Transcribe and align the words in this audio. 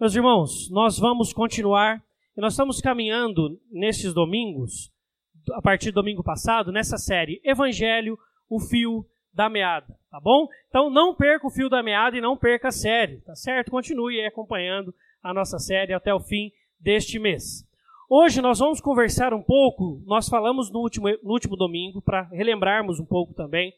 Meus 0.00 0.16
irmãos, 0.16 0.70
nós 0.70 0.98
vamos 0.98 1.30
continuar 1.30 2.02
e 2.34 2.40
nós 2.40 2.54
estamos 2.54 2.80
caminhando 2.80 3.60
nesses 3.70 4.14
domingos, 4.14 4.90
a 5.52 5.60
partir 5.60 5.90
do 5.90 5.96
domingo 5.96 6.24
passado, 6.24 6.72
nessa 6.72 6.96
série 6.96 7.38
Evangelho, 7.44 8.18
o 8.48 8.58
fio 8.58 9.04
da 9.30 9.50
meada, 9.50 9.94
tá 10.10 10.18
bom? 10.18 10.48
Então 10.70 10.88
não 10.88 11.14
perca 11.14 11.46
o 11.46 11.50
fio 11.50 11.68
da 11.68 11.82
meada 11.82 12.16
e 12.16 12.20
não 12.22 12.34
perca 12.34 12.68
a 12.68 12.72
série, 12.72 13.20
tá 13.20 13.34
certo? 13.34 13.70
Continue 13.70 14.24
acompanhando 14.24 14.94
a 15.22 15.34
nossa 15.34 15.58
série 15.58 15.92
até 15.92 16.14
o 16.14 16.20
fim 16.20 16.50
deste 16.80 17.18
mês. 17.18 17.62
Hoje 18.08 18.40
nós 18.40 18.58
vamos 18.58 18.80
conversar 18.80 19.34
um 19.34 19.42
pouco, 19.42 20.02
nós 20.06 20.30
falamos 20.30 20.72
no 20.72 20.78
último, 20.78 21.08
no 21.22 21.30
último 21.30 21.56
domingo, 21.56 22.00
para 22.00 22.22
relembrarmos 22.32 22.98
um 22.98 23.04
pouco 23.04 23.34
também, 23.34 23.74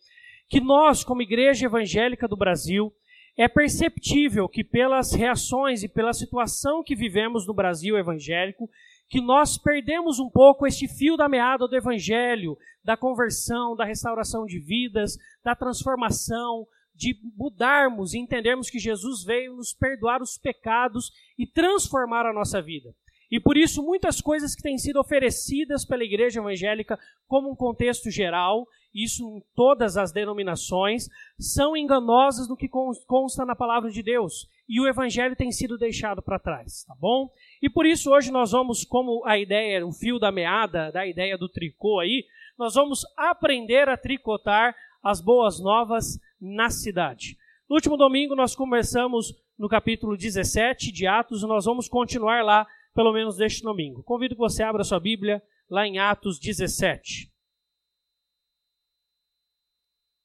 que 0.49 0.61
nós, 0.61 1.03
como 1.03 1.21
Igreja 1.21 1.67
Evangélica 1.67 2.29
do 2.29 2.37
Brasil, 2.37 2.95
é 3.37 3.49
perceptível 3.49 4.49
que 4.49 4.63
pelas 4.63 5.13
reações 5.13 5.83
e 5.83 5.89
pela 5.89 6.13
situação 6.13 6.83
que 6.83 6.95
vivemos 6.95 7.47
no 7.47 7.55
Brasil 7.55 7.97
evangélico, 7.97 8.69
que 9.09 9.21
nós 9.21 9.59
perdemos 9.59 10.19
um 10.19 10.29
pouco 10.29 10.67
este 10.67 10.89
fio 10.89 11.17
da 11.17 11.29
meada 11.29 11.67
do 11.67 11.77
evangelho, 11.77 12.57
da 12.85 12.97
conversão, 12.97 13.77
da 13.77 13.85
restauração 13.85 14.45
de 14.47 14.59
vidas, 14.59 15.17
da 15.45 15.55
transformação, 15.55 16.67
de 16.95 17.17
mudarmos 17.37 18.15
e 18.15 18.19
entendermos 18.19 18.71
que 18.71 18.79
Jesus 18.79 19.25
veio 19.25 19.57
nos 19.57 19.73
perdoar 19.73 20.23
os 20.23 20.39
pecados 20.39 21.11
e 21.39 21.47
transformar 21.47 22.27
a 22.27 22.33
nossa 22.33 22.61
vida. 22.61 22.95
E 23.31 23.41
por 23.41 23.57
isso, 23.57 23.83
muitas 23.83 24.21
coisas 24.21 24.55
que 24.55 24.63
têm 24.63 24.77
sido 24.77 25.01
oferecidas 25.01 25.87
pela 25.87 26.05
igreja 26.05 26.41
evangélica, 26.41 26.99
como 27.27 27.51
um 27.51 27.57
contexto 27.57 28.11
geral, 28.11 28.67
isso 28.95 29.25
em 29.25 29.43
todas 29.55 29.97
as 29.97 30.13
denominações, 30.13 31.09
são 31.39 31.77
enganosas 31.77 32.49
no 32.49 32.57
que 32.57 32.69
consta 32.69 33.45
na 33.45 33.57
palavra 33.57 33.91
de 33.91 34.03
Deus. 34.03 34.49
E 34.69 34.81
o 34.81 34.87
evangelho 34.87 35.37
tem 35.37 35.51
sido 35.51 35.77
deixado 35.79 36.23
para 36.23 36.39
trás, 36.39 36.85
tá 36.85 36.95
bom? 36.99 37.31
E 37.61 37.69
por 37.69 37.87
isso, 37.87 38.11
hoje 38.11 38.31
nós 38.31 38.53
vamos, 38.53 38.85
como 38.85 39.25
a 39.27 39.39
ideia, 39.39 39.87
o 39.87 39.93
fio 39.93 40.19
da 40.19 40.31
meada, 40.31 40.91
da 40.91 41.07
ideia 41.07 41.37
do 41.37 41.49
tricô 41.49 42.01
aí, 42.01 42.25
nós 42.59 42.75
vamos 42.75 43.01
aprender 43.17 43.89
a 43.89 43.97
tricotar 43.97 44.75
as 45.03 45.21
boas 45.21 45.59
novas 45.59 46.19
na 46.41 46.71
cidade. 46.71 47.37
No 47.69 47.77
último 47.77 47.97
domingo, 47.97 48.37
nós 48.37 48.55
começamos 48.55 49.35
no 49.59 49.69
capítulo 49.69 50.17
17 50.17 50.93
de 50.93 51.07
Atos, 51.07 51.43
e 51.43 51.47
nós 51.47 51.65
vamos 51.65 51.89
continuar 51.89 52.45
lá 52.45 52.67
pelo 52.95 53.13
menos 53.13 53.37
deste 53.37 53.63
domingo. 53.63 54.03
Convido 54.03 54.35
que 54.35 54.41
você 54.41 54.63
abra 54.63 54.85
sua 54.85 55.01
Bíblia 55.01 55.43
lá 55.71 55.87
em 55.87 55.99
Atos 55.99 56.39
17. 56.39 57.32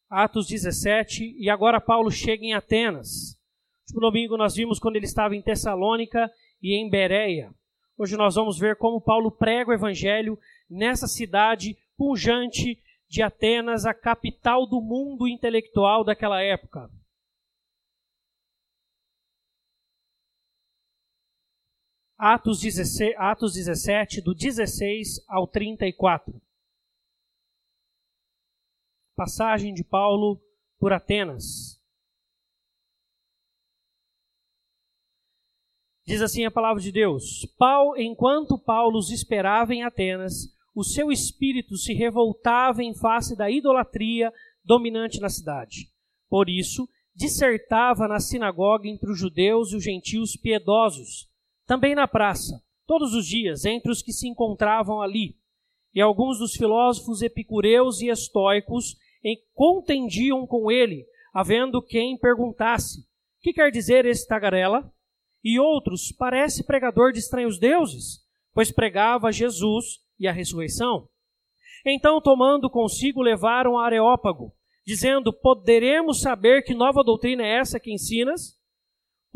Atos 0.10 0.48
17, 0.48 1.36
e 1.38 1.50
agora 1.50 1.82
Paulo 1.82 2.10
chega 2.10 2.46
em 2.46 2.54
Atenas. 2.54 3.38
No 3.94 4.00
domingo 4.00 4.38
nós 4.38 4.56
vimos 4.56 4.80
quando 4.80 4.96
ele 4.96 5.06
estava 5.06 5.36
em 5.36 5.42
Tessalônica 5.42 6.32
e 6.62 6.76
em 6.76 6.90
Bereia. 6.90 7.54
Hoje 7.98 8.16
nós 8.16 8.36
vamos 8.36 8.58
ver 8.58 8.78
como 8.78 9.02
Paulo 9.02 9.30
prega 9.32 9.72
o 9.72 9.74
evangelho 9.74 10.40
nessa 10.70 11.08
cidade 11.08 11.78
pujante 11.98 12.82
de 13.10 13.22
Atenas, 13.22 13.86
a 13.86 13.94
capital 13.94 14.66
do 14.66 14.82
mundo 14.82 15.28
intelectual 15.28 16.04
daquela 16.04 16.42
época. 16.42 16.90
Atos 22.18 22.60
17, 22.62 23.16
Atos 23.18 23.54
17, 23.54 24.22
do 24.22 24.34
16 24.34 25.24
ao 25.28 25.48
34. 25.48 26.47
Passagem 29.18 29.74
de 29.74 29.84
Paulo 29.84 30.40
por 30.80 30.94
Atenas. 30.94 31.82
Diz 36.06 36.22
assim 36.22 36.46
a 36.46 36.52
palavra 36.52 36.80
de 36.80 36.92
Deus: 36.92 37.48
Paulo, 37.58 37.98
enquanto 37.98 38.60
Paulo 38.60 39.00
os 39.00 39.10
esperava 39.10 39.74
em 39.74 39.84
Atenas, 39.84 40.56
o 40.76 40.84
seu 40.84 41.12
espírito 41.12 41.78
se 41.78 41.96
revoltava 41.96 42.84
em 42.84 42.94
face 42.94 43.36
da 43.36 43.50
idolatria 43.50 44.32
dominante 44.64 45.20
na 45.20 45.30
cidade. 45.30 45.92
Por 46.30 46.48
isso, 46.48 46.88
dissertava 47.16 48.08
na 48.08 48.20
sinagoga 48.20 48.88
entre 48.88 49.10
os 49.10 49.18
judeus 49.18 49.72
e 49.72 49.78
os 49.78 49.84
gentios 49.84 50.38
piedosos 50.38 51.28
também 51.66 51.96
na 51.96 52.08
praça, 52.08 52.64
todos 52.86 53.16
os 53.16 53.26
dias, 53.26 53.66
entre 53.66 53.92
os 53.92 54.04
que 54.04 54.14
se 54.14 54.28
encontravam 54.28 55.02
ali. 55.02 55.36
E 55.92 56.00
alguns 56.00 56.38
dos 56.38 56.54
filósofos 56.54 57.24
epicureus 57.24 58.00
e 58.00 58.10
estoicos 58.10 58.96
contendiam 59.54 60.46
com 60.46 60.72
ele, 60.72 61.06
havendo 61.34 61.82
quem 61.82 62.18
perguntasse: 62.18 63.06
Que 63.42 63.54
quer 63.54 63.72
dizer 63.72 64.06
esse 64.06 64.28
tagarela? 64.28 64.92
E 65.44 65.60
outros: 65.60 66.12
Parece 66.12 66.66
pregador 66.66 67.12
de 67.12 67.20
estranhos 67.20 67.60
deuses, 67.60 68.20
pois 68.54 68.72
pregava 68.72 69.32
Jesus 69.32 70.00
e 70.20 70.28
a 70.28 70.32
ressurreição. 70.32 71.08
Então, 71.86 72.22
tomando 72.22 72.70
consigo, 72.70 73.22
levaram 73.22 73.78
a 73.78 73.86
Areópago, 73.86 74.54
dizendo: 74.86 75.34
Poderemos 75.34 76.22
saber 76.22 76.64
que 76.64 76.74
nova 76.74 77.04
doutrina 77.04 77.44
é 77.44 77.60
essa 77.60 77.80
que 77.80 77.92
ensinas? 77.92 78.58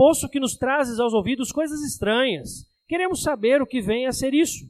posto 0.01 0.27
que 0.27 0.39
nos 0.39 0.55
trazes 0.55 0.99
aos 0.99 1.13
ouvidos 1.13 1.51
coisas 1.51 1.79
estranhas. 1.81 2.65
Queremos 2.87 3.21
saber 3.21 3.61
o 3.61 3.67
que 3.67 3.79
vem 3.79 4.07
a 4.07 4.11
ser 4.11 4.33
isso. 4.33 4.65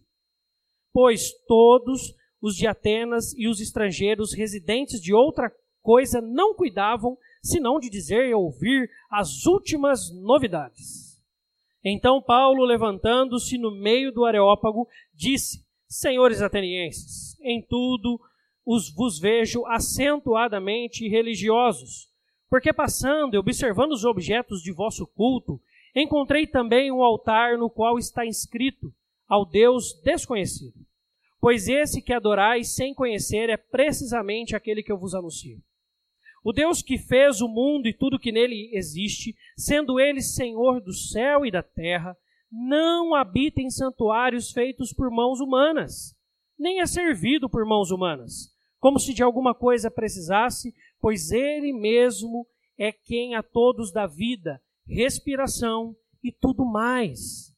Pois 0.92 1.32
todos 1.48 2.14
os 2.42 2.56
de 2.56 2.68
Atenas 2.68 3.34
e 3.38 3.48
os 3.48 3.60
estrangeiros 3.60 4.34
residentes 4.34 5.02
de 5.02 5.14
outra 5.14 5.52
coisa 5.82 6.22
não 6.22 6.54
cuidavam 6.54 7.18
senão 7.44 7.80
de 7.80 7.90
dizer 7.90 8.28
e 8.28 8.34
ouvir 8.34 8.90
as 9.10 9.46
últimas 9.46 10.12
novidades. 10.12 11.22
Então 11.84 12.22
Paulo, 12.22 12.64
levantando-se 12.64 13.58
no 13.58 13.72
meio 13.72 14.12
do 14.12 14.26
Areópago, 14.26 14.88
disse: 15.14 15.66
Senhores 15.88 16.42
atenienses, 16.42 17.40
em 17.42 17.62
tudo 17.62 18.20
os 18.66 18.94
vos 18.94 19.20
vejo 19.20 19.66
acentuadamente 19.66 21.08
religiosos 21.08 22.12
porque 22.52 22.74
passando 22.74 23.34
e 23.34 23.38
observando 23.38 23.94
os 23.94 24.04
objetos 24.04 24.62
de 24.62 24.74
vosso 24.74 25.08
culto, 25.08 25.58
encontrei 25.96 26.46
também 26.46 26.92
um 26.92 27.02
altar 27.02 27.58
no 27.58 27.70
qual 27.70 27.98
está 27.98 28.26
inscrito 28.26 28.94
ao 29.26 29.46
Deus 29.46 29.94
desconhecido. 30.04 30.78
Pois 31.42 31.68
esse 31.68 32.02
que 32.02 32.14
adorais 32.14 32.76
sem 32.76 32.94
conhecer 32.94 33.50
é 33.50 33.58
precisamente 33.58 34.56
aquele 34.56 34.84
que 34.84 34.92
eu 34.92 34.98
vos 34.98 35.16
anuncio. 35.16 35.60
O 36.44 36.54
Deus 36.54 36.82
que 36.82 36.98
fez 36.98 37.42
o 37.42 37.48
mundo 37.48 37.88
e 37.88 37.94
tudo 37.94 38.20
que 38.20 38.32
nele 38.32 38.70
existe, 38.74 39.36
sendo 39.58 40.00
ele 40.00 40.22
Senhor 40.22 40.80
do 40.80 40.94
céu 40.94 41.46
e 41.46 41.52
da 41.52 41.62
terra, 41.62 42.16
não 42.52 43.16
habita 43.16 43.62
em 43.62 43.70
santuários 43.70 44.52
feitos 44.52 44.94
por 44.94 45.10
mãos 45.10 45.40
humanas, 45.40 46.16
nem 46.60 46.80
é 46.80 46.86
servido 46.86 47.50
por 47.50 47.66
mãos 47.66 47.90
humanas, 47.90 48.54
como 48.80 49.00
se 49.00 49.14
de 49.14 49.24
alguma 49.24 49.56
coisa 49.56 49.90
precisasse, 49.90 50.74
pois 51.00 51.32
Ele 51.32 51.74
mesmo 51.74 52.46
é 52.78 52.92
quem 52.92 53.36
a 53.36 53.42
todos 53.42 53.92
dá 53.92 54.06
vida, 54.06 54.62
respiração 54.88 55.96
e 56.24 56.32
tudo 56.32 56.66
mais. 56.66 57.52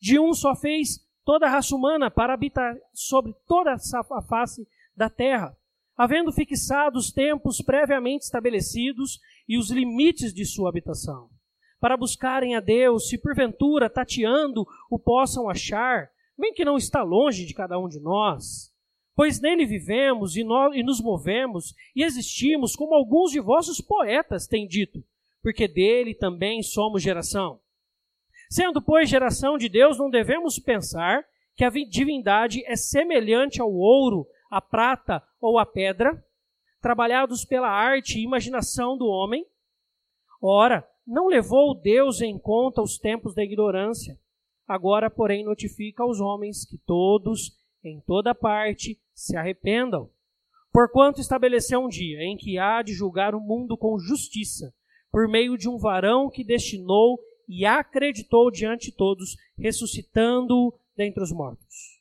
De 0.00 0.18
um 0.18 0.34
só 0.34 0.54
fez 0.54 0.98
toda 1.24 1.46
a 1.46 1.50
raça 1.50 1.74
humana 1.74 2.10
para 2.10 2.34
habitar 2.34 2.76
sobre 2.92 3.34
toda 3.46 3.74
a 3.74 4.22
face 4.22 4.66
da 4.96 5.08
terra, 5.08 5.56
havendo 5.96 6.32
fixado 6.32 6.98
os 6.98 7.10
tempos 7.10 7.60
previamente 7.62 8.24
estabelecidos 8.24 9.20
e 9.48 9.56
os 9.58 9.70
limites 9.70 10.32
de 10.32 10.44
sua 10.44 10.68
habitação, 10.68 11.28
para 11.80 11.96
buscarem 11.96 12.54
a 12.54 12.60
Deus, 12.60 13.08
se 13.08 13.18
porventura 13.18 13.90
tateando 13.90 14.66
o 14.90 14.98
possam 14.98 15.48
achar, 15.48 16.10
bem 16.38 16.52
que 16.52 16.64
não 16.64 16.76
está 16.76 17.02
longe 17.02 17.46
de 17.46 17.54
cada 17.54 17.78
um 17.78 17.88
de 17.88 18.00
nós 18.00 18.74
Pois 19.16 19.40
nele 19.40 19.64
vivemos 19.64 20.36
e, 20.36 20.42
nós, 20.42 20.74
e 20.74 20.82
nos 20.82 21.00
movemos 21.00 21.72
e 21.94 22.02
existimos, 22.02 22.74
como 22.74 22.94
alguns 22.94 23.30
de 23.30 23.40
vossos 23.40 23.80
poetas 23.80 24.46
têm 24.46 24.66
dito, 24.66 25.04
porque 25.40 25.68
dele 25.68 26.14
também 26.14 26.62
somos 26.62 27.02
geração. 27.02 27.60
Sendo, 28.50 28.80
pois, 28.80 29.08
geração 29.08 29.56
de 29.56 29.68
Deus, 29.68 29.98
não 29.98 30.10
devemos 30.10 30.58
pensar 30.58 31.24
que 31.54 31.64
a 31.64 31.70
divindade 31.70 32.64
é 32.66 32.76
semelhante 32.76 33.60
ao 33.60 33.72
ouro, 33.72 34.26
à 34.50 34.60
prata 34.60 35.22
ou 35.40 35.58
à 35.58 35.66
pedra, 35.66 36.24
trabalhados 36.80 37.44
pela 37.44 37.68
arte 37.68 38.18
e 38.18 38.24
imaginação 38.24 38.96
do 38.96 39.06
homem. 39.06 39.46
Ora, 40.40 40.86
não 41.06 41.28
levou 41.28 41.74
Deus 41.74 42.20
em 42.20 42.38
conta 42.38 42.82
os 42.82 42.98
tempos 42.98 43.34
da 43.34 43.42
ignorância. 43.42 44.18
Agora, 44.66 45.10
porém, 45.10 45.44
notifica 45.44 46.02
aos 46.02 46.20
homens 46.20 46.64
que 46.64 46.78
todos 46.78 47.52
em 47.82 48.00
toda 48.00 48.34
parte 48.34 48.98
se 49.14 49.36
arrependam. 49.36 50.10
Porquanto 50.72 51.20
estabeleceu 51.20 51.80
um 51.80 51.88
dia 51.88 52.22
em 52.22 52.36
que 52.36 52.58
há 52.58 52.82
de 52.82 52.92
julgar 52.92 53.34
o 53.34 53.40
mundo 53.40 53.76
com 53.76 53.98
justiça, 53.98 54.74
por 55.10 55.28
meio 55.28 55.56
de 55.56 55.68
um 55.68 55.78
varão 55.78 56.28
que 56.30 56.42
destinou 56.42 57.18
e 57.48 57.64
acreditou 57.64 58.50
diante 58.50 58.90
de 58.90 58.96
todos, 58.96 59.36
ressuscitando-o 59.58 60.78
dentre 60.96 61.22
os 61.22 61.32
mortos. 61.32 62.00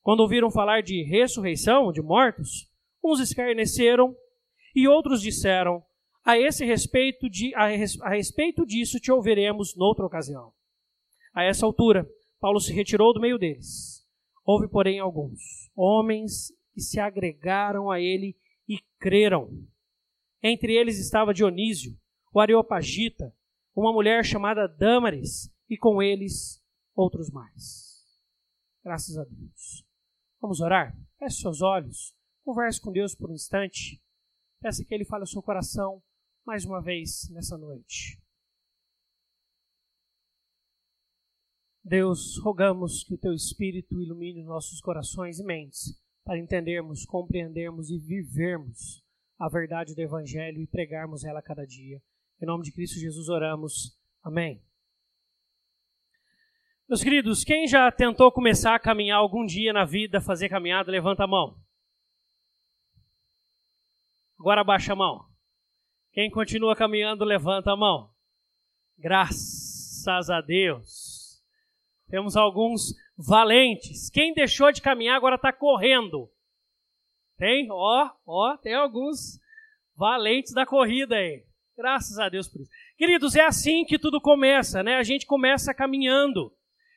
Quando 0.00 0.20
ouviram 0.20 0.50
falar 0.50 0.82
de 0.82 1.02
ressurreição 1.04 1.92
de 1.92 2.02
mortos, 2.02 2.68
uns 3.02 3.20
escarneceram 3.20 4.16
e 4.74 4.88
outros 4.88 5.20
disseram: 5.20 5.82
A 6.24 6.38
esse 6.38 6.64
respeito, 6.64 7.30
de, 7.30 7.54
a, 7.54 7.66
a 8.02 8.10
respeito 8.10 8.66
disso 8.66 8.98
te 8.98 9.12
ouviremos 9.12 9.76
noutra 9.76 10.04
ocasião. 10.04 10.52
A 11.34 11.44
essa 11.44 11.64
altura, 11.64 12.08
Paulo 12.40 12.60
se 12.60 12.72
retirou 12.72 13.14
do 13.14 13.20
meio 13.20 13.38
deles. 13.38 14.06
Houve, 14.44 14.68
porém, 14.68 14.98
alguns 14.98 15.70
homens 15.74 16.52
que 16.74 16.80
se 16.80 16.98
agregaram 16.98 17.90
a 17.90 18.00
ele 18.00 18.36
e 18.68 18.78
creram. 18.98 19.48
Entre 20.42 20.74
eles 20.74 20.98
estava 20.98 21.32
Dionísio, 21.32 21.96
o 22.34 22.40
Areopagita, 22.40 23.32
uma 23.74 23.92
mulher 23.92 24.24
chamada 24.24 24.66
Dâmaris, 24.66 25.50
e 25.68 25.76
com 25.76 26.02
eles 26.02 26.62
outros 26.94 27.30
mais. 27.30 28.04
Graças 28.84 29.16
a 29.16 29.24
Deus. 29.24 29.86
Vamos 30.40 30.60
orar? 30.60 30.94
Feche 31.18 31.40
seus 31.40 31.62
olhos, 31.62 32.14
converse 32.44 32.80
com 32.80 32.92
Deus 32.92 33.14
por 33.14 33.30
um 33.30 33.34
instante. 33.34 34.02
Peça 34.60 34.84
que 34.84 34.94
Ele 34.94 35.04
fale 35.04 35.22
ao 35.22 35.26
seu 35.26 35.42
coração 35.42 36.02
mais 36.44 36.64
uma 36.64 36.82
vez 36.82 37.30
nessa 37.30 37.56
noite. 37.56 38.20
Deus, 41.84 42.38
rogamos 42.38 43.02
que 43.02 43.14
o 43.14 43.18
Teu 43.18 43.32
Espírito 43.32 44.00
ilumine 44.00 44.44
nossos 44.44 44.80
corações 44.80 45.40
e 45.40 45.44
mentes 45.44 46.00
para 46.24 46.38
entendermos, 46.38 47.04
compreendermos 47.04 47.90
e 47.90 47.98
vivermos 47.98 49.02
a 49.38 49.48
verdade 49.48 49.94
do 49.94 50.00
Evangelho 50.00 50.60
e 50.60 50.66
pregarmos 50.66 51.24
ela 51.24 51.42
cada 51.42 51.66
dia. 51.66 52.00
Em 52.42 52.46
nome 52.46 52.64
de 52.64 52.72
Cristo 52.72 52.98
Jesus 52.98 53.28
oramos. 53.28 53.96
Amém. 54.20 54.60
Meus 56.88 57.00
queridos, 57.00 57.44
quem 57.44 57.68
já 57.68 57.88
tentou 57.92 58.32
começar 58.32 58.74
a 58.74 58.80
caminhar 58.80 59.18
algum 59.18 59.46
dia 59.46 59.72
na 59.72 59.84
vida, 59.84 60.20
fazer 60.20 60.48
caminhada, 60.48 60.90
levanta 60.90 61.22
a 61.22 61.26
mão. 61.28 61.56
Agora 64.40 64.62
abaixa 64.62 64.92
a 64.92 64.96
mão. 64.96 65.24
Quem 66.10 66.28
continua 66.32 66.74
caminhando, 66.74 67.24
levanta 67.24 67.70
a 67.70 67.76
mão. 67.76 68.12
Graças 68.98 70.28
a 70.28 70.40
Deus. 70.40 71.40
Temos 72.08 72.36
alguns 72.36 72.92
valentes. 73.16 74.10
Quem 74.10 74.34
deixou 74.34 74.72
de 74.72 74.82
caminhar 74.82 75.16
agora 75.16 75.36
está 75.36 75.52
correndo. 75.52 76.28
Tem? 77.36 77.68
Ó, 77.70 78.10
ó, 78.26 78.56
tem 78.56 78.74
alguns 78.74 79.38
valentes 79.94 80.52
da 80.52 80.66
corrida 80.66 81.14
aí. 81.14 81.51
Graças 81.82 82.16
a 82.16 82.28
Deus 82.28 82.46
por 82.46 82.60
isso. 82.60 82.70
Queridos, 82.96 83.34
é 83.34 83.40
assim 83.40 83.84
que 83.84 83.98
tudo 83.98 84.20
começa, 84.20 84.84
né? 84.84 84.98
A 84.98 85.02
gente 85.02 85.26
começa 85.26 85.74
caminhando. 85.74 86.52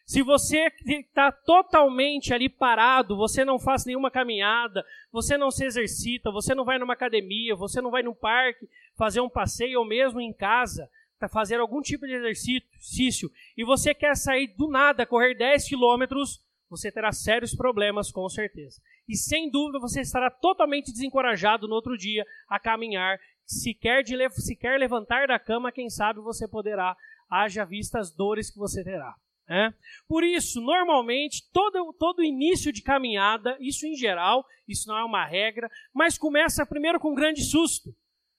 Se 0.06 0.22
você 0.22 0.72
está 0.86 1.32
totalmente 1.32 2.32
ali 2.32 2.48
parado, 2.48 3.18
você 3.18 3.44
não 3.44 3.58
faz 3.58 3.84
nenhuma 3.84 4.12
caminhada, 4.12 4.86
você 5.12 5.40
não 5.40 5.50
se 5.50 5.66
exercita, 5.66 6.30
você 6.30 6.54
não 6.54 6.64
vai 6.64 6.78
numa 6.78 6.94
academia, 6.94 7.56
você 7.56 7.82
não 7.82 7.90
vai 7.90 8.04
num 8.04 8.14
parque 8.14 8.70
fazer 8.96 9.22
um 9.22 9.30
passeio 9.30 9.80
ou 9.80 9.86
mesmo 9.88 10.22
em 10.22 10.32
casa 10.32 10.88
para 11.18 11.28
fazer 11.28 11.60
algum 11.60 11.81
tipo 11.81 12.06
de 12.06 12.14
exercício 12.14 13.31
e 13.58 13.64
você 13.66 13.92
quer 13.92 14.16
sair 14.16 14.54
do 14.56 14.70
nada, 14.70 15.04
correr 15.08 15.34
10 15.34 15.68
quilômetros, 15.68 16.46
você 16.70 16.92
terá 16.92 17.12
sérios 17.12 17.56
problemas 17.56 18.12
com 18.12 18.30
certeza. 18.30 18.80
E 19.08 19.16
sem 19.16 19.50
dúvida 19.50 19.80
você 19.80 20.02
estará 20.02 20.30
totalmente 20.30 20.92
desencorajado 20.92 21.68
no 21.68 21.76
outro 21.76 21.98
dia 21.98 22.24
a 22.48 22.60
caminhar. 22.60 23.20
Se 23.45 23.74
quer, 23.74 24.03
de, 24.03 24.15
se 24.30 24.56
quer 24.56 24.80
levantar 24.80 25.27
da 25.27 25.39
cama, 25.39 25.71
quem 25.71 25.89
sabe 25.89 26.19
você 26.19 26.47
poderá, 26.47 26.95
haja 27.30 27.63
vista 27.63 28.00
as 28.00 28.12
dores 28.12 28.51
que 28.51 28.57
você 28.57 28.83
terá. 28.83 29.15
É? 29.47 29.71
Por 30.07 30.24
isso, 30.24 30.59
normalmente, 30.59 31.44
todo, 31.53 31.94
todo 32.00 32.24
início 32.24 32.74
de 32.74 32.81
caminhada, 32.81 33.56
isso 33.59 33.86
em 33.86 33.95
geral, 33.95 34.44
isso 34.68 34.88
não 34.88 34.97
é 34.97 35.03
uma 35.03 35.24
regra, 35.24 35.69
mas 35.94 36.18
começa 36.18 36.65
primeiro 36.65 37.00
com 37.00 37.12
um 37.12 37.15
grande 37.15 37.44
susto. 37.44 37.95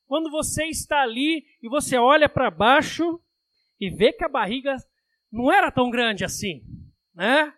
Quando 0.07 0.31
você 0.31 0.65
está 0.65 1.03
ali 1.03 1.45
e 1.63 1.69
você 1.69 1.97
olha 1.97 2.29
para 2.29 2.51
baixo 2.51 3.21
e 3.81 3.89
vê 3.89 4.13
que 4.13 4.25
a 4.25 4.29
barriga 4.29 4.77
não 5.31 5.53
era 5.53 5.71
tão 5.71 5.91
grande 5.91 6.25
assim, 6.25 6.63
né? 7.15 7.53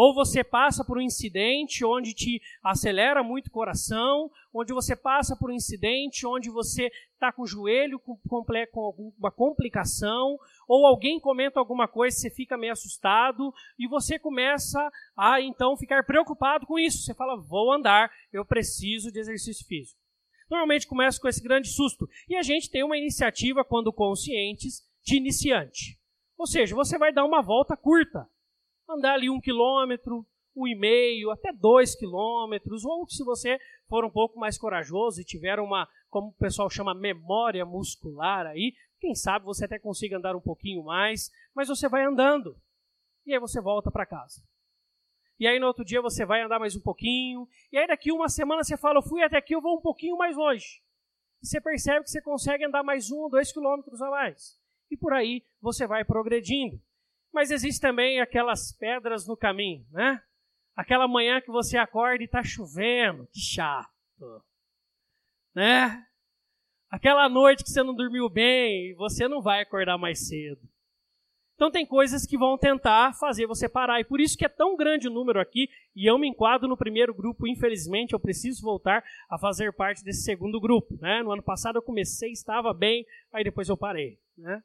Ou 0.00 0.14
você 0.14 0.44
passa 0.44 0.84
por 0.84 0.96
um 0.96 1.00
incidente 1.00 1.84
onde 1.84 2.14
te 2.14 2.40
acelera 2.62 3.20
muito 3.20 3.48
o 3.48 3.50
coração, 3.50 4.30
onde 4.54 4.72
você 4.72 4.94
passa 4.94 5.34
por 5.36 5.50
um 5.50 5.54
incidente 5.54 6.24
onde 6.24 6.48
você 6.48 6.88
está 7.14 7.32
com 7.32 7.42
o 7.42 7.46
joelho 7.48 7.98
com, 7.98 8.16
com 8.16 8.80
alguma 8.80 9.32
complicação, 9.32 10.38
ou 10.68 10.86
alguém 10.86 11.18
comenta 11.18 11.58
alguma 11.58 11.88
coisa, 11.88 12.16
você 12.16 12.30
fica 12.30 12.56
meio 12.56 12.74
assustado 12.74 13.52
e 13.76 13.88
você 13.88 14.20
começa 14.20 14.88
a 15.16 15.40
então 15.40 15.76
ficar 15.76 16.06
preocupado 16.06 16.64
com 16.64 16.78
isso. 16.78 16.98
Você 16.98 17.12
fala, 17.12 17.36
vou 17.36 17.72
andar, 17.72 18.08
eu 18.32 18.44
preciso 18.44 19.10
de 19.10 19.18
exercício 19.18 19.66
físico. 19.66 19.98
Normalmente 20.48 20.86
começa 20.86 21.20
com 21.20 21.26
esse 21.26 21.42
grande 21.42 21.70
susto. 21.70 22.08
E 22.28 22.36
a 22.36 22.42
gente 22.42 22.70
tem 22.70 22.84
uma 22.84 22.96
iniciativa, 22.96 23.64
quando 23.64 23.92
conscientes, 23.92 24.80
de 25.02 25.16
iniciante. 25.16 25.98
Ou 26.38 26.46
seja, 26.46 26.76
você 26.76 26.96
vai 26.96 27.12
dar 27.12 27.24
uma 27.24 27.42
volta 27.42 27.76
curta 27.76 28.28
andar 28.88 29.14
ali 29.14 29.28
um 29.28 29.40
quilômetro, 29.40 30.26
um 30.56 30.66
e 30.66 30.74
meio, 30.74 31.30
até 31.30 31.52
dois 31.52 31.94
quilômetros, 31.94 32.84
ou 32.84 33.08
se 33.08 33.22
você 33.22 33.58
for 33.88 34.04
um 34.04 34.10
pouco 34.10 34.38
mais 34.38 34.58
corajoso 34.58 35.20
e 35.20 35.24
tiver 35.24 35.60
uma, 35.60 35.88
como 36.10 36.28
o 36.28 36.32
pessoal 36.32 36.68
chama, 36.68 36.94
memória 36.94 37.64
muscular 37.64 38.46
aí, 38.46 38.74
quem 39.00 39.14
sabe 39.14 39.44
você 39.44 39.64
até 39.64 39.78
consiga 39.78 40.16
andar 40.16 40.34
um 40.34 40.40
pouquinho 40.40 40.82
mais, 40.82 41.30
mas 41.54 41.68
você 41.68 41.88
vai 41.88 42.04
andando. 42.04 42.56
E 43.24 43.32
aí 43.32 43.38
você 43.38 43.60
volta 43.60 43.90
para 43.90 44.06
casa. 44.06 44.42
E 45.38 45.46
aí 45.46 45.60
no 45.60 45.66
outro 45.66 45.84
dia 45.84 46.02
você 46.02 46.26
vai 46.26 46.42
andar 46.42 46.58
mais 46.58 46.74
um 46.74 46.80
pouquinho. 46.80 47.46
E 47.70 47.78
aí 47.78 47.86
daqui 47.86 48.10
uma 48.10 48.28
semana 48.28 48.64
você 48.64 48.76
fala, 48.76 48.98
eu 48.98 49.02
fui 49.02 49.22
até 49.22 49.36
aqui, 49.36 49.54
eu 49.54 49.60
vou 49.60 49.78
um 49.78 49.80
pouquinho 49.80 50.16
mais 50.16 50.36
longe. 50.36 50.82
E 51.40 51.46
você 51.46 51.60
percebe 51.60 52.04
que 52.04 52.10
você 52.10 52.20
consegue 52.20 52.64
andar 52.64 52.82
mais 52.82 53.12
um 53.12 53.18
ou 53.18 53.30
dois 53.30 53.52
quilômetros 53.52 54.02
a 54.02 54.10
mais. 54.10 54.58
E 54.90 54.96
por 54.96 55.12
aí 55.12 55.44
você 55.60 55.86
vai 55.86 56.04
progredindo. 56.04 56.82
Mas 57.32 57.50
existe 57.50 57.80
também 57.80 58.20
aquelas 58.20 58.72
pedras 58.72 59.26
no 59.26 59.36
caminho, 59.36 59.86
né? 59.90 60.22
Aquela 60.74 61.08
manhã 61.08 61.40
que 61.40 61.50
você 61.50 61.76
acorda 61.76 62.22
e 62.22 62.26
está 62.26 62.42
chovendo, 62.42 63.26
que 63.32 63.40
chato, 63.40 63.90
né? 65.54 66.04
Aquela 66.90 67.28
noite 67.28 67.64
que 67.64 67.70
você 67.70 67.82
não 67.82 67.94
dormiu 67.94 68.28
bem 68.30 68.90
e 68.90 68.94
você 68.94 69.28
não 69.28 69.42
vai 69.42 69.60
acordar 69.60 69.98
mais 69.98 70.26
cedo. 70.26 70.60
Então 71.58 71.72
tem 71.72 71.84
coisas 71.84 72.24
que 72.24 72.38
vão 72.38 72.56
tentar 72.56 73.12
fazer 73.18 73.44
você 73.44 73.68
parar. 73.68 74.00
E 74.00 74.04
por 74.04 74.20
isso 74.20 74.38
que 74.38 74.44
é 74.44 74.48
tão 74.48 74.76
grande 74.76 75.08
o 75.08 75.12
número 75.12 75.40
aqui, 75.40 75.68
e 75.94 76.08
eu 76.08 76.16
me 76.16 76.28
enquadro 76.28 76.68
no 76.68 76.76
primeiro 76.76 77.12
grupo, 77.12 77.48
infelizmente, 77.48 78.12
eu 78.12 78.20
preciso 78.20 78.62
voltar 78.62 79.02
a 79.28 79.36
fazer 79.36 79.72
parte 79.72 80.04
desse 80.04 80.22
segundo 80.22 80.60
grupo. 80.60 80.96
Né? 81.00 81.20
No 81.20 81.32
ano 81.32 81.42
passado 81.42 81.74
eu 81.74 81.82
comecei, 81.82 82.30
estava 82.30 82.72
bem, 82.72 83.04
aí 83.32 83.42
depois 83.42 83.68
eu 83.68 83.76
parei. 83.76 84.20
Né? 84.36 84.62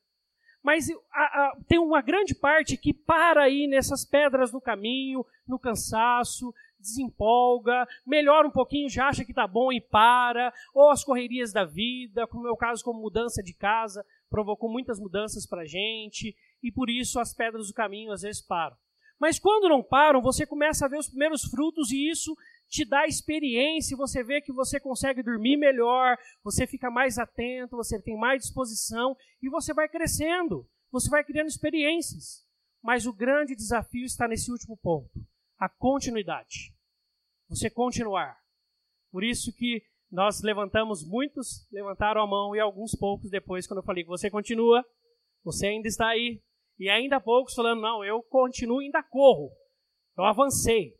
Mas 0.63 0.87
a, 1.11 1.23
a, 1.23 1.57
tem 1.67 1.77
uma 1.77 2.01
grande 2.01 2.33
parte 2.33 2.77
que 2.77 2.93
para 2.93 3.43
aí 3.43 3.67
nessas 3.67 4.05
pedras 4.05 4.51
no 4.53 4.61
caminho, 4.61 5.25
no 5.45 5.59
cansaço, 5.59 6.53
desempolga, 6.79 7.85
melhora 8.05 8.47
um 8.47 8.51
pouquinho, 8.51 8.89
já 8.89 9.07
acha 9.07 9.25
que 9.25 9.31
está 9.31 9.45
bom 9.45 9.71
e 9.71 9.81
para, 9.81 10.53
ou 10.73 10.89
as 10.89 11.03
correrias 11.03 11.51
da 11.51 11.65
vida, 11.65 12.25
como 12.27 12.47
é 12.47 12.51
o 12.51 12.57
caso 12.57 12.83
como 12.83 13.01
mudança 13.01 13.43
de 13.43 13.53
casa, 13.53 14.05
provocou 14.29 14.71
muitas 14.71 14.99
mudanças 14.99 15.45
para 15.45 15.61
a 15.61 15.65
gente, 15.65 16.35
e 16.61 16.71
por 16.71 16.89
isso 16.89 17.19
as 17.19 17.33
pedras 17.33 17.67
do 17.67 17.73
caminho 17.73 18.11
às 18.11 18.21
vezes 18.21 18.41
param. 18.41 18.75
Mas 19.19 19.39
quando 19.39 19.69
não 19.69 19.81
param, 19.81 20.21
você 20.21 20.45
começa 20.45 20.85
a 20.85 20.89
ver 20.89 20.97
os 20.97 21.07
primeiros 21.07 21.43
frutos 21.43 21.91
e 21.91 22.09
isso 22.09 22.35
te 22.69 22.85
dá 22.85 23.05
experiência, 23.05 23.97
você 23.97 24.23
vê 24.23 24.41
que 24.41 24.51
você 24.51 24.79
consegue 24.79 25.21
dormir 25.21 25.57
melhor, 25.57 26.17
você 26.43 26.65
fica 26.65 26.89
mais 26.89 27.17
atento, 27.17 27.75
você 27.75 28.01
tem 28.01 28.17
mais 28.17 28.41
disposição 28.41 29.15
e 29.41 29.49
você 29.49 29.73
vai 29.73 29.87
crescendo, 29.87 30.67
você 30.91 31.09
vai 31.09 31.23
criando 31.23 31.47
experiências. 31.47 32.43
Mas 32.81 33.05
o 33.05 33.13
grande 33.13 33.55
desafio 33.55 34.05
está 34.05 34.27
nesse 34.27 34.51
último 34.51 34.77
ponto, 34.77 35.09
a 35.57 35.69
continuidade. 35.69 36.73
Você 37.47 37.69
continuar. 37.69 38.37
Por 39.11 39.23
isso 39.23 39.53
que 39.53 39.83
nós 40.11 40.41
levantamos, 40.41 41.03
muitos 41.03 41.67
levantaram 41.71 42.21
a 42.21 42.27
mão 42.27 42.55
e 42.55 42.59
alguns 42.59 42.95
poucos 42.95 43.29
depois, 43.29 43.65
quando 43.67 43.79
eu 43.79 43.85
falei 43.85 44.03
que 44.03 44.09
você 44.09 44.29
continua, 44.29 44.85
você 45.43 45.67
ainda 45.67 45.87
está 45.87 46.07
aí. 46.07 46.41
E 46.79 46.89
ainda 46.89 47.19
poucos 47.19 47.53
falando, 47.53 47.81
não, 47.81 48.03
eu 48.03 48.21
continuo, 48.23 48.79
ainda 48.79 49.03
corro. 49.03 49.51
Eu 50.17 50.23
avancei. 50.23 50.95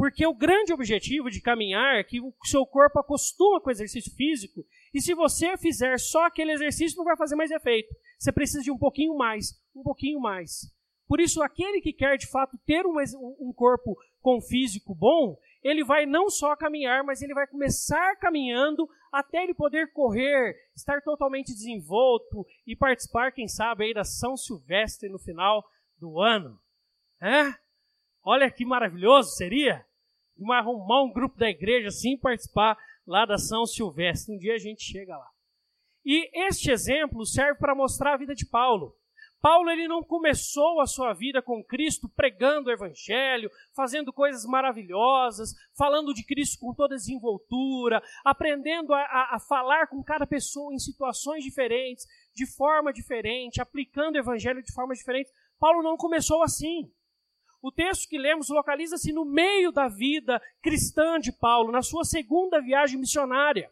Porque 0.00 0.26
o 0.26 0.32
grande 0.32 0.72
objetivo 0.72 1.28
de 1.28 1.42
caminhar 1.42 1.96
é 1.96 2.02
que 2.02 2.22
o 2.22 2.32
seu 2.44 2.64
corpo 2.64 2.98
acostuma 2.98 3.60
com 3.60 3.68
o 3.68 3.70
exercício 3.70 4.10
físico, 4.14 4.64
e 4.94 4.98
se 5.02 5.12
você 5.12 5.58
fizer 5.58 6.00
só 6.00 6.24
aquele 6.24 6.52
exercício, 6.52 6.96
não 6.96 7.04
vai 7.04 7.18
fazer 7.18 7.36
mais 7.36 7.50
efeito. 7.50 7.94
Você 8.18 8.32
precisa 8.32 8.62
de 8.62 8.70
um 8.70 8.78
pouquinho 8.78 9.14
mais, 9.14 9.62
um 9.76 9.82
pouquinho 9.82 10.18
mais. 10.18 10.72
Por 11.06 11.20
isso, 11.20 11.42
aquele 11.42 11.82
que 11.82 11.92
quer 11.92 12.16
de 12.16 12.26
fato 12.26 12.58
ter 12.64 12.86
um, 12.86 12.94
um 13.38 13.52
corpo 13.52 13.94
com 14.22 14.40
físico 14.40 14.94
bom, 14.94 15.36
ele 15.62 15.84
vai 15.84 16.06
não 16.06 16.30
só 16.30 16.56
caminhar, 16.56 17.04
mas 17.04 17.20
ele 17.20 17.34
vai 17.34 17.46
começar 17.46 18.16
caminhando 18.16 18.88
até 19.12 19.42
ele 19.42 19.52
poder 19.52 19.92
correr, 19.92 20.56
estar 20.74 21.02
totalmente 21.02 21.52
desenvolto 21.52 22.46
e 22.66 22.74
participar, 22.74 23.32
quem 23.32 23.46
sabe, 23.46 23.84
aí 23.84 23.92
da 23.92 24.04
São 24.04 24.34
Silvestre 24.34 25.10
no 25.10 25.18
final 25.18 25.62
do 25.98 26.18
ano. 26.18 26.58
É? 27.20 27.52
Olha 28.24 28.50
que 28.50 28.64
maravilhoso 28.64 29.36
seria! 29.36 29.89
Arrumar 30.52 31.02
um 31.02 31.12
grupo 31.12 31.36
da 31.36 31.48
igreja 31.48 31.88
assim 31.88 32.16
participar 32.16 32.76
lá 33.06 33.26
da 33.26 33.38
São 33.38 33.66
Silvestre. 33.66 34.34
Um 34.34 34.38
dia 34.38 34.54
a 34.54 34.58
gente 34.58 34.82
chega 34.82 35.16
lá. 35.16 35.28
E 36.04 36.30
este 36.46 36.70
exemplo 36.70 37.26
serve 37.26 37.58
para 37.58 37.74
mostrar 37.74 38.14
a 38.14 38.16
vida 38.16 38.34
de 38.34 38.46
Paulo. 38.46 38.96
Paulo 39.40 39.70
ele 39.70 39.88
não 39.88 40.02
começou 40.02 40.80
a 40.80 40.86
sua 40.86 41.14
vida 41.14 41.40
com 41.40 41.64
Cristo 41.64 42.08
pregando 42.08 42.68
o 42.68 42.72
evangelho, 42.72 43.50
fazendo 43.74 44.12
coisas 44.12 44.44
maravilhosas, 44.44 45.54
falando 45.76 46.12
de 46.12 46.22
Cristo 46.24 46.58
com 46.60 46.74
toda 46.74 46.94
desenvoltura, 46.94 48.02
aprendendo 48.22 48.92
a, 48.92 49.00
a, 49.00 49.36
a 49.36 49.40
falar 49.40 49.86
com 49.86 50.02
cada 50.02 50.26
pessoa 50.26 50.74
em 50.74 50.78
situações 50.78 51.42
diferentes, 51.42 52.06
de 52.34 52.46
forma 52.54 52.92
diferente, 52.92 53.62
aplicando 53.62 54.16
o 54.16 54.18
evangelho 54.18 54.62
de 54.62 54.72
forma 54.74 54.94
diferente. 54.94 55.30
Paulo 55.58 55.82
não 55.82 55.96
começou 55.96 56.42
assim. 56.42 56.92
O 57.62 57.70
texto 57.70 58.08
que 58.08 58.18
lemos 58.18 58.48
localiza-se 58.48 59.12
no 59.12 59.24
meio 59.24 59.70
da 59.70 59.86
vida 59.86 60.40
cristã 60.62 61.18
de 61.20 61.30
Paulo, 61.30 61.70
na 61.70 61.82
sua 61.82 62.04
segunda 62.04 62.60
viagem 62.60 62.98
missionária. 62.98 63.70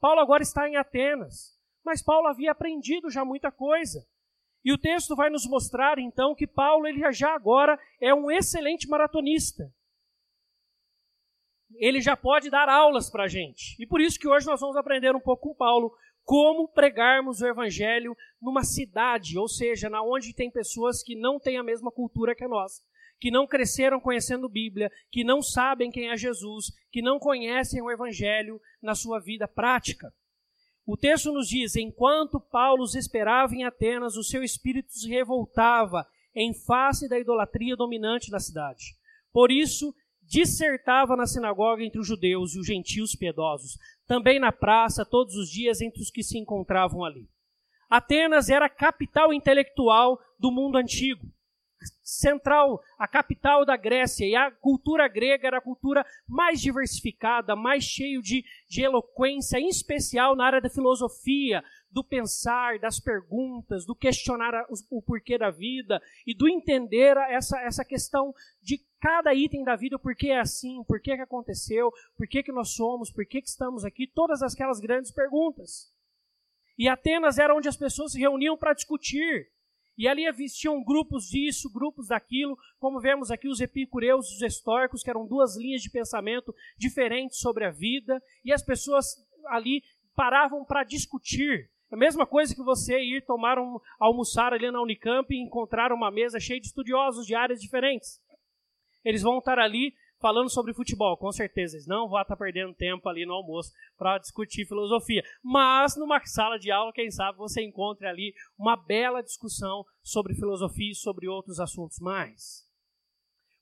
Paulo 0.00 0.20
agora 0.20 0.42
está 0.42 0.68
em 0.68 0.76
Atenas, 0.76 1.56
mas 1.84 2.02
Paulo 2.02 2.26
havia 2.28 2.50
aprendido 2.50 3.10
já 3.10 3.24
muita 3.24 3.52
coisa. 3.52 4.04
E 4.64 4.72
o 4.72 4.78
texto 4.78 5.14
vai 5.14 5.30
nos 5.30 5.46
mostrar 5.46 5.98
então 5.98 6.34
que 6.34 6.46
Paulo 6.46 6.86
ele 6.86 7.00
já 7.12 7.34
agora 7.34 7.78
é 8.00 8.12
um 8.12 8.30
excelente 8.30 8.88
maratonista. 8.88 9.72
Ele 11.76 12.00
já 12.00 12.16
pode 12.16 12.50
dar 12.50 12.68
aulas 12.68 13.08
para 13.08 13.24
a 13.24 13.28
gente. 13.28 13.80
E 13.80 13.86
por 13.86 14.00
isso 14.00 14.18
que 14.18 14.26
hoje 14.26 14.46
nós 14.46 14.60
vamos 14.60 14.76
aprender 14.76 15.14
um 15.14 15.20
pouco 15.20 15.50
com 15.50 15.54
Paulo 15.54 15.94
como 16.24 16.68
pregarmos 16.68 17.40
o 17.40 17.46
evangelho 17.46 18.16
numa 18.40 18.62
cidade, 18.62 19.38
ou 19.38 19.48
seja, 19.48 19.88
na 19.88 20.02
onde 20.02 20.34
tem 20.34 20.50
pessoas 20.50 21.02
que 21.02 21.16
não 21.16 21.38
têm 21.38 21.56
a 21.56 21.62
mesma 21.62 21.90
cultura 21.90 22.34
que 22.34 22.44
a 22.44 22.48
nossa, 22.48 22.82
que 23.20 23.30
não 23.30 23.46
cresceram 23.46 24.00
conhecendo 24.00 24.48
Bíblia, 24.48 24.90
que 25.10 25.24
não 25.24 25.42
sabem 25.42 25.90
quem 25.90 26.10
é 26.10 26.16
Jesus, 26.16 26.66
que 26.90 27.02
não 27.02 27.18
conhecem 27.18 27.82
o 27.82 27.90
evangelho 27.90 28.60
na 28.82 28.94
sua 28.94 29.18
vida 29.18 29.48
prática. 29.48 30.12
O 30.86 30.96
texto 30.96 31.32
nos 31.32 31.48
diz: 31.48 31.76
enquanto 31.76 32.40
Paulo 32.40 32.84
esperava 32.84 33.54
em 33.54 33.64
Atenas, 33.64 34.16
o 34.16 34.24
seu 34.24 34.42
espírito 34.42 34.92
se 34.92 35.08
revoltava 35.08 36.06
em 36.34 36.54
face 36.54 37.08
da 37.08 37.18
idolatria 37.18 37.76
dominante 37.76 38.30
na 38.30 38.38
cidade. 38.38 38.96
Por 39.32 39.50
isso, 39.50 39.94
dissertava 40.22 41.16
na 41.16 41.26
sinagoga 41.26 41.82
entre 41.82 41.98
os 41.98 42.06
judeus 42.06 42.54
e 42.54 42.60
os 42.60 42.66
gentios 42.66 43.14
piedosos, 43.14 43.76
também 44.06 44.38
na 44.38 44.52
praça, 44.52 45.04
todos 45.04 45.34
os 45.34 45.50
dias 45.50 45.80
entre 45.80 46.00
os 46.00 46.10
que 46.10 46.22
se 46.22 46.38
encontravam 46.38 47.04
ali. 47.04 47.28
Atenas 47.90 48.48
era 48.48 48.66
a 48.66 48.70
capital 48.70 49.32
intelectual 49.32 50.20
do 50.38 50.52
mundo 50.52 50.76
antigo 50.76 51.26
central, 52.02 52.82
a 52.98 53.06
capital 53.06 53.64
da 53.64 53.76
Grécia, 53.76 54.26
e 54.26 54.34
a 54.34 54.50
cultura 54.50 55.06
grega 55.08 55.46
era 55.46 55.58
a 55.58 55.62
cultura 55.62 56.04
mais 56.26 56.60
diversificada, 56.60 57.54
mais 57.54 57.84
cheio 57.84 58.22
de, 58.22 58.44
de 58.68 58.82
eloquência, 58.82 59.58
em 59.58 59.68
especial 59.68 60.34
na 60.34 60.46
área 60.46 60.60
da 60.60 60.70
filosofia, 60.70 61.62
do 61.90 62.04
pensar, 62.04 62.78
das 62.78 63.00
perguntas, 63.00 63.86
do 63.86 63.94
questionar 63.94 64.66
o, 64.68 64.98
o 64.98 65.02
porquê 65.02 65.38
da 65.38 65.50
vida 65.50 66.00
e 66.26 66.34
do 66.34 66.48
entender 66.48 67.16
essa, 67.28 67.60
essa 67.60 67.84
questão 67.84 68.34
de 68.62 68.78
cada 69.00 69.32
item 69.34 69.64
da 69.64 69.76
vida, 69.76 69.98
por 69.98 70.14
que 70.14 70.30
é 70.30 70.40
assim, 70.40 70.82
por 70.84 71.00
que, 71.00 71.14
que 71.14 71.22
aconteceu, 71.22 71.92
por 72.16 72.26
que, 72.26 72.42
que 72.42 72.52
nós 72.52 72.70
somos, 72.70 73.12
por 73.12 73.24
que, 73.24 73.40
que 73.40 73.48
estamos 73.48 73.84
aqui, 73.84 74.06
todas 74.06 74.42
aquelas 74.42 74.80
grandes 74.80 75.10
perguntas. 75.10 75.92
E 76.76 76.88
Atenas 76.88 77.38
era 77.38 77.54
onde 77.54 77.68
as 77.68 77.76
pessoas 77.76 78.12
se 78.12 78.18
reuniam 78.18 78.56
para 78.56 78.72
discutir 78.72 79.50
e 79.98 80.06
ali 80.06 80.24
existiam 80.26 80.82
grupos 80.84 81.24
disso, 81.24 81.70
grupos 81.72 82.06
daquilo, 82.06 82.56
como 82.78 83.00
vemos 83.00 83.32
aqui 83.32 83.48
os 83.48 83.60
epicureus 83.60 84.30
os 84.30 84.42
estoicos, 84.42 85.02
que 85.02 85.10
eram 85.10 85.26
duas 85.26 85.56
linhas 85.56 85.82
de 85.82 85.90
pensamento 85.90 86.54
diferentes 86.78 87.40
sobre 87.40 87.66
a 87.66 87.70
vida, 87.70 88.22
e 88.44 88.52
as 88.52 88.64
pessoas 88.64 89.04
ali 89.48 89.82
paravam 90.14 90.64
para 90.64 90.84
discutir. 90.84 91.68
É 91.90 91.96
a 91.96 91.98
mesma 91.98 92.26
coisa 92.26 92.54
que 92.54 92.62
você 92.62 93.00
ir 93.00 93.24
tomar 93.24 93.58
um 93.58 93.78
almoçar 93.98 94.52
ali 94.52 94.70
na 94.70 94.80
Unicamp 94.80 95.34
e 95.34 95.42
encontrar 95.42 95.90
uma 95.90 96.12
mesa 96.12 96.38
cheia 96.38 96.60
de 96.60 96.68
estudiosos 96.68 97.26
de 97.26 97.34
áreas 97.34 97.60
diferentes. 97.60 98.20
Eles 99.04 99.22
vão 99.22 99.38
estar 99.38 99.58
ali 99.58 99.94
falando 100.20 100.50
sobre 100.50 100.74
futebol, 100.74 101.16
com 101.16 101.30
certeza. 101.32 101.76
Eles 101.76 101.86
não 101.86 102.08
vão 102.08 102.20
estar 102.20 102.36
perdendo 102.36 102.74
tempo 102.74 103.08
ali 103.08 103.24
no 103.24 103.34
almoço 103.34 103.72
para 103.96 104.18
discutir 104.18 104.66
filosofia. 104.66 105.22
Mas 105.42 105.96
numa 105.96 106.20
sala 106.24 106.58
de 106.58 106.70
aula, 106.70 106.92
quem 106.92 107.10
sabe 107.10 107.38
você 107.38 107.62
encontre 107.62 108.06
ali 108.06 108.34
uma 108.58 108.76
bela 108.76 109.22
discussão 109.22 109.84
sobre 110.02 110.34
filosofia 110.34 110.92
e 110.92 110.94
sobre 110.94 111.28
outros 111.28 111.60
assuntos 111.60 111.98
mais. 111.98 112.66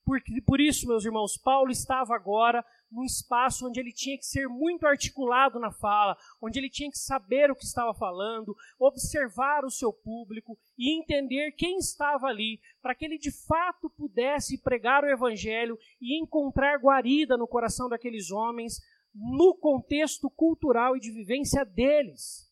Por, 0.04 0.20
por 0.46 0.60
isso, 0.60 0.86
meus 0.86 1.04
irmãos, 1.04 1.36
Paulo 1.36 1.70
estava 1.70 2.14
agora 2.14 2.64
num 2.90 3.04
espaço 3.04 3.66
onde 3.66 3.80
ele 3.80 3.92
tinha 3.92 4.16
que 4.16 4.24
ser 4.24 4.48
muito 4.48 4.86
articulado 4.86 5.58
na 5.58 5.72
fala, 5.72 6.16
onde 6.40 6.58
ele 6.58 6.70
tinha 6.70 6.90
que 6.90 6.98
saber 6.98 7.50
o 7.50 7.56
que 7.56 7.64
estava 7.64 7.92
falando, 7.94 8.56
observar 8.78 9.64
o 9.64 9.70
seu 9.70 9.92
público 9.92 10.58
e 10.78 10.98
entender 10.98 11.52
quem 11.52 11.78
estava 11.78 12.26
ali, 12.26 12.60
para 12.80 12.94
que 12.94 13.04
ele 13.04 13.18
de 13.18 13.30
fato 13.30 13.90
pudesse 13.90 14.62
pregar 14.62 15.04
o 15.04 15.10
evangelho 15.10 15.78
e 16.00 16.20
encontrar 16.20 16.78
guarida 16.78 17.36
no 17.36 17.48
coração 17.48 17.88
daqueles 17.88 18.30
homens, 18.30 18.80
no 19.14 19.54
contexto 19.54 20.30
cultural 20.30 20.96
e 20.96 21.00
de 21.00 21.10
vivência 21.10 21.64
deles. 21.64 22.46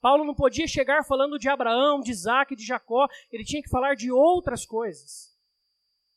Paulo 0.00 0.24
não 0.24 0.34
podia 0.34 0.68
chegar 0.68 1.04
falando 1.04 1.38
de 1.38 1.48
Abraão, 1.48 2.00
de 2.00 2.12
Isaac, 2.12 2.54
de 2.54 2.64
Jacó, 2.64 3.08
ele 3.32 3.44
tinha 3.44 3.62
que 3.62 3.70
falar 3.70 3.94
de 3.94 4.12
outras 4.12 4.64
coisas 4.64 5.35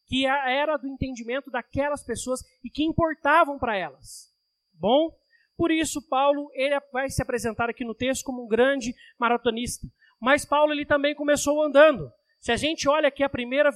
que 0.09 0.25
era 0.25 0.75
do 0.75 0.87
entendimento 0.87 1.51
daquelas 1.51 2.03
pessoas 2.03 2.41
e 2.63 2.69
que 2.69 2.83
importavam 2.83 3.59
para 3.59 3.77
elas. 3.77 4.33
Bom, 4.73 5.15
por 5.55 5.69
isso 5.69 6.01
Paulo 6.09 6.49
ele 6.53 6.79
vai 6.91 7.09
se 7.09 7.21
apresentar 7.21 7.69
aqui 7.69 7.85
no 7.85 7.93
texto 7.93 8.23
como 8.23 8.43
um 8.43 8.47
grande 8.47 8.95
maratonista. 9.19 9.87
Mas 10.19 10.45
Paulo 10.45 10.73
ele 10.73 10.83
também 10.83 11.13
começou 11.13 11.61
andando. 11.61 12.11
Se 12.39 12.51
a 12.51 12.57
gente 12.57 12.89
olha 12.89 13.09
aqui 13.09 13.21
a 13.21 13.29
primeira 13.29 13.69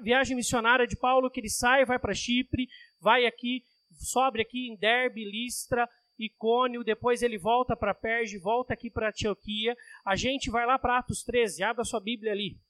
viagem 0.00 0.36
missionária 0.36 0.86
de 0.86 0.96
Paulo, 0.96 1.30
que 1.30 1.40
ele 1.40 1.50
sai, 1.50 1.84
vai 1.84 1.98
para 1.98 2.14
Chipre, 2.14 2.68
vai 3.00 3.26
aqui, 3.26 3.64
sobe 3.90 4.40
aqui 4.40 4.68
em 4.68 4.76
Derbe, 4.76 5.24
Listra, 5.24 5.88
Icônio, 6.18 6.84
depois 6.84 7.22
ele 7.22 7.38
volta 7.38 7.74
para 7.74 7.94
Perge, 7.94 8.38
volta 8.38 8.74
aqui 8.74 8.90
para 8.90 9.08
Antioquia. 9.08 9.74
A 10.04 10.14
gente 10.14 10.50
vai 10.50 10.66
lá 10.66 10.78
para 10.78 10.98
Atos 10.98 11.24
13, 11.24 11.64
abre 11.64 11.82
a 11.82 11.84
sua 11.84 12.00
Bíblia 12.00 12.30
ali. 12.30 12.60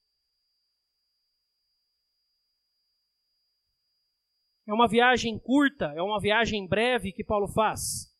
É 4.70 4.72
uma 4.72 4.86
viagem 4.86 5.36
curta, 5.36 5.86
é 5.96 6.00
uma 6.00 6.20
viagem 6.20 6.64
breve 6.64 7.12
que 7.12 7.24
Paulo 7.24 7.48
faz. 7.48 8.16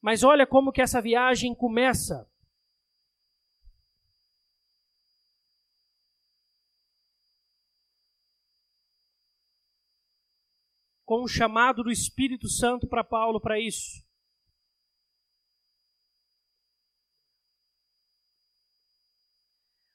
Mas 0.00 0.22
olha 0.22 0.46
como 0.46 0.72
que 0.72 0.80
essa 0.80 1.02
viagem 1.02 1.54
começa. 1.54 2.26
Com 11.04 11.24
o 11.24 11.28
chamado 11.28 11.82
do 11.82 11.90
Espírito 11.90 12.48
Santo 12.48 12.88
para 12.88 13.04
Paulo 13.04 13.38
para 13.38 13.60
isso. 13.60 14.02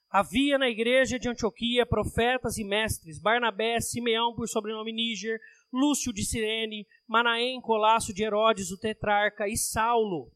Havia 0.10 0.58
na 0.58 0.70
igreja 0.70 1.20
de 1.20 1.28
Antioquia 1.28 1.86
profetas 1.86 2.58
e 2.58 2.64
mestres, 2.64 3.20
Barnabé, 3.20 3.80
Simeão 3.82 4.34
por 4.34 4.48
sobrenome 4.48 4.94
Níger, 4.94 5.40
Lúcio 5.72 6.14
de 6.14 6.24
Cirene, 6.24 6.88
Manaém, 7.06 7.60
Colasso 7.60 8.14
de 8.14 8.24
Herodes, 8.24 8.72
o 8.72 8.78
tetrarca, 8.78 9.48
e 9.48 9.58
Saulo. 9.58 10.32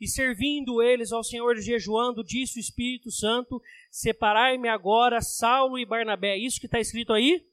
E 0.00 0.08
servindo 0.08 0.82
eles 0.82 1.12
ao 1.12 1.24
Senhor 1.24 1.56
jejuando, 1.56 2.24
disse 2.24 2.58
o 2.58 2.60
Espírito 2.60 3.10
Santo, 3.10 3.62
separai-me 3.90 4.68
agora 4.68 5.22
Saulo 5.22 5.78
e 5.78 5.86
Barnabé. 5.86 6.36
Isso 6.36 6.60
que 6.60 6.66
está 6.66 6.80
escrito 6.80 7.12
aí? 7.12 7.46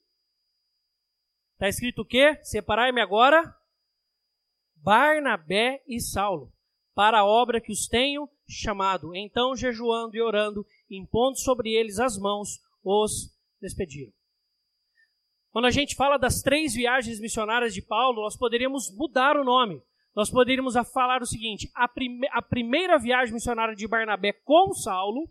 Está 1.54 1.70
escrito 1.70 2.02
o 2.02 2.06
quê? 2.06 2.38
Separai-me 2.44 3.00
agora 3.00 3.56
Barnabé 4.76 5.82
e 5.88 6.02
Saulo, 6.02 6.52
para 6.94 7.20
a 7.20 7.26
obra 7.26 7.62
que 7.62 7.72
os 7.72 7.88
tenho 7.88 8.28
chamado. 8.50 9.16
Então, 9.16 9.56
jejuando 9.56 10.18
e 10.18 10.22
orando, 10.22 10.66
impondo 10.90 11.38
sobre 11.38 11.72
eles 11.72 12.00
as 12.00 12.18
mãos, 12.18 12.60
os 12.84 13.32
despediram. 13.62 14.12
Quando 15.52 15.66
a 15.66 15.72
gente 15.72 15.96
fala 15.96 16.18
das 16.18 16.42
três 16.42 16.74
viagens 16.74 17.20
missionárias 17.20 17.74
de 17.74 17.82
Paulo, 17.82 18.24
nós 18.24 18.36
poderíamos 18.36 18.92
mudar 18.96 19.38
o 19.38 19.44
nome. 19.44 19.82
Nós 20.16 20.30
poderíamos 20.30 20.74
falar 20.92 21.22
o 21.22 21.28
seguinte: 21.28 21.72
a, 21.76 21.88
prime 21.88 22.28
a 22.32 22.42
primeira 22.42 22.98
viagem 22.98 23.34
missionária 23.34 23.76
de 23.76 23.88
Barnabé 23.88 24.34
com 24.34 24.74
Saulo 24.74 25.30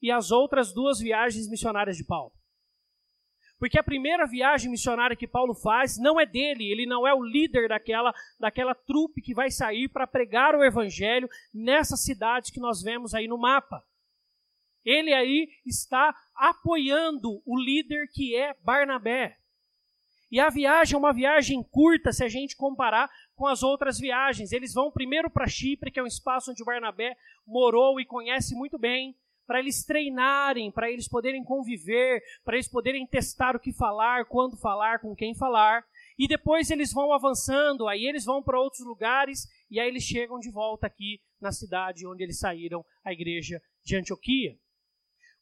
e 0.00 0.10
as 0.10 0.30
outras 0.30 0.72
duas 0.72 0.98
viagens 1.00 1.48
missionárias 1.48 1.96
de 1.96 2.04
Paulo. 2.04 2.32
Porque 3.58 3.78
a 3.78 3.84
primeira 3.84 4.26
viagem 4.26 4.70
missionária 4.70 5.16
que 5.16 5.28
Paulo 5.28 5.54
faz 5.54 5.96
não 5.98 6.20
é 6.20 6.26
dele, 6.26 6.70
ele 6.70 6.86
não 6.86 7.06
é 7.06 7.14
o 7.14 7.22
líder 7.22 7.68
daquela, 7.68 8.12
daquela 8.38 8.74
trupe 8.74 9.22
que 9.22 9.32
vai 9.32 9.50
sair 9.50 9.88
para 9.88 10.06
pregar 10.06 10.54
o 10.54 10.64
evangelho 10.64 11.28
nessas 11.52 12.02
cidades 12.02 12.50
que 12.50 12.60
nós 12.60 12.82
vemos 12.82 13.14
aí 13.14 13.26
no 13.26 13.38
mapa. 13.38 13.82
Ele 14.84 15.12
aí 15.12 15.48
está 15.64 16.14
apoiando 16.34 17.42
o 17.46 17.58
líder 17.58 18.08
que 18.12 18.36
é 18.36 18.54
Barnabé. 18.62 19.38
E 20.30 20.40
a 20.40 20.50
viagem 20.50 20.94
é 20.94 20.98
uma 20.98 21.12
viagem 21.12 21.62
curta 21.62 22.12
se 22.12 22.24
a 22.24 22.28
gente 22.28 22.56
comparar 22.56 23.08
com 23.36 23.46
as 23.46 23.62
outras 23.62 23.98
viagens. 23.98 24.50
Eles 24.50 24.74
vão 24.74 24.90
primeiro 24.90 25.30
para 25.30 25.46
Chipre, 25.46 25.90
que 25.90 26.00
é 26.00 26.02
um 26.02 26.08
espaço 26.08 26.50
onde 26.50 26.64
Barnabé 26.64 27.16
morou 27.46 28.00
e 28.00 28.04
conhece 28.04 28.54
muito 28.54 28.78
bem. 28.78 29.14
para 29.46 29.58
eles 29.58 29.84
treinarem, 29.84 30.72
para 30.72 30.90
eles 30.90 31.06
poderem 31.06 31.44
conviver, 31.44 32.22
para 32.42 32.56
eles 32.56 32.66
poderem 32.66 33.06
testar 33.06 33.54
o 33.54 33.60
que 33.60 33.72
falar, 33.72 34.24
quando 34.24 34.56
falar, 34.56 35.00
com 35.00 35.14
quem 35.14 35.34
falar. 35.34 35.84
E 36.18 36.26
depois 36.26 36.70
eles 36.70 36.92
vão 36.92 37.12
avançando, 37.12 37.86
aí 37.86 38.06
eles 38.06 38.24
vão 38.24 38.42
para 38.42 38.60
outros 38.60 38.84
lugares 38.86 39.46
e 39.70 39.78
aí 39.78 39.88
eles 39.88 40.02
chegam 40.02 40.38
de 40.38 40.50
volta 40.50 40.86
aqui 40.86 41.20
na 41.40 41.52
cidade 41.52 42.06
onde 42.06 42.22
eles 42.22 42.38
saíram, 42.38 42.84
a 43.04 43.12
igreja 43.12 43.60
de 43.84 43.96
Antioquia. 43.96 44.56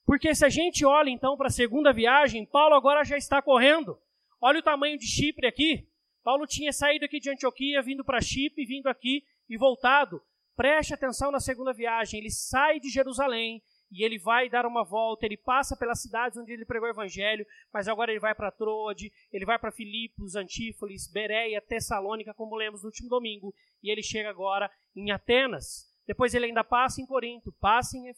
Porque 0.04 0.34
se 0.34 0.44
a 0.44 0.48
gente 0.48 0.84
olha 0.84 1.10
então 1.10 1.36
para 1.36 1.46
a 1.46 1.50
segunda 1.50 1.92
viagem, 1.92 2.44
Paulo 2.44 2.74
agora 2.74 3.04
já 3.04 3.16
está 3.16 3.40
correndo. 3.40 3.98
Olha 4.40 4.58
o 4.58 4.62
tamanho 4.62 4.98
de 4.98 5.06
Chipre 5.06 5.46
aqui. 5.46 5.88
Paulo 6.22 6.46
tinha 6.46 6.72
saído 6.72 7.04
aqui 7.04 7.20
de 7.20 7.30
Antioquia, 7.30 7.82
vindo 7.82 8.04
para 8.04 8.20
Chipre, 8.20 8.64
vindo 8.64 8.88
aqui 8.88 9.24
e 9.48 9.56
voltado. 9.56 10.22
Preste 10.56 10.94
atenção 10.94 11.30
na 11.30 11.40
segunda 11.40 11.72
viagem. 11.72 12.20
Ele 12.20 12.30
sai 12.30 12.78
de 12.78 12.88
Jerusalém 12.88 13.62
e 13.90 14.04
ele 14.04 14.18
vai 14.18 14.48
dar 14.48 14.66
uma 14.66 14.84
volta. 14.84 15.26
Ele 15.26 15.36
passa 15.36 15.76
pelas 15.76 16.00
cidades 16.00 16.38
onde 16.38 16.52
ele 16.52 16.64
pregou 16.64 16.88
o 16.88 16.92
evangelho, 16.92 17.46
mas 17.72 17.88
agora 17.88 18.10
ele 18.10 18.20
vai 18.20 18.34
para 18.34 18.50
Troade, 18.50 19.12
ele 19.32 19.44
vai 19.44 19.58
para 19.58 19.70
Filipos, 19.70 20.34
Antífolis, 20.34 21.10
Bereia, 21.10 21.60
Tessalônica, 21.60 22.34
como 22.34 22.56
lemos 22.56 22.82
no 22.82 22.88
último 22.88 23.08
domingo, 23.08 23.54
e 23.82 23.90
ele 23.90 24.02
chega 24.02 24.30
agora 24.30 24.70
em 24.96 25.10
Atenas. 25.10 25.92
Depois 26.06 26.34
ele 26.34 26.46
ainda 26.46 26.64
passa 26.64 27.00
em 27.00 27.06
Corinto, 27.06 27.52
passa 27.60 27.96
em, 27.96 28.12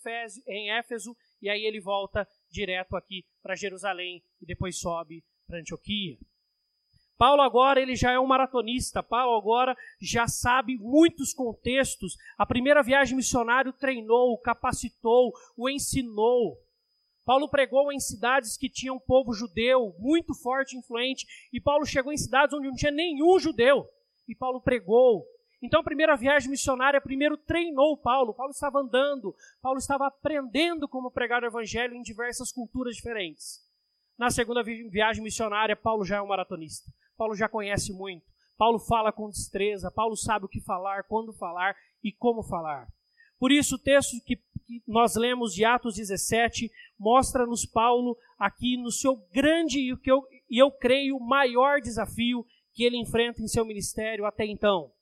em 0.49 0.71
Éfeso, 0.71 1.15
e 1.45 1.51
aí 1.51 1.67
ele 1.67 1.79
volta 1.79 2.27
direto 2.51 2.97
aqui 2.97 3.23
para 3.43 3.55
Jerusalém 3.55 4.25
e 4.41 4.47
depois 4.47 4.79
sobe 4.81 5.23
para 5.47 5.59
Antioquia. 5.59 6.17
Paulo 7.19 7.43
agora 7.43 7.79
ele 7.79 7.95
já 7.95 8.13
é 8.13 8.19
um 8.19 8.27
maratonista. 8.27 9.03
Paulo 9.03 9.37
agora 9.37 9.77
já 10.01 10.27
sabe 10.27 10.79
muitos 10.79 11.35
contextos. 11.35 12.17
A 12.39 12.47
primeira 12.47 12.83
viagem 12.83 13.15
missionária 13.15 13.69
o 13.69 13.75
treinou, 13.75 14.33
o 14.33 14.39
capacitou, 14.39 15.35
o 15.55 15.69
ensinou. 15.69 16.57
Paulo 17.27 17.47
pregou 17.47 17.93
em 17.93 18.01
cidades 18.01 18.57
que 18.57 18.71
tinham 18.71 18.97
um 18.97 19.01
povo 19.01 19.35
judeu 19.35 19.95
muito 19.99 20.35
forte 20.35 20.75
e 20.75 20.79
influente, 20.79 21.27
e 21.53 21.61
Paulo 21.61 21.85
chegou 21.85 22.13
em 22.13 22.17
cidades 22.17 22.55
onde 22.55 22.69
não 22.69 22.75
tinha 22.75 22.91
nenhum 22.91 23.39
judeu. 23.39 23.87
E 24.27 24.35
Paulo 24.35 24.63
pregou. 24.63 25.27
Então 25.65 25.81
a 25.81 25.85
primeira 25.85 26.15
viagem 26.15 26.51
missionária 26.51 27.01
primeiro 27.01 27.39
treinou 27.39 27.97
Paulo. 27.97 28.35
Paulo 28.35 28.51
estava 28.51 28.81
andando, 28.81 29.35
Paulo 29.63 29.79
estava 29.79 30.07
aprendendo 30.07 30.87
como 30.87 31.11
pregar 31.11 31.43
o 31.43 31.47
evangelho 31.47 31.95
em 31.95 32.03
diversas 32.03 32.53
culturas 32.53 32.95
diferentes. 32.95 33.65
Na 34.19 34.29
segunda 34.29 34.63
viagem 34.63 35.25
missionária, 35.25 35.75
Paulo 35.75 36.05
já 36.05 36.17
é 36.17 36.23
um 36.23 36.27
maratonista. 36.27 36.93
Paulo 37.17 37.35
já 37.35 37.49
conhece 37.49 37.95
muito. 37.95 38.27
Paulo 38.59 38.79
fala 38.79 39.11
com 39.11 39.31
destreza, 39.31 39.91
Paulo 39.91 40.15
sabe 40.17 40.45
o 40.45 40.49
que 40.49 40.61
falar, 40.61 41.05
quando 41.05 41.33
falar 41.33 41.75
e 42.03 42.13
como 42.13 42.43
falar. 42.43 42.87
Por 43.39 43.51
isso, 43.51 43.77
o 43.77 43.83
texto 43.83 44.23
que, 44.23 44.39
nós 44.87 45.17
lemos 45.17 45.55
de 45.55 45.65
Atos 45.65 45.95
17 45.95 46.71
mostra-nos 46.99 47.65
Paulo 47.65 48.19
aqui 48.39 48.77
no 48.77 48.91
seu 48.91 49.17
grande 49.33 49.81
e, 49.81 49.97
eu, 50.05 50.29
eu 50.51 50.71
creio 50.71 51.19
maior 51.19 51.81
desafio 51.81 52.45
que 52.75 52.85
ele 52.85 52.99
enfrenta 52.99 53.41
em 53.41 53.49
seu 53.49 53.65
ministério 53.65 54.27
até 54.27 54.45
então. 54.45 54.93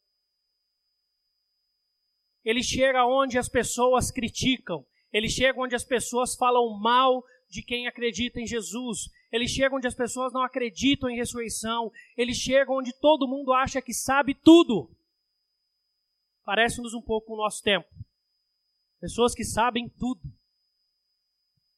Ele 2.44 2.62
chega 2.62 3.06
onde 3.06 3.38
as 3.38 3.48
pessoas 3.48 4.10
criticam, 4.10 4.84
ele 5.12 5.28
chega 5.28 5.60
onde 5.60 5.74
as 5.74 5.84
pessoas 5.84 6.34
falam 6.34 6.78
mal 6.78 7.22
de 7.48 7.62
quem 7.62 7.86
acredita 7.86 8.40
em 8.40 8.46
Jesus. 8.46 9.10
Ele 9.30 9.46
chega 9.46 9.76
onde 9.76 9.86
as 9.86 9.94
pessoas 9.94 10.32
não 10.32 10.42
acreditam 10.42 11.10
em 11.10 11.16
ressurreição. 11.16 11.92
Ele 12.16 12.34
chega 12.34 12.72
onde 12.72 12.98
todo 12.98 13.28
mundo 13.28 13.52
acha 13.52 13.82
que 13.82 13.92
sabe 13.92 14.34
tudo. 14.34 14.90
Parece-nos 16.44 16.94
um 16.94 17.02
pouco 17.02 17.34
o 17.34 17.36
nosso 17.36 17.62
tempo. 17.62 17.88
Pessoas 18.98 19.34
que 19.34 19.44
sabem 19.44 19.88
tudo. 19.88 20.22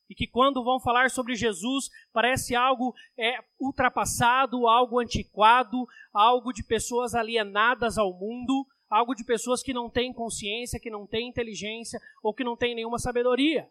E 0.09 0.15
que 0.15 0.27
quando 0.27 0.63
vão 0.63 0.79
falar 0.79 1.11
sobre 1.11 1.35
Jesus, 1.35 1.91
parece 2.13 2.55
algo 2.55 2.95
é, 3.19 3.39
ultrapassado, 3.59 4.69
algo 4.69 5.01
antiquado, 5.01 5.87
algo 6.13 6.53
de 6.53 6.63
pessoas 6.63 7.15
alienadas 7.15 7.99
ao 7.99 8.13
mundo, 8.13 8.67
algo 8.95 9.13
de 9.13 9.25
pessoas 9.25 9.61
que 9.61 9.75
não 9.75 9.91
têm 9.91 10.13
consciência, 10.13 10.79
que 10.79 10.89
não 10.89 11.05
têm 11.05 11.29
inteligência 11.29 12.01
ou 12.23 12.33
que 12.33 12.45
não 12.45 12.57
têm 12.57 12.77
nenhuma 12.77 12.99
sabedoria. 12.99 13.69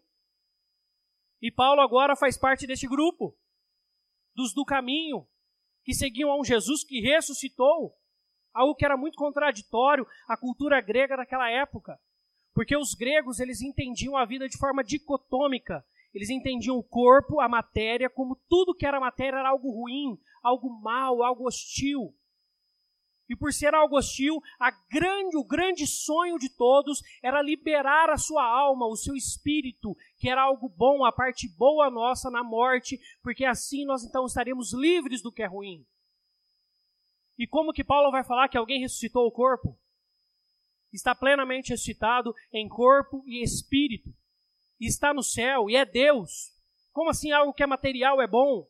E 1.42 1.50
Paulo 1.50 1.80
agora 1.80 2.14
faz 2.14 2.38
parte 2.38 2.68
desse 2.68 2.86
grupo, 2.88 3.34
dos 4.36 4.54
do 4.54 4.66
caminho, 4.66 5.26
que 5.86 5.94
seguiam 5.94 6.30
a 6.30 6.38
um 6.38 6.44
Jesus 6.44 6.84
que 6.84 7.00
ressuscitou, 7.00 7.96
algo 8.54 8.76
que 8.76 8.84
era 8.84 8.98
muito 8.98 9.16
contraditório 9.16 10.06
à 10.28 10.36
cultura 10.36 10.82
grega 10.82 11.16
daquela 11.16 11.50
época. 11.50 11.98
Porque 12.54 12.76
os 12.76 12.94
gregos, 12.94 13.40
eles 13.40 13.62
entendiam 13.62 14.18
a 14.18 14.26
vida 14.26 14.48
de 14.48 14.58
forma 14.58 14.84
dicotômica. 14.84 15.86
Eles 16.14 16.30
entendiam 16.30 16.78
o 16.78 16.84
corpo, 16.84 17.40
a 17.40 17.48
matéria, 17.48 18.10
como 18.10 18.36
tudo 18.50 18.76
que 18.76 18.86
era 18.86 19.00
matéria 19.00 19.38
era 19.38 19.50
algo 19.50 19.72
ruim, 19.72 20.20
algo 20.44 20.70
mal, 20.82 21.24
algo 21.24 21.48
hostil. 21.48 22.14
E 23.30 23.36
por 23.36 23.54
ser 23.54 23.74
algo 23.74 23.98
hostil, 23.98 24.42
grande, 24.90 25.38
o 25.38 25.46
grande 25.46 25.88
sonho 25.88 26.38
de 26.38 26.50
todos 26.50 27.02
era 27.22 27.42
liberar 27.42 28.10
a 28.10 28.18
sua 28.18 28.46
alma, 28.46 28.86
o 28.86 28.98
seu 28.98 29.16
espírito, 29.16 29.96
que 30.18 30.30
era 30.30 30.42
algo 30.44 30.68
bom, 30.68 31.06
a 31.06 31.12
parte 31.12 31.48
boa 31.48 31.90
nossa 31.90 32.30
na 32.30 32.44
morte, 32.44 33.00
porque 33.22 33.46
assim 33.46 33.86
nós 33.86 34.04
então 34.04 34.26
estaremos 34.26 34.74
livres 34.74 35.22
do 35.22 35.32
que 35.32 35.42
é 35.42 35.48
ruim. 35.48 35.86
E 37.38 37.48
como 37.48 37.74
que 37.74 37.84
Paulo 37.84 38.12
vai 38.12 38.24
falar 38.24 38.50
que 38.50 38.58
alguém 38.58 38.82
ressuscitou 38.82 39.26
o 39.26 39.32
corpo? 39.32 39.80
Está 40.92 41.16
plenamente 41.16 41.70
ressuscitado 41.70 42.36
em 42.52 42.68
corpo 42.68 43.24
e 43.26 43.42
espírito. 43.42 44.14
E 44.80 44.86
está 44.86 45.14
no 45.14 45.24
céu 45.24 45.70
e 45.70 45.76
é 45.76 45.86
Deus. 45.86 46.52
Como 46.92 47.10
assim 47.10 47.32
algo 47.32 47.54
que 47.54 47.64
é 47.64 47.68
material 47.68 48.22
é 48.22 48.28
bom? 48.28 48.68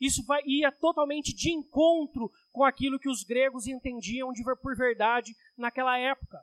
Isso 0.00 0.24
vai, 0.24 0.42
ia 0.44 0.70
totalmente 0.70 1.34
de 1.34 1.50
encontro 1.50 2.30
com 2.56 2.64
aquilo 2.64 2.98
que 2.98 3.10
os 3.10 3.22
gregos 3.22 3.66
entendiam 3.66 4.32
de, 4.32 4.42
por 4.62 4.74
verdade 4.74 5.36
naquela 5.58 5.98
época 5.98 6.42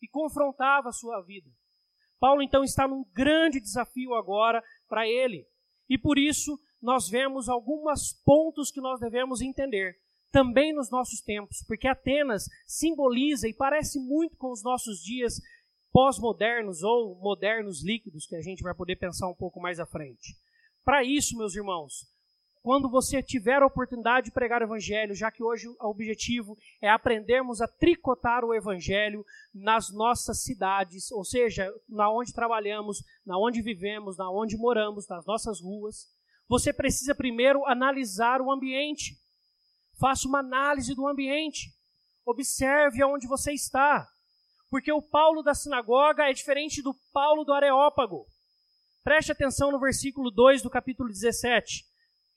e 0.00 0.08
confrontava 0.08 0.88
a 0.88 0.92
sua 0.92 1.20
vida. 1.20 1.50
Paulo 2.18 2.40
então 2.40 2.64
está 2.64 2.88
num 2.88 3.04
grande 3.12 3.60
desafio 3.60 4.14
agora 4.14 4.64
para 4.88 5.06
ele. 5.06 5.46
E 5.90 5.98
por 5.98 6.16
isso 6.16 6.58
nós 6.80 7.10
vemos 7.10 7.50
alguns 7.50 8.14
pontos 8.24 8.70
que 8.70 8.80
nós 8.80 8.98
devemos 8.98 9.42
entender 9.42 10.00
também 10.32 10.72
nos 10.72 10.90
nossos 10.90 11.20
tempos, 11.20 11.62
porque 11.66 11.86
Atenas 11.86 12.46
simboliza 12.66 13.46
e 13.46 13.52
parece 13.52 14.00
muito 14.00 14.38
com 14.38 14.50
os 14.50 14.62
nossos 14.62 15.02
dias 15.02 15.34
pós-modernos 15.92 16.82
ou 16.82 17.14
modernos 17.16 17.84
líquidos 17.84 18.24
que 18.24 18.36
a 18.36 18.40
gente 18.40 18.62
vai 18.62 18.74
poder 18.74 18.96
pensar 18.96 19.28
um 19.28 19.34
pouco 19.34 19.60
mais 19.60 19.78
à 19.78 19.84
frente. 19.84 20.34
Para 20.82 21.04
isso, 21.04 21.36
meus 21.36 21.54
irmãos, 21.54 22.08
quando 22.62 22.90
você 22.90 23.22
tiver 23.22 23.62
a 23.62 23.66
oportunidade 23.66 24.26
de 24.26 24.32
pregar 24.32 24.60
o 24.60 24.64
Evangelho, 24.64 25.14
já 25.14 25.30
que 25.30 25.42
hoje 25.42 25.66
o 25.66 25.76
objetivo 25.80 26.56
é 26.80 26.90
aprendermos 26.90 27.62
a 27.62 27.66
tricotar 27.66 28.44
o 28.44 28.54
Evangelho 28.54 29.24
nas 29.54 29.90
nossas 29.90 30.42
cidades, 30.42 31.10
ou 31.10 31.24
seja, 31.24 31.72
na 31.88 32.10
onde 32.10 32.34
trabalhamos, 32.34 33.02
na 33.24 33.38
onde 33.38 33.62
vivemos, 33.62 34.18
na 34.18 34.30
onde 34.30 34.58
moramos, 34.58 35.08
nas 35.08 35.24
nossas 35.24 35.60
ruas, 35.60 36.06
você 36.46 36.72
precisa 36.72 37.14
primeiro 37.14 37.64
analisar 37.64 38.42
o 38.42 38.52
ambiente. 38.52 39.16
Faça 39.98 40.28
uma 40.28 40.40
análise 40.40 40.94
do 40.94 41.06
ambiente. 41.06 41.72
Observe 42.26 43.00
aonde 43.02 43.26
você 43.26 43.52
está. 43.52 44.06
Porque 44.68 44.92
o 44.92 45.00
Paulo 45.00 45.42
da 45.42 45.54
sinagoga 45.54 46.28
é 46.28 46.32
diferente 46.32 46.82
do 46.82 46.94
Paulo 47.12 47.44
do 47.44 47.52
Areópago. 47.52 48.26
Preste 49.02 49.32
atenção 49.32 49.72
no 49.72 49.80
versículo 49.80 50.30
2 50.30 50.60
do 50.60 50.68
capítulo 50.68 51.08
17 51.08 51.89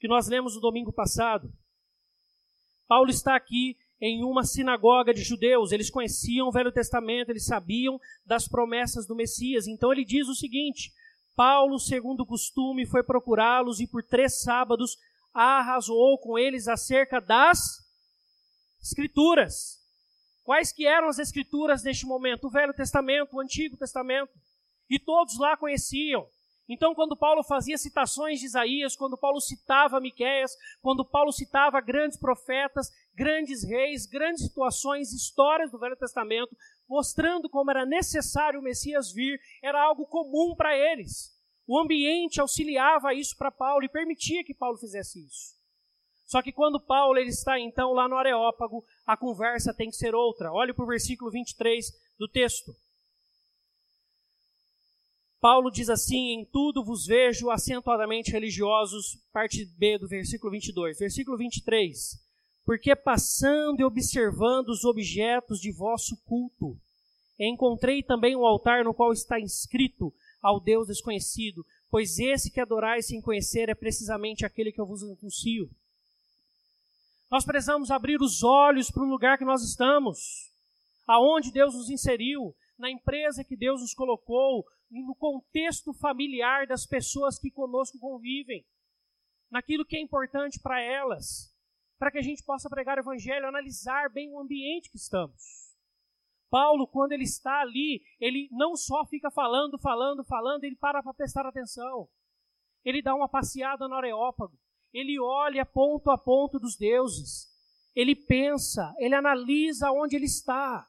que 0.03 0.07
nós 0.09 0.27
lemos 0.27 0.55
no 0.55 0.59
domingo 0.59 0.91
passado. 0.91 1.49
Paulo 2.89 3.09
está 3.09 3.37
aqui 3.37 3.77
em 4.01 4.21
uma 4.21 4.43
sinagoga 4.43 5.13
de 5.13 5.23
judeus, 5.23 5.71
eles 5.71 5.89
conheciam 5.89 6.49
o 6.49 6.51
Velho 6.51 6.73
Testamento, 6.73 7.29
eles 7.29 7.45
sabiam 7.45 7.97
das 8.25 8.45
promessas 8.45 9.07
do 9.07 9.15
Messias. 9.15 9.65
Então 9.65 9.93
ele 9.93 10.03
diz 10.03 10.27
o 10.27 10.35
seguinte: 10.35 10.91
Paulo, 11.37 11.79
segundo 11.79 12.19
o 12.19 12.25
costume, 12.25 12.85
foi 12.85 13.01
procurá-los 13.01 13.79
e 13.79 13.87
por 13.87 14.03
três 14.03 14.41
sábados 14.41 14.97
arrasou 15.33 16.19
com 16.19 16.37
eles 16.37 16.67
acerca 16.67 17.21
das 17.21 17.79
Escrituras. 18.81 19.79
Quais 20.43 20.73
que 20.73 20.85
eram 20.85 21.07
as 21.07 21.17
Escrituras 21.17 21.81
neste 21.81 22.05
momento? 22.05 22.47
O 22.47 22.51
Velho 22.51 22.73
Testamento, 22.73 23.37
o 23.37 23.39
Antigo 23.39 23.77
Testamento. 23.77 24.33
E 24.89 24.99
todos 24.99 25.39
lá 25.39 25.55
conheciam. 25.55 26.27
Então, 26.73 26.95
quando 26.95 27.15
Paulo 27.15 27.43
fazia 27.43 27.77
citações 27.77 28.39
de 28.39 28.47
Isaías, 28.47 28.95
quando 28.95 29.15
Paulo 29.15 29.39
citava 29.39 30.01
Miqueias, 30.01 30.57
quando 30.81 31.05
Paulo 31.05 31.31
citava 31.31 31.79
grandes 31.79 32.17
profetas, 32.17 32.91
grandes 33.13 33.63
reis, 33.63 34.07
grandes 34.07 34.43
situações, 34.43 35.13
histórias 35.13 35.69
do 35.69 35.77
Velho 35.77 35.95
Testamento, 35.95 36.57
mostrando 36.89 37.47
como 37.47 37.69
era 37.69 37.85
necessário 37.85 38.59
o 38.59 38.63
Messias 38.63 39.11
vir, 39.13 39.39
era 39.61 39.79
algo 39.79 40.07
comum 40.07 40.55
para 40.55 40.75
eles. 40.75 41.31
O 41.67 41.79
ambiente 41.79 42.41
auxiliava 42.41 43.13
isso 43.13 43.37
para 43.37 43.51
Paulo 43.51 43.85
e 43.85 43.89
permitia 43.89 44.43
que 44.43 44.55
Paulo 44.55 44.79
fizesse 44.79 45.23
isso. 45.23 45.53
Só 46.25 46.41
que 46.41 46.51
quando 46.51 46.79
Paulo 46.79 47.19
ele 47.19 47.29
está 47.29 47.59
então 47.59 47.93
lá 47.93 48.09
no 48.09 48.17
Areópago, 48.17 48.83
a 49.05 49.15
conversa 49.15 49.75
tem 49.75 49.91
que 49.91 49.95
ser 49.95 50.15
outra. 50.15 50.51
Olhe 50.51 50.73
para 50.73 50.83
o 50.83 50.87
versículo 50.87 51.29
23 51.29 51.85
do 52.17 52.27
texto. 52.27 52.73
Paulo 55.43 55.69
diz 55.69 55.89
assim: 55.89 56.29
Em 56.29 56.45
tudo 56.45 56.85
vos 56.85 57.05
vejo 57.05 57.49
acentuadamente 57.49 58.31
religiosos, 58.31 59.17
parte 59.33 59.65
B 59.77 59.97
do 59.97 60.07
versículo 60.07 60.49
22. 60.49 60.97
Versículo 60.97 61.37
23. 61.37 62.17
Porque 62.63 62.95
passando 62.95 63.81
e 63.81 63.83
observando 63.83 64.69
os 64.69 64.85
objetos 64.85 65.59
de 65.59 65.69
vosso 65.69 66.15
culto, 66.23 66.79
encontrei 67.37 68.01
também 68.01 68.37
um 68.37 68.45
altar 68.45 68.85
no 68.85 68.93
qual 68.93 69.11
está 69.11 69.37
inscrito 69.37 70.13
ao 70.41 70.61
Deus 70.61 70.87
desconhecido, 70.87 71.65
pois 71.91 72.19
esse 72.19 72.49
que 72.49 72.61
adorais 72.61 73.07
sem 73.07 73.19
conhecer 73.19 73.67
é 73.67 73.75
precisamente 73.75 74.45
aquele 74.45 74.71
que 74.71 74.79
eu 74.79 74.85
vos 74.85 75.03
anuncio. 75.03 75.69
Nós 77.29 77.43
precisamos 77.43 77.91
abrir 77.91 78.21
os 78.21 78.43
olhos 78.43 78.89
para 78.89 79.03
o 79.03 79.09
lugar 79.09 79.37
que 79.37 79.43
nós 79.43 79.61
estamos, 79.61 80.53
aonde 81.05 81.51
Deus 81.51 81.73
nos 81.75 81.89
inseriu, 81.89 82.55
na 82.79 82.89
empresa 82.89 83.43
que 83.43 83.57
Deus 83.57 83.81
nos 83.81 83.93
colocou, 83.93 84.65
no 85.01 85.15
contexto 85.15 85.93
familiar 85.93 86.67
das 86.67 86.85
pessoas 86.85 87.39
que 87.39 87.49
conosco 87.49 87.97
convivem, 87.97 88.65
naquilo 89.49 89.85
que 89.85 89.95
é 89.95 90.01
importante 90.01 90.59
para 90.61 90.81
elas, 90.81 91.51
para 91.97 92.11
que 92.11 92.17
a 92.17 92.21
gente 92.21 92.43
possa 92.43 92.69
pregar 92.69 92.97
o 92.97 93.01
evangelho, 93.01 93.47
analisar 93.47 94.09
bem 94.09 94.29
o 94.29 94.39
ambiente 94.39 94.89
que 94.89 94.97
estamos. 94.97 95.63
Paulo, 96.49 96.85
quando 96.85 97.13
ele 97.13 97.23
está 97.23 97.61
ali, 97.61 98.03
ele 98.19 98.47
não 98.51 98.75
só 98.75 99.03
fica 99.05 99.31
falando, 99.31 99.79
falando, 99.79 100.23
falando, 100.23 100.63
ele 100.63 100.75
para 100.75 101.01
para 101.01 101.13
prestar 101.13 101.47
atenção. 101.47 102.07
Ele 102.85 103.01
dá 103.01 103.15
uma 103.15 103.27
passeada 103.27 103.87
no 103.87 103.95
Areópago. 103.95 104.55
Ele 104.93 105.19
olha 105.19 105.65
ponto 105.65 106.11
a 106.11 106.17
ponto 106.17 106.59
dos 106.59 106.77
deuses. 106.77 107.47
Ele 107.95 108.15
pensa, 108.15 108.93
ele 108.99 109.15
analisa 109.15 109.91
onde 109.91 110.15
ele 110.15 110.25
está. 110.25 110.87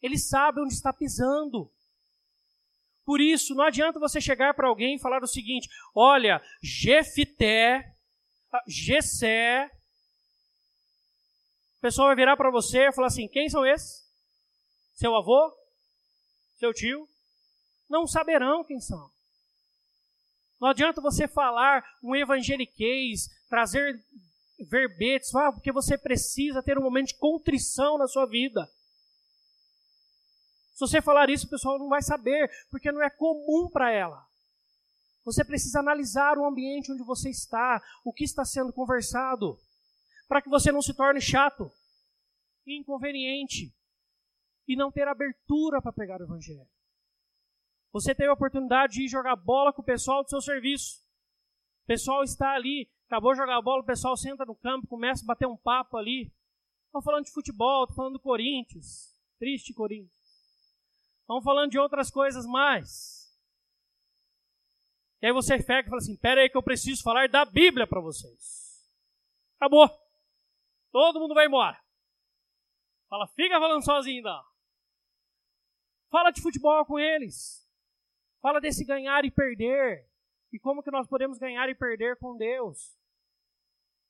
Ele 0.00 0.16
sabe 0.16 0.60
onde 0.60 0.72
está 0.72 0.90
pisando. 0.90 1.70
Por 3.08 3.22
isso, 3.22 3.54
não 3.54 3.64
adianta 3.64 3.98
você 3.98 4.20
chegar 4.20 4.52
para 4.52 4.68
alguém 4.68 4.96
e 4.96 5.00
falar 5.00 5.22
o 5.22 5.26
seguinte: 5.26 5.66
olha, 5.94 6.42
Jefité, 6.62 7.82
Gessé. 8.66 9.64
O 11.78 11.80
pessoal 11.80 12.08
vai 12.08 12.16
virar 12.16 12.36
para 12.36 12.50
você 12.50 12.80
e 12.88 12.92
falar 12.92 13.06
assim: 13.06 13.26
quem 13.26 13.48
são 13.48 13.64
esses? 13.64 14.06
Seu 14.92 15.16
avô? 15.16 15.50
Seu 16.58 16.74
tio? 16.74 17.08
Não 17.88 18.06
saberão 18.06 18.62
quem 18.62 18.78
são. 18.78 19.10
Não 20.60 20.68
adianta 20.68 21.00
você 21.00 21.26
falar 21.26 21.82
um 22.04 22.14
evangeliquez, 22.14 23.30
trazer 23.48 24.04
verbetes, 24.68 25.34
ah, 25.34 25.50
porque 25.50 25.72
você 25.72 25.96
precisa 25.96 26.62
ter 26.62 26.76
um 26.76 26.82
momento 26.82 27.06
de 27.06 27.18
contrição 27.18 27.96
na 27.96 28.06
sua 28.06 28.26
vida. 28.26 28.70
Se 30.78 30.86
você 30.86 31.02
falar 31.02 31.28
isso, 31.28 31.44
o 31.44 31.50
pessoal 31.50 31.76
não 31.76 31.88
vai 31.88 32.00
saber, 32.00 32.48
porque 32.70 32.92
não 32.92 33.02
é 33.02 33.10
comum 33.10 33.68
para 33.68 33.90
ela. 33.90 34.24
Você 35.24 35.44
precisa 35.44 35.80
analisar 35.80 36.38
o 36.38 36.46
ambiente 36.46 36.92
onde 36.92 37.02
você 37.02 37.30
está, 37.30 37.82
o 38.04 38.12
que 38.12 38.22
está 38.22 38.44
sendo 38.44 38.72
conversado, 38.72 39.58
para 40.28 40.40
que 40.40 40.48
você 40.48 40.70
não 40.70 40.80
se 40.80 40.94
torne 40.94 41.20
chato, 41.20 41.68
inconveniente 42.64 43.74
e 44.68 44.76
não 44.76 44.92
ter 44.92 45.08
abertura 45.08 45.82
para 45.82 45.92
pregar 45.92 46.20
o 46.20 46.24
evangelho. 46.24 46.68
Você 47.92 48.14
teve 48.14 48.30
a 48.30 48.34
oportunidade 48.34 48.92
de 48.92 49.06
ir 49.06 49.08
jogar 49.08 49.34
bola 49.34 49.72
com 49.72 49.82
o 49.82 49.84
pessoal 49.84 50.22
do 50.22 50.30
seu 50.30 50.40
serviço. 50.40 51.00
O 51.82 51.86
pessoal 51.88 52.22
está 52.22 52.52
ali, 52.52 52.88
acabou 53.08 53.32
de 53.32 53.38
jogar 53.38 53.60
bola, 53.62 53.82
o 53.82 53.86
pessoal 53.86 54.16
senta 54.16 54.44
no 54.44 54.54
campo, 54.54 54.86
começa 54.86 55.24
a 55.24 55.26
bater 55.26 55.48
um 55.48 55.56
papo 55.56 55.96
ali. 55.96 56.32
Estão 56.86 57.02
falando 57.02 57.24
de 57.24 57.32
futebol, 57.32 57.82
estão 57.82 57.96
falando 57.96 58.12
do 58.12 58.20
Corinthians. 58.20 59.12
Triste 59.40 59.74
Corinthians. 59.74 60.17
Estão 61.28 61.42
falando 61.42 61.70
de 61.70 61.78
outras 61.78 62.10
coisas 62.10 62.46
mais. 62.46 63.38
E 65.20 65.26
aí 65.26 65.32
você 65.32 65.62
pega 65.62 65.86
e 65.86 65.90
fala 65.90 65.98
assim: 65.98 66.16
pera 66.16 66.40
aí 66.40 66.48
que 66.48 66.56
eu 66.56 66.62
preciso 66.62 67.02
falar 67.02 67.28
da 67.28 67.44
Bíblia 67.44 67.86
para 67.86 68.00
vocês. 68.00 68.90
Acabou. 69.56 69.86
Todo 70.90 71.20
mundo 71.20 71.34
vai 71.34 71.44
embora. 71.44 71.78
Fala, 73.10 73.26
fica 73.26 73.60
falando 73.60 73.84
sozinho 73.84 74.16
ainda. 74.16 74.42
Fala 76.08 76.30
de 76.30 76.40
futebol 76.40 76.82
com 76.86 76.98
eles. 76.98 77.70
Fala 78.40 78.58
desse 78.58 78.82
ganhar 78.82 79.22
e 79.26 79.30
perder. 79.30 80.08
E 80.50 80.58
como 80.58 80.82
que 80.82 80.90
nós 80.90 81.06
podemos 81.06 81.36
ganhar 81.36 81.68
e 81.68 81.74
perder 81.74 82.16
com 82.16 82.38
Deus. 82.38 82.98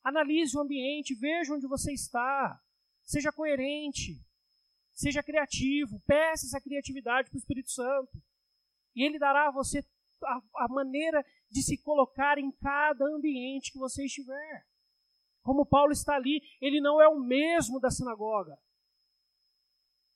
Analise 0.04 0.56
o 0.56 0.60
ambiente, 0.60 1.16
veja 1.16 1.52
onde 1.52 1.66
você 1.66 1.92
está. 1.92 2.62
Seja 3.02 3.32
coerente. 3.32 4.24
Seja 4.98 5.22
criativo, 5.22 6.00
peça 6.00 6.44
essa 6.44 6.60
criatividade 6.60 7.30
para 7.30 7.36
o 7.36 7.38
Espírito 7.38 7.70
Santo. 7.70 8.20
E 8.96 9.04
ele 9.04 9.16
dará 9.16 9.46
a 9.46 9.52
você 9.52 9.86
a, 10.24 10.42
a 10.64 10.68
maneira 10.68 11.24
de 11.48 11.62
se 11.62 11.78
colocar 11.78 12.36
em 12.36 12.50
cada 12.50 13.04
ambiente 13.04 13.70
que 13.70 13.78
você 13.78 14.04
estiver. 14.04 14.66
Como 15.40 15.64
Paulo 15.64 15.92
está 15.92 16.16
ali, 16.16 16.42
ele 16.60 16.80
não 16.80 17.00
é 17.00 17.06
o 17.06 17.20
mesmo 17.20 17.78
da 17.78 17.92
sinagoga. 17.92 18.58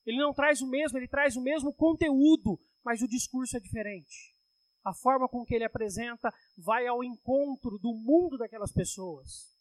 Ele 0.04 0.18
não 0.18 0.34
traz 0.34 0.60
o 0.60 0.66
mesmo, 0.66 0.98
ele 0.98 1.06
traz 1.06 1.36
o 1.36 1.40
mesmo 1.40 1.72
conteúdo, 1.72 2.60
mas 2.84 3.02
o 3.02 3.08
discurso 3.08 3.56
é 3.56 3.60
diferente. 3.60 4.34
A 4.82 4.92
forma 4.92 5.28
com 5.28 5.44
que 5.44 5.54
ele 5.54 5.64
apresenta 5.64 6.34
vai 6.58 6.88
ao 6.88 7.04
encontro 7.04 7.78
do 7.78 7.94
mundo 7.94 8.36
daquelas 8.36 8.72
pessoas. 8.72 9.56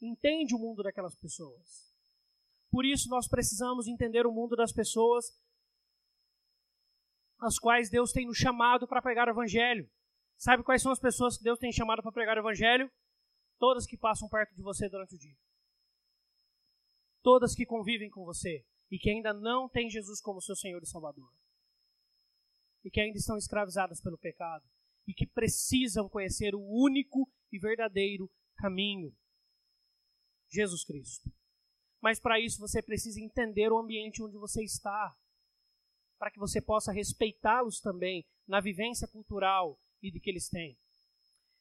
Entende 0.00 0.54
o 0.54 0.58
mundo 0.58 0.82
daquelas 0.82 1.14
pessoas. 1.16 1.97
Por 2.70 2.84
isso, 2.84 3.08
nós 3.08 3.26
precisamos 3.28 3.86
entender 3.86 4.26
o 4.26 4.32
mundo 4.32 4.54
das 4.54 4.72
pessoas 4.72 5.26
as 7.40 7.58
quais 7.58 7.88
Deus 7.88 8.12
tem 8.12 8.26
nos 8.26 8.36
chamado 8.36 8.86
para 8.86 9.00
pregar 9.00 9.28
o 9.28 9.30
Evangelho. 9.30 9.88
Sabe 10.36 10.62
quais 10.62 10.82
são 10.82 10.92
as 10.92 11.00
pessoas 11.00 11.36
que 11.36 11.44
Deus 11.44 11.58
tem 11.58 11.72
chamado 11.72 12.02
para 12.02 12.12
pregar 12.12 12.36
o 12.36 12.40
Evangelho? 12.40 12.90
Todas 13.58 13.86
que 13.86 13.96
passam 13.96 14.28
perto 14.28 14.54
de 14.54 14.62
você 14.62 14.88
durante 14.88 15.14
o 15.14 15.18
dia. 15.18 15.36
Todas 17.22 17.54
que 17.54 17.66
convivem 17.66 18.10
com 18.10 18.24
você 18.24 18.64
e 18.90 18.98
que 18.98 19.10
ainda 19.10 19.32
não 19.32 19.68
têm 19.68 19.90
Jesus 19.90 20.20
como 20.20 20.40
seu 20.40 20.56
Senhor 20.56 20.82
e 20.82 20.86
Salvador. 20.86 21.30
E 22.84 22.90
que 22.90 23.00
ainda 23.00 23.18
estão 23.18 23.36
escravizadas 23.36 24.00
pelo 24.00 24.18
pecado. 24.18 24.64
E 25.06 25.12
que 25.12 25.26
precisam 25.26 26.08
conhecer 26.08 26.54
o 26.54 26.60
único 26.60 27.30
e 27.50 27.58
verdadeiro 27.58 28.30
caminho: 28.56 29.12
Jesus 30.48 30.84
Cristo. 30.84 31.30
Mas 32.00 32.20
para 32.20 32.40
isso 32.40 32.60
você 32.60 32.82
precisa 32.82 33.20
entender 33.20 33.72
o 33.72 33.78
ambiente 33.78 34.22
onde 34.22 34.36
você 34.36 34.62
está, 34.62 35.16
para 36.18 36.30
que 36.30 36.38
você 36.38 36.60
possa 36.60 36.92
respeitá-los 36.92 37.80
também 37.80 38.26
na 38.46 38.60
vivência 38.60 39.06
cultural 39.08 39.80
e 40.02 40.10
de 40.10 40.20
que 40.20 40.30
eles 40.30 40.48
têm. 40.48 40.78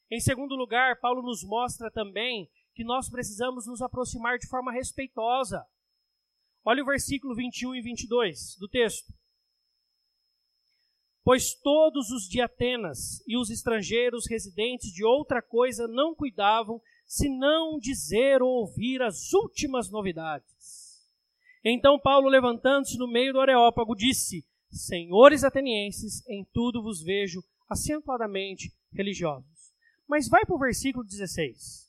Em 0.10 0.19
segundo 0.19 0.56
lugar, 0.56 1.00
Paulo 1.00 1.21
nos 1.21 1.43
mostra 1.43 1.91
também 1.91 2.50
que 2.73 2.84
nós 2.84 3.10
precisamos 3.10 3.65
nos 3.67 3.82
aproximar 3.82 4.38
de 4.38 4.47
forma 4.47 4.71
respeitosa. 4.71 5.65
Olha 6.63 6.84
o 6.84 6.86
versículo 6.86 7.36
21 7.36 7.76
e 7.76 7.82
22 7.82 8.56
do 8.60 8.69
texto. 8.69 9.13
Pois 11.23 11.54
todos 11.56 12.10
os 12.10 12.23
de 12.30 12.39
Atenas 12.39 13.21
e 13.28 13.36
os 13.36 13.50
estrangeiros 13.50 14.30
residentes 14.30 14.93
de 14.93 15.04
outra 15.04 15.41
coisa 15.41 15.88
não 15.88 16.15
cuidavam 16.15 16.82
se 17.08 17.30
não 17.30 17.80
dizer 17.80 18.41
ou 18.41 18.50
ouvir 18.50 19.02
as 19.02 19.32
últimas 19.32 19.89
novidades. 19.89 21.08
Então 21.63 21.98
Paulo, 21.98 22.28
levantando-se 22.28 22.98
no 22.98 23.08
meio 23.08 23.34
do 23.34 23.39
Areópago, 23.39 23.96
disse: 23.96 24.46
Senhores 24.70 25.43
atenienses, 25.43 26.28
em 26.28 26.46
tudo 26.54 26.84
vos 26.84 27.02
vejo 27.02 27.41
acentuadamente 27.70 28.72
religiosos. 28.91 29.74
Mas 30.08 30.28
vai 30.28 30.46
para 30.46 30.56
o 30.56 30.60
versículo 30.60 31.04
16. 31.04 31.88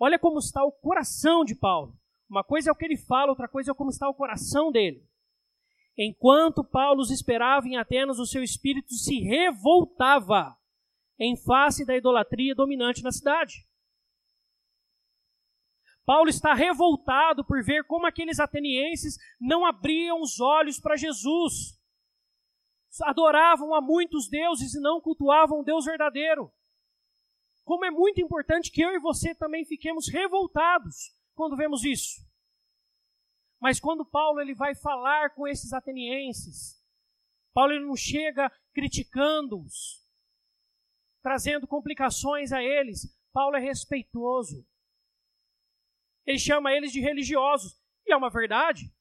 Olha 0.00 0.18
como 0.18 0.38
está 0.38 0.64
o 0.64 0.72
coração 0.72 1.44
de 1.44 1.54
Paulo. 1.54 1.96
Uma 2.28 2.44
coisa 2.44 2.70
é 2.70 2.72
o 2.72 2.74
que 2.74 2.84
ele 2.84 2.96
fala, 2.96 3.30
outra 3.30 3.48
coisa 3.48 3.72
é 3.72 3.74
como 3.74 3.90
está 3.90 4.08
o 4.08 4.14
coração 4.14 4.70
dele. 4.70 5.02
Enquanto 5.96 6.62
Paulo 6.62 7.00
os 7.00 7.10
esperava 7.10 7.66
em 7.66 7.76
Atenas, 7.76 8.18
o 8.18 8.26
seu 8.26 8.42
espírito 8.42 8.94
se 8.94 9.18
revoltava 9.20 10.56
em 11.18 11.36
face 11.36 11.84
da 11.84 11.96
idolatria 11.96 12.54
dominante 12.54 13.02
na 13.02 13.10
cidade. 13.10 13.67
Paulo 16.08 16.30
está 16.30 16.54
revoltado 16.54 17.44
por 17.44 17.62
ver 17.62 17.84
como 17.84 18.06
aqueles 18.06 18.40
atenienses 18.40 19.18
não 19.38 19.66
abriam 19.66 20.22
os 20.22 20.40
olhos 20.40 20.80
para 20.80 20.96
Jesus. 20.96 21.78
Adoravam 23.02 23.74
a 23.74 23.82
muitos 23.82 24.26
deuses 24.26 24.72
e 24.72 24.80
não 24.80 25.02
cultuavam 25.02 25.60
o 25.60 25.62
Deus 25.62 25.84
verdadeiro. 25.84 26.50
Como 27.62 27.84
é 27.84 27.90
muito 27.90 28.22
importante 28.22 28.72
que 28.72 28.80
eu 28.80 28.94
e 28.94 28.98
você 28.98 29.34
também 29.34 29.66
fiquemos 29.66 30.08
revoltados 30.08 31.14
quando 31.34 31.58
vemos 31.58 31.84
isso. 31.84 32.26
Mas 33.60 33.78
quando 33.78 34.02
Paulo 34.02 34.40
ele 34.40 34.54
vai 34.54 34.74
falar 34.74 35.34
com 35.34 35.46
esses 35.46 35.74
atenienses, 35.74 36.82
Paulo 37.52 37.74
ele 37.74 37.84
não 37.84 37.96
chega 37.96 38.50
criticando-os, 38.72 40.02
trazendo 41.22 41.66
complicações 41.66 42.50
a 42.50 42.62
eles. 42.62 43.14
Paulo 43.30 43.56
é 43.56 43.60
respeitoso. 43.60 44.66
Ele 46.28 46.38
chama 46.38 46.74
eles 46.74 46.92
de 46.92 47.00
religiosos. 47.00 47.80
E 48.06 48.12
é 48.12 48.16
uma 48.16 48.28
verdade. 48.28 48.94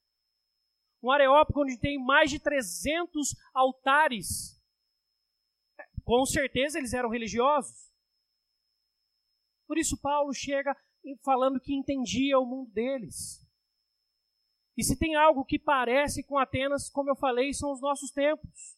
Um 1.03 1.11
areópago 1.11 1.61
onde 1.61 1.77
tem 1.77 2.01
mais 2.01 2.31
de 2.31 2.39
300 2.39 3.35
altares. 3.53 4.57
Com 6.05 6.25
certeza 6.25 6.79
eles 6.79 6.93
eram 6.93 7.09
religiosos. 7.09 7.91
Por 9.67 9.77
isso, 9.77 9.99
Paulo 10.01 10.33
chega 10.33 10.73
falando 11.21 11.59
que 11.59 11.75
entendia 11.75 12.39
o 12.39 12.45
mundo 12.45 12.71
deles. 12.71 13.45
E 14.77 14.83
se 14.83 14.97
tem 14.97 15.15
algo 15.15 15.43
que 15.43 15.59
parece 15.59 16.23
com 16.23 16.37
Atenas, 16.37 16.89
como 16.89 17.09
eu 17.09 17.15
falei, 17.17 17.53
são 17.53 17.73
os 17.73 17.81
nossos 17.81 18.09
tempos. 18.09 18.77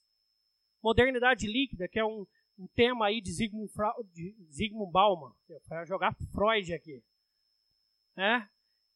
Modernidade 0.82 1.46
líquida, 1.46 1.88
que 1.88 2.00
é 2.00 2.06
um, 2.06 2.26
um 2.58 2.68
tema 2.70 3.06
aí 3.06 3.22
de 3.22 3.32
Zygmunt, 3.32 3.70
de 4.12 4.36
Zygmunt 4.52 4.92
Bauman, 4.92 5.36
para 5.68 5.86
jogar 5.86 6.16
Freud 6.32 6.74
aqui, 6.74 7.04
né? 8.16 8.48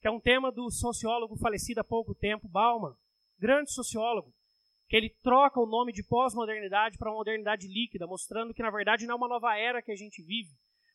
que 0.03 0.07
é 0.09 0.11
um 0.11 0.19
tema 0.19 0.51
do 0.51 0.69
sociólogo 0.69 1.37
falecido 1.37 1.79
há 1.79 1.83
pouco 1.83 2.13
tempo, 2.13 2.45
Bauman, 2.49 2.93
grande 3.39 3.71
sociólogo, 3.71 4.33
que 4.89 4.97
ele 4.97 5.09
troca 5.23 5.61
o 5.61 5.65
nome 5.65 5.93
de 5.93 6.03
pós-modernidade 6.03 6.97
para 6.97 7.09
modernidade 7.09 7.69
líquida, 7.69 8.05
mostrando 8.05 8.53
que 8.53 8.61
na 8.61 8.69
verdade 8.69 9.05
não 9.05 9.13
é 9.13 9.17
uma 9.17 9.29
nova 9.29 9.57
era 9.57 9.81
que 9.81 9.93
a 9.93 9.95
gente 9.95 10.21
vive, 10.21 10.51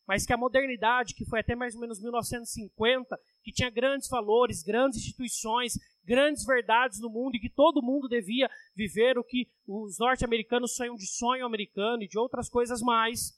mas 0.07 0.26
que 0.26 0.33
a 0.35 0.37
modernidade, 0.37 1.14
que 1.14 1.24
foi 1.24 1.40
até 1.40 1.54
mais 1.54 1.74
ou 1.74 1.81
menos 1.81 2.00
1950, 2.00 3.18
que 3.42 3.50
tinha 3.50 3.70
grandes 3.70 4.11
valores, 4.11 4.62
grandes 4.62 4.98
instituições, 4.98 5.72
grandes 6.04 6.44
verdades 6.44 7.00
no 7.00 7.09
mundo 7.09 7.37
e 7.37 7.40
que 7.40 7.48
todo 7.48 7.83
mundo 7.83 8.09
devia 8.09 8.50
viver 8.74 9.18
o 9.18 9.24
que 9.24 9.48
os 9.66 9.98
norte-americanos 9.98 10.74
sonham 10.74 10.96
de 10.96 11.07
sonho 11.07 11.46
americano 11.46 12.02
e 12.02 12.09
de 12.09 12.18
outras 12.18 12.50
coisas 12.50 12.83
mais, 12.83 13.33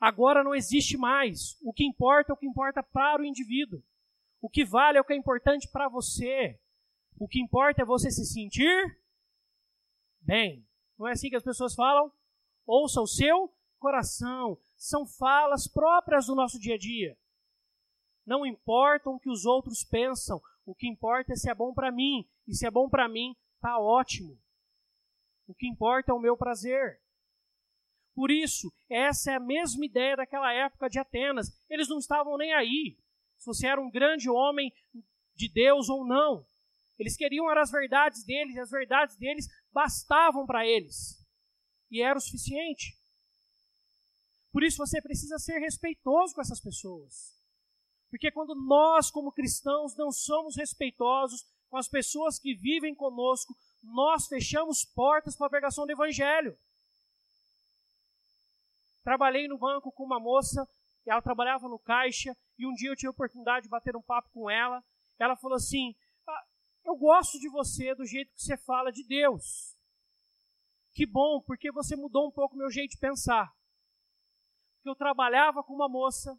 agora 0.00 0.42
não 0.42 0.52
existe 0.52 0.96
mais. 0.96 1.56
O 1.62 1.72
que 1.72 1.84
importa 1.84 2.32
é 2.32 2.34
o 2.34 2.36
que 2.36 2.46
importa 2.46 2.82
para 2.82 3.22
o 3.22 3.24
indivíduo. 3.24 3.80
O 4.42 4.50
que 4.50 4.64
vale 4.64 4.98
é 4.98 5.00
o 5.00 5.04
que 5.04 5.12
é 5.12 5.16
importante 5.16 5.68
para 5.68 5.88
você. 5.88 6.60
O 7.16 7.28
que 7.28 7.40
importa 7.40 7.82
é 7.82 7.84
você 7.84 8.10
se 8.10 8.26
sentir 8.26 8.98
bem. 10.20 10.66
Não 10.98 11.06
é 11.06 11.12
assim 11.12 11.30
que 11.30 11.36
as 11.36 11.44
pessoas 11.44 11.76
falam? 11.76 12.12
Ouça 12.66 13.00
o 13.00 13.06
seu 13.06 13.54
coração. 13.78 14.58
São 14.76 15.06
falas 15.06 15.68
próprias 15.68 16.26
do 16.26 16.34
nosso 16.34 16.58
dia 16.58 16.74
a 16.74 16.78
dia. 16.78 17.16
Não 18.26 18.44
importam 18.44 19.14
o 19.14 19.20
que 19.20 19.30
os 19.30 19.44
outros 19.44 19.84
pensam, 19.84 20.42
o 20.64 20.74
que 20.74 20.88
importa 20.88 21.32
é 21.32 21.36
se 21.36 21.48
é 21.48 21.54
bom 21.54 21.72
para 21.72 21.92
mim. 21.92 22.28
E 22.46 22.54
se 22.54 22.66
é 22.66 22.70
bom 22.70 22.88
para 22.88 23.08
mim, 23.08 23.36
tá 23.60 23.78
ótimo. 23.78 24.36
O 25.46 25.54
que 25.54 25.68
importa 25.68 26.10
é 26.10 26.14
o 26.14 26.20
meu 26.20 26.36
prazer. 26.36 27.00
Por 28.12 28.30
isso, 28.30 28.72
essa 28.90 29.30
é 29.30 29.34
a 29.36 29.40
mesma 29.40 29.86
ideia 29.86 30.16
daquela 30.16 30.52
época 30.52 30.88
de 30.88 30.98
Atenas. 30.98 31.48
Eles 31.70 31.88
não 31.88 31.98
estavam 31.98 32.36
nem 32.36 32.52
aí 32.52 32.98
se 33.42 33.46
você 33.46 33.66
era 33.66 33.80
um 33.80 33.90
grande 33.90 34.30
homem 34.30 34.72
de 35.34 35.48
Deus 35.48 35.88
ou 35.88 36.06
não. 36.06 36.46
Eles 36.96 37.16
queriam 37.16 37.48
as 37.48 37.72
verdades 37.72 38.22
deles, 38.24 38.54
e 38.54 38.60
as 38.60 38.70
verdades 38.70 39.16
deles 39.16 39.48
bastavam 39.72 40.46
para 40.46 40.64
eles. 40.64 41.18
E 41.90 42.00
era 42.00 42.16
o 42.16 42.20
suficiente. 42.20 42.96
Por 44.52 44.62
isso 44.62 44.76
você 44.76 45.02
precisa 45.02 45.38
ser 45.38 45.58
respeitoso 45.58 46.34
com 46.34 46.40
essas 46.40 46.60
pessoas. 46.60 47.32
Porque 48.10 48.30
quando 48.30 48.54
nós, 48.54 49.10
como 49.10 49.32
cristãos, 49.32 49.96
não 49.96 50.12
somos 50.12 50.54
respeitosos 50.54 51.44
com 51.68 51.76
as 51.76 51.88
pessoas 51.88 52.38
que 52.38 52.54
vivem 52.54 52.94
conosco, 52.94 53.56
nós 53.82 54.28
fechamos 54.28 54.84
portas 54.84 55.34
para 55.34 55.48
a 55.48 55.50
pregação 55.50 55.84
do 55.84 55.92
Evangelho. 55.92 56.56
Trabalhei 59.02 59.48
no 59.48 59.58
banco 59.58 59.90
com 59.90 60.04
uma 60.04 60.20
moça, 60.20 60.68
ela 61.10 61.22
trabalhava 61.22 61.68
no 61.68 61.78
caixa, 61.78 62.36
e 62.58 62.66
um 62.66 62.72
dia 62.74 62.90
eu 62.90 62.96
tive 62.96 63.08
a 63.08 63.10
oportunidade 63.10 63.64
de 63.64 63.70
bater 63.70 63.96
um 63.96 64.02
papo 64.02 64.30
com 64.30 64.50
ela. 64.50 64.82
Ela 65.18 65.36
falou 65.36 65.56
assim: 65.56 65.94
ah, 66.26 66.44
Eu 66.84 66.96
gosto 66.96 67.38
de 67.38 67.48
você 67.48 67.94
do 67.94 68.04
jeito 68.04 68.32
que 68.32 68.42
você 68.42 68.56
fala 68.56 68.90
de 68.90 69.06
Deus. 69.06 69.76
Que 70.92 71.06
bom, 71.06 71.40
porque 71.42 71.72
você 71.72 71.96
mudou 71.96 72.28
um 72.28 72.30
pouco 72.30 72.54
o 72.54 72.58
meu 72.58 72.70
jeito 72.70 72.92
de 72.92 72.98
pensar. 72.98 73.52
Porque 74.76 74.90
eu 74.90 74.94
trabalhava 74.94 75.62
com 75.62 75.74
uma 75.74 75.88
moça 75.88 76.38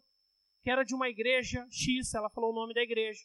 que 0.62 0.70
era 0.70 0.82
de 0.82 0.94
uma 0.94 1.08
igreja 1.08 1.66
X, 1.70 2.14
ela 2.14 2.30
falou 2.30 2.50
o 2.50 2.54
nome 2.54 2.72
da 2.72 2.80
igreja, 2.80 3.22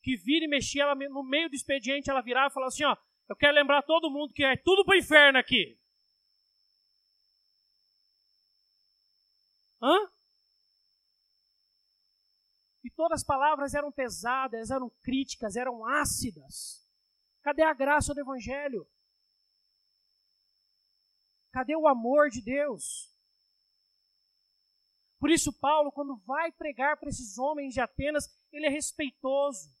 que 0.00 0.16
vira 0.16 0.44
e 0.44 0.48
mexia, 0.48 0.84
ela, 0.84 0.94
no 0.94 1.24
meio 1.24 1.50
do 1.50 1.56
expediente, 1.56 2.08
ela 2.08 2.22
virava 2.22 2.46
e 2.48 2.52
falava 2.52 2.68
assim, 2.68 2.84
ó, 2.84 2.96
eu 3.28 3.34
quero 3.34 3.54
lembrar 3.54 3.82
todo 3.82 4.10
mundo 4.10 4.32
que 4.32 4.44
é 4.44 4.56
tudo 4.56 4.84
pro 4.84 4.96
inferno 4.96 5.38
aqui. 5.38 5.76
Hã? 9.82 10.08
Todas 13.00 13.22
as 13.22 13.26
palavras 13.26 13.72
eram 13.72 13.90
pesadas, 13.90 14.70
eram 14.70 14.90
críticas, 15.02 15.56
eram 15.56 15.86
ácidas. 15.86 16.86
Cadê 17.40 17.62
a 17.62 17.72
graça 17.72 18.12
do 18.12 18.20
Evangelho? 18.20 18.86
Cadê 21.50 21.74
o 21.74 21.88
amor 21.88 22.28
de 22.28 22.42
Deus? 22.42 23.10
Por 25.18 25.30
isso, 25.30 25.50
Paulo, 25.50 25.90
quando 25.90 26.14
vai 26.26 26.52
pregar 26.52 26.98
para 26.98 27.08
esses 27.08 27.38
homens 27.38 27.72
de 27.72 27.80
Atenas, 27.80 28.28
ele 28.52 28.66
é 28.66 28.70
respeitoso. 28.70 29.74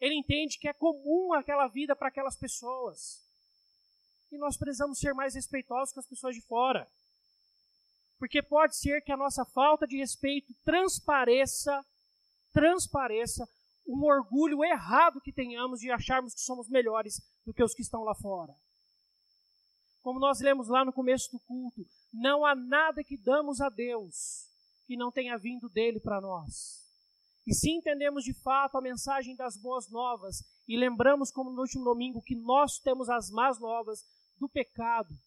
Ele 0.00 0.14
entende 0.14 0.58
que 0.58 0.66
é 0.66 0.72
comum 0.72 1.34
aquela 1.34 1.68
vida 1.68 1.94
para 1.94 2.08
aquelas 2.08 2.38
pessoas. 2.38 3.22
E 4.32 4.38
nós 4.38 4.56
precisamos 4.56 4.98
ser 4.98 5.12
mais 5.12 5.34
respeitosos 5.34 5.92
com 5.92 6.00
as 6.00 6.08
pessoas 6.08 6.34
de 6.34 6.40
fora. 6.40 6.90
Porque 8.20 8.42
pode 8.42 8.76
ser 8.76 9.00
que 9.00 9.10
a 9.10 9.16
nossa 9.16 9.46
falta 9.46 9.86
de 9.86 9.96
respeito 9.96 10.54
transpareça, 10.62 11.82
transpareça 12.52 13.48
um 13.88 14.04
orgulho 14.04 14.62
errado 14.62 15.22
que 15.22 15.32
tenhamos 15.32 15.80
de 15.80 15.90
acharmos 15.90 16.34
que 16.34 16.42
somos 16.42 16.68
melhores 16.68 17.22
do 17.46 17.54
que 17.54 17.64
os 17.64 17.74
que 17.74 17.80
estão 17.80 18.04
lá 18.04 18.14
fora. 18.14 18.54
Como 20.02 20.20
nós 20.20 20.38
lemos 20.38 20.68
lá 20.68 20.84
no 20.84 20.92
começo 20.92 21.32
do 21.32 21.40
culto, 21.40 21.82
não 22.12 22.44
há 22.44 22.54
nada 22.54 23.02
que 23.02 23.16
damos 23.16 23.58
a 23.58 23.70
Deus 23.70 24.46
que 24.86 24.98
não 24.98 25.10
tenha 25.10 25.38
vindo 25.38 25.70
dele 25.70 25.98
para 25.98 26.20
nós. 26.20 26.78
E 27.46 27.54
se 27.54 27.70
entendemos 27.70 28.22
de 28.22 28.34
fato 28.34 28.76
a 28.76 28.82
mensagem 28.82 29.34
das 29.34 29.56
boas 29.56 29.88
novas 29.88 30.44
e 30.68 30.76
lembramos, 30.76 31.30
como 31.30 31.50
no 31.50 31.62
último 31.62 31.84
domingo, 31.84 32.20
que 32.20 32.34
nós 32.34 32.78
temos 32.78 33.08
as 33.08 33.30
más 33.30 33.58
novas 33.58 34.04
do 34.38 34.46
pecado, 34.46 35.18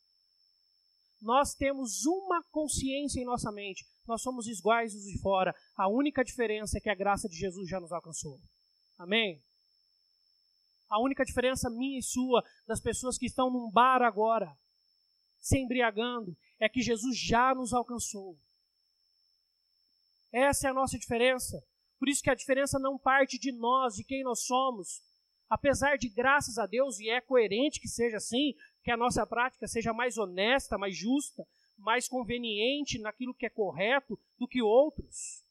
nós 1.23 1.55
temos 1.55 2.05
uma 2.05 2.43
consciência 2.51 3.19
em 3.19 3.25
nossa 3.25 3.51
mente. 3.51 3.85
Nós 4.05 4.21
somos 4.21 4.45
iguais 4.45 4.93
os 4.93 5.05
de 5.05 5.17
fora. 5.19 5.55
A 5.75 5.87
única 5.87 6.23
diferença 6.23 6.77
é 6.77 6.81
que 6.81 6.89
a 6.89 6.95
graça 6.95 7.29
de 7.29 7.35
Jesus 7.35 7.69
já 7.69 7.79
nos 7.79 7.93
alcançou. 7.93 8.39
Amém? 8.97 9.41
A 10.89 10.99
única 10.99 11.23
diferença 11.23 11.69
minha 11.69 11.97
e 11.97 12.03
sua, 12.03 12.43
das 12.67 12.81
pessoas 12.81 13.17
que 13.17 13.25
estão 13.25 13.49
num 13.49 13.71
bar 13.71 14.01
agora, 14.01 14.55
se 15.39 15.57
embriagando, 15.57 16.37
é 16.59 16.67
que 16.67 16.81
Jesus 16.81 17.17
já 17.17 17.55
nos 17.55 17.73
alcançou. 17.73 18.37
Essa 20.31 20.67
é 20.67 20.71
a 20.71 20.73
nossa 20.73 20.99
diferença. 20.99 21.63
Por 21.97 22.09
isso 22.09 22.21
que 22.21 22.29
a 22.29 22.35
diferença 22.35 22.77
não 22.77 22.99
parte 22.99 23.39
de 23.39 23.51
nós, 23.51 23.95
de 23.95 24.03
quem 24.03 24.23
nós 24.23 24.41
somos. 24.45 25.01
Apesar 25.49 25.97
de, 25.97 26.09
graças 26.09 26.57
a 26.57 26.65
Deus, 26.65 26.99
e 26.99 27.09
é 27.09 27.21
coerente 27.21 27.79
que 27.79 27.87
seja 27.87 28.17
assim, 28.17 28.53
que 28.83 28.91
a 28.91 28.97
nossa 28.97 29.25
prática 29.25 29.67
seja 29.67 29.93
mais 29.93 30.17
honesta, 30.17 30.77
mais 30.77 30.95
justa, 30.95 31.47
mais 31.77 32.07
conveniente 32.07 32.99
naquilo 32.99 33.33
que 33.33 33.45
é 33.45 33.49
correto 33.49 34.19
do 34.37 34.47
que 34.47 34.61
outros. 34.61 35.43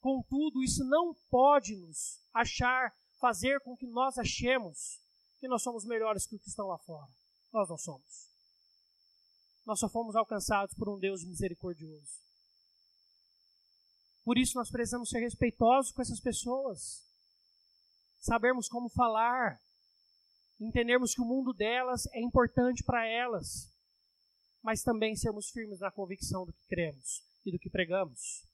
Contudo, 0.00 0.62
isso 0.62 0.84
não 0.84 1.14
pode 1.30 1.76
nos 1.76 2.20
achar, 2.32 2.94
fazer 3.20 3.60
com 3.60 3.76
que 3.76 3.86
nós 3.86 4.18
achemos 4.18 5.00
que 5.38 5.48
nós 5.48 5.62
somos 5.62 5.84
melhores 5.84 6.26
que 6.26 6.36
os 6.36 6.42
que 6.42 6.48
estão 6.48 6.66
lá 6.66 6.78
fora. 6.78 7.10
Nós 7.52 7.68
não 7.68 7.78
somos. 7.78 8.28
Nós 9.64 9.78
só 9.78 9.88
fomos 9.88 10.14
alcançados 10.14 10.74
por 10.74 10.88
um 10.88 10.98
Deus 10.98 11.24
misericordioso. 11.24 12.22
Por 14.24 14.38
isso 14.38 14.56
nós 14.56 14.70
precisamos 14.70 15.08
ser 15.08 15.20
respeitosos 15.20 15.92
com 15.92 16.02
essas 16.02 16.20
pessoas. 16.20 17.02
Sabermos 18.20 18.68
como 18.68 18.88
falar. 18.88 19.60
Entendermos 20.60 21.14
que 21.14 21.20
o 21.20 21.24
mundo 21.24 21.52
delas 21.52 22.06
é 22.12 22.20
importante 22.20 22.82
para 22.84 23.06
elas. 23.06 23.72
Mas 24.62 24.82
também 24.82 25.16
sermos 25.16 25.50
firmes 25.50 25.80
na 25.80 25.90
convicção 25.90 26.46
do 26.46 26.52
que 26.52 26.66
cremos 26.68 27.22
e 27.44 27.52
do 27.52 27.58
que 27.58 27.68
pregamos. 27.68 28.48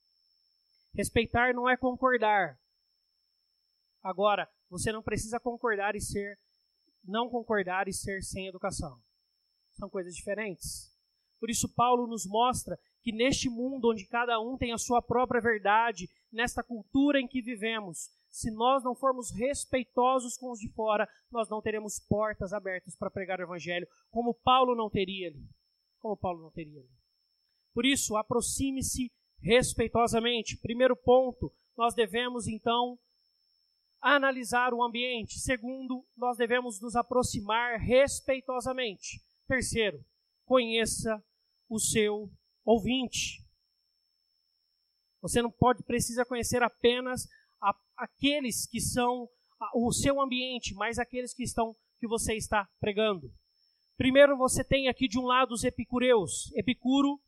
Respeitar 0.94 1.54
não 1.54 1.68
é 1.68 1.76
concordar. 1.76 2.58
Agora, 4.02 4.50
você 4.68 4.90
não 4.90 5.02
precisa 5.02 5.38
concordar 5.38 5.94
e 5.94 6.00
ser 6.00 6.38
não 7.04 7.28
concordar 7.28 7.88
e 7.88 7.92
ser 7.92 8.22
sem 8.22 8.46
educação. 8.46 9.00
São 9.72 9.88
coisas 9.88 10.14
diferentes. 10.14 10.90
Por 11.38 11.48
isso, 11.48 11.72
Paulo 11.74 12.06
nos 12.06 12.26
mostra 12.26 12.78
que 13.02 13.12
neste 13.12 13.48
mundo 13.48 13.90
onde 13.90 14.06
cada 14.06 14.38
um 14.40 14.56
tem 14.58 14.72
a 14.72 14.78
sua 14.78 15.00
própria 15.00 15.40
verdade, 15.40 16.08
nesta 16.30 16.62
cultura 16.62 17.18
em 17.18 17.26
que 17.26 17.40
vivemos, 17.40 18.10
se 18.30 18.50
nós 18.50 18.84
não 18.84 18.94
formos 18.94 19.30
respeitosos 19.30 20.36
com 20.36 20.50
os 20.50 20.58
de 20.58 20.68
fora, 20.72 21.08
nós 21.30 21.48
não 21.48 21.60
teremos 21.60 21.98
portas 21.98 22.52
abertas 22.52 22.96
para 22.96 23.10
pregar 23.10 23.40
o 23.40 23.42
evangelho, 23.42 23.88
como 24.10 24.34
Paulo 24.34 24.74
não 24.74 24.88
teria 24.88 25.28
ali. 25.28 25.48
Como 25.98 26.16
Paulo 26.16 26.42
não 26.42 26.50
teria 26.50 26.80
ali. 26.80 26.90
Por 27.74 27.84
isso, 27.84 28.16
aproxime-se 28.16 29.12
respeitosamente. 29.40 30.56
Primeiro 30.56 30.96
ponto, 30.96 31.52
nós 31.76 31.94
devemos 31.94 32.46
então 32.46 32.98
analisar 34.00 34.72
o 34.72 34.82
ambiente. 34.82 35.38
Segundo, 35.38 36.06
nós 36.16 36.36
devemos 36.36 36.80
nos 36.80 36.96
aproximar 36.96 37.78
respeitosamente. 37.78 39.20
Terceiro, 39.46 40.02
conheça 40.44 41.22
o 41.68 41.78
seu 41.78 42.30
ouvinte. 42.64 43.44
Você 45.20 45.42
não 45.42 45.50
pode 45.50 45.82
precisa 45.82 46.24
conhecer 46.24 46.62
apenas 46.62 47.28
aqueles 48.00 48.66
que 48.66 48.80
são 48.80 49.28
o 49.74 49.92
seu 49.92 50.20
ambiente, 50.20 50.74
mas 50.74 50.98
aqueles 50.98 51.34
que 51.34 51.42
estão 51.42 51.76
que 51.98 52.08
você 52.08 52.34
está 52.34 52.66
pregando. 52.80 53.30
Primeiro 53.96 54.36
você 54.36 54.64
tem 54.64 54.88
aqui 54.88 55.06
de 55.06 55.18
um 55.18 55.26
lado 55.26 55.52
os 55.52 55.62
epicureus. 55.62 56.50
Epicuro 56.54 57.20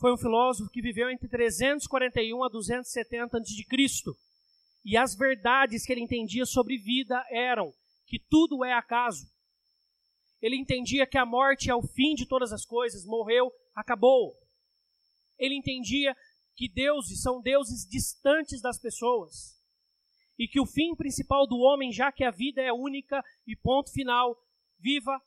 foi 0.00 0.12
um 0.12 0.16
filósofo 0.16 0.70
que 0.70 0.80
viveu 0.80 1.10
entre 1.10 1.28
341 1.28 2.42
a 2.42 2.48
270 2.48 3.36
a.C. 3.36 3.64
E 4.84 4.96
as 4.96 5.14
verdades 5.14 5.84
que 5.84 5.92
ele 5.92 6.00
entendia 6.00 6.46
sobre 6.46 6.78
vida 6.78 7.22
eram 7.30 7.74
que 8.06 8.18
tudo 8.18 8.64
é 8.64 8.72
acaso. 8.72 9.26
Ele 10.40 10.56
entendia 10.56 11.06
que 11.06 11.18
a 11.18 11.26
morte 11.26 11.68
é 11.68 11.74
o 11.74 11.82
fim 11.82 12.14
de 12.14 12.26
todas 12.26 12.52
as 12.52 12.64
coisas, 12.64 13.04
morreu, 13.04 13.52
acabou. 13.74 14.34
Ele 15.36 15.54
entendia 15.54 16.16
que 16.58 16.68
deuses 16.68 17.22
são 17.22 17.40
deuses 17.40 17.86
distantes 17.88 18.60
das 18.60 18.80
pessoas. 18.80 19.56
E 20.36 20.48
que 20.48 20.60
o 20.60 20.66
fim 20.66 20.92
principal 20.96 21.46
do 21.46 21.56
homem, 21.58 21.92
já 21.92 22.10
que 22.10 22.24
a 22.24 22.32
vida 22.32 22.60
é 22.60 22.72
única 22.72 23.24
e 23.46 23.54
ponto 23.54 23.92
final, 23.92 24.36
viva 24.76 25.22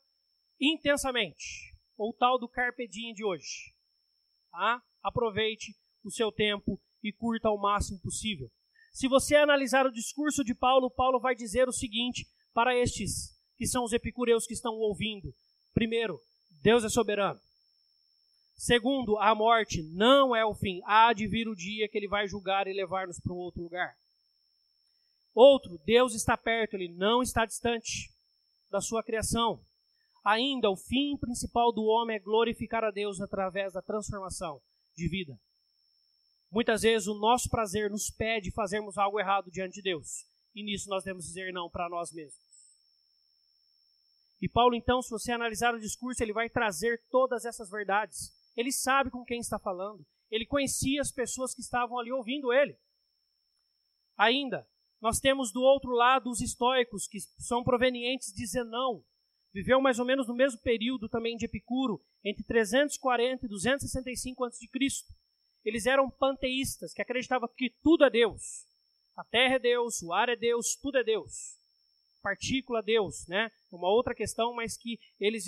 intensamente. 0.60 1.74
Ou 1.96 2.12
tal 2.12 2.38
do 2.38 2.46
carpe 2.46 2.86
diem 2.86 3.14
de 3.14 3.24
hoje. 3.24 3.72
Tá? 4.50 4.82
Aproveite 5.02 5.74
o 6.04 6.10
seu 6.10 6.30
tempo 6.30 6.78
e 7.02 7.10
curta 7.10 7.48
ao 7.48 7.58
máximo 7.58 7.98
possível. 8.00 8.50
Se 8.92 9.08
você 9.08 9.34
analisar 9.34 9.86
o 9.86 9.92
discurso 9.92 10.44
de 10.44 10.54
Paulo, 10.54 10.90
Paulo 10.90 11.18
vai 11.18 11.34
dizer 11.34 11.66
o 11.66 11.72
seguinte 11.72 12.26
para 12.52 12.76
estes 12.76 13.32
que 13.56 13.66
são 13.66 13.84
os 13.84 13.94
epicureus 13.94 14.46
que 14.46 14.52
estão 14.52 14.74
ouvindo. 14.74 15.32
Primeiro, 15.72 16.20
Deus 16.62 16.84
é 16.84 16.90
soberano. 16.90 17.40
Segundo, 18.62 19.18
a 19.18 19.34
morte 19.34 19.82
não 19.82 20.36
é 20.36 20.46
o 20.46 20.54
fim. 20.54 20.80
Há 20.84 21.12
de 21.12 21.26
vir 21.26 21.48
o 21.48 21.56
dia 21.56 21.88
que 21.88 21.98
ele 21.98 22.06
vai 22.06 22.28
julgar 22.28 22.68
e 22.68 22.72
levar-nos 22.72 23.18
para 23.18 23.32
um 23.32 23.36
outro 23.36 23.60
lugar. 23.60 23.92
Outro, 25.34 25.80
Deus 25.84 26.14
está 26.14 26.36
perto, 26.36 26.74
ele 26.74 26.86
não 26.94 27.24
está 27.24 27.44
distante 27.44 28.08
da 28.70 28.80
sua 28.80 29.02
criação. 29.02 29.60
Ainda, 30.24 30.70
o 30.70 30.76
fim 30.76 31.16
principal 31.16 31.72
do 31.72 31.82
homem 31.82 32.14
é 32.14 32.20
glorificar 32.20 32.84
a 32.84 32.92
Deus 32.92 33.20
através 33.20 33.72
da 33.72 33.82
transformação 33.82 34.62
de 34.94 35.08
vida. 35.08 35.36
Muitas 36.48 36.82
vezes 36.82 37.08
o 37.08 37.18
nosso 37.18 37.50
prazer 37.50 37.90
nos 37.90 38.10
pede 38.10 38.52
fazermos 38.52 38.96
algo 38.96 39.18
errado 39.18 39.50
diante 39.50 39.74
de 39.74 39.82
Deus. 39.82 40.24
E 40.54 40.62
nisso 40.62 40.88
nós 40.88 41.02
devemos 41.02 41.24
dizer 41.24 41.52
não 41.52 41.68
para 41.68 41.88
nós 41.88 42.12
mesmos. 42.12 42.40
E 44.40 44.48
Paulo, 44.48 44.76
então, 44.76 45.02
se 45.02 45.10
você 45.10 45.32
analisar 45.32 45.74
o 45.74 45.80
discurso, 45.80 46.22
ele 46.22 46.32
vai 46.32 46.48
trazer 46.48 47.02
todas 47.10 47.44
essas 47.44 47.68
verdades. 47.68 48.40
Ele 48.56 48.72
sabe 48.72 49.10
com 49.10 49.24
quem 49.24 49.40
está 49.40 49.58
falando. 49.58 50.04
Ele 50.30 50.46
conhecia 50.46 51.00
as 51.00 51.10
pessoas 51.10 51.54
que 51.54 51.60
estavam 51.60 51.98
ali 51.98 52.12
ouvindo 52.12 52.52
ele. 52.52 52.76
Ainda, 54.16 54.66
nós 55.00 55.18
temos 55.18 55.52
do 55.52 55.60
outro 55.62 55.90
lado 55.90 56.30
os 56.30 56.40
estoicos, 56.40 57.06
que 57.06 57.20
são 57.20 57.64
provenientes 57.64 58.32
de 58.32 58.46
Zenão. 58.46 59.04
Viveu 59.52 59.80
mais 59.80 59.98
ou 59.98 60.06
menos 60.06 60.26
no 60.26 60.34
mesmo 60.34 60.60
período 60.60 61.08
também 61.08 61.36
de 61.36 61.44
Epicuro, 61.44 62.00
entre 62.24 62.42
340 62.44 63.44
e 63.44 63.48
265 63.48 64.44
a.C. 64.44 64.68
Eles 65.64 65.86
eram 65.86 66.10
panteístas, 66.10 66.94
que 66.94 67.02
acreditavam 67.02 67.48
que 67.48 67.70
tudo 67.82 68.04
é 68.04 68.10
Deus. 68.10 68.64
A 69.16 69.24
terra 69.24 69.56
é 69.56 69.58
Deus, 69.58 70.02
o 70.02 70.12
ar 70.12 70.28
é 70.28 70.36
Deus, 70.36 70.74
tudo 70.76 70.98
é 70.98 71.04
Deus 71.04 71.60
partícula 72.22 72.82
Deus, 72.82 73.26
né? 73.26 73.50
Uma 73.70 73.88
outra 73.88 74.14
questão, 74.14 74.54
mas 74.54 74.76
que 74.76 74.98
eles, 75.20 75.44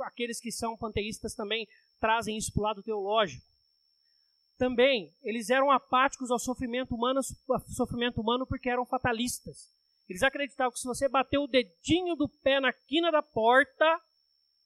aqueles 0.00 0.38
que 0.38 0.52
são 0.52 0.76
panteístas 0.76 1.34
também 1.34 1.66
trazem 2.02 2.36
isso 2.36 2.52
para 2.52 2.60
o 2.60 2.64
lado 2.64 2.82
teológico. 2.82 3.46
Também, 4.58 5.14
eles 5.22 5.50
eram 5.50 5.70
apáticos 5.70 6.32
ao 6.32 6.38
sofrimento 6.38 6.96
humano, 6.96 7.20
ao 7.48 7.60
sofrimento 7.68 8.20
humano 8.20 8.44
porque 8.44 8.68
eram 8.68 8.84
fatalistas. 8.84 9.70
Eles 10.08 10.24
acreditavam 10.24 10.72
que 10.72 10.80
se 10.80 10.86
você 10.86 11.08
bater 11.08 11.38
o 11.38 11.46
dedinho 11.46 12.16
do 12.16 12.28
pé 12.28 12.58
na 12.58 12.72
quina 12.72 13.12
da 13.12 13.22
porta, 13.22 14.00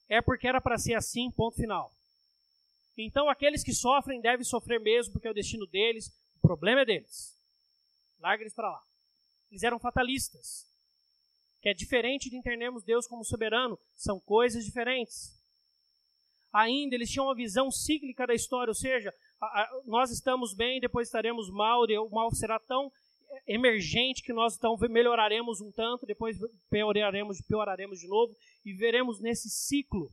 é 0.09 0.19
porque 0.19 0.47
era 0.47 0.59
para 0.59 0.79
ser 0.79 0.95
assim, 0.95 1.29
ponto 1.29 1.57
final. 1.57 1.91
Então, 2.97 3.29
aqueles 3.29 3.63
que 3.63 3.73
sofrem 3.73 4.19
devem 4.19 4.43
sofrer 4.43 4.79
mesmo, 4.79 5.13
porque 5.13 5.27
é 5.27 5.31
o 5.31 5.35
destino 5.35 5.67
deles, 5.67 6.11
o 6.37 6.41
problema 6.41 6.81
é 6.81 6.85
deles. 6.85 7.37
Larga 8.19 8.41
eles 8.41 8.55
para 8.55 8.71
lá. 8.71 8.81
Eles 9.51 9.61
eram 9.61 9.77
fatalistas 9.77 10.65
que 11.61 11.69
é 11.69 11.73
diferente 11.73 12.29
de 12.29 12.35
entendermos 12.35 12.83
Deus 12.83 13.05
como 13.07 13.23
soberano, 13.23 13.77
são 13.95 14.19
coisas 14.19 14.65
diferentes. 14.65 15.36
Ainda 16.53 16.95
eles 16.95 17.09
tinham 17.09 17.25
uma 17.25 17.35
visão 17.35 17.69
cíclica 17.69 18.25
da 18.25 18.33
história, 18.33 18.71
ou 18.71 18.75
seja, 18.75 19.13
a, 19.39 19.45
a, 19.45 19.81
nós 19.85 20.11
estamos 20.11 20.53
bem, 20.55 20.79
depois 20.79 21.07
estaremos 21.07 21.49
mal, 21.49 21.83
o 21.83 22.09
mal 22.09 22.33
será 22.33 22.59
tão 22.59 22.91
é, 23.29 23.53
emergente 23.53 24.23
que 24.23 24.33
nós 24.33 24.55
então 24.55 24.75
melhoraremos 24.89 25.59
um 25.61 25.71
tanto, 25.71 26.05
depois 26.05 26.37
pioraremos, 26.69 27.41
pioraremos 27.41 27.99
de 27.99 28.07
novo 28.07 28.33
e 28.65 28.73
veremos 28.73 29.19
nesse 29.19 29.49
ciclo. 29.49 30.09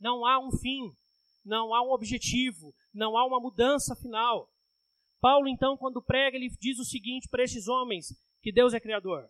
Não 0.00 0.26
há 0.26 0.38
um 0.38 0.50
fim, 0.50 0.90
não 1.44 1.74
há 1.74 1.82
um 1.82 1.92
objetivo, 1.92 2.74
não 2.92 3.16
há 3.16 3.24
uma 3.24 3.40
mudança 3.40 3.94
final. 3.96 4.48
Paulo 5.20 5.48
então, 5.48 5.76
quando 5.76 6.02
prega, 6.02 6.36
ele 6.36 6.50
diz 6.60 6.78
o 6.78 6.84
seguinte 6.84 7.28
para 7.28 7.42
esses 7.42 7.68
homens: 7.68 8.08
que 8.42 8.52
Deus 8.52 8.74
é 8.74 8.80
criador. 8.80 9.26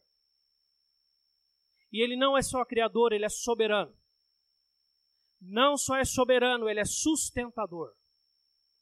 E 1.92 2.02
ele 2.02 2.16
não 2.16 2.37
é 2.37 2.42
só 2.42 2.64
criador, 2.64 3.12
ele 3.12 3.24
é 3.24 3.28
soberano. 3.28 3.94
Não 5.46 5.76
só 5.76 5.96
é 5.96 6.04
soberano, 6.04 6.68
ele 6.68 6.80
é 6.80 6.85
sustentador. 6.85 7.92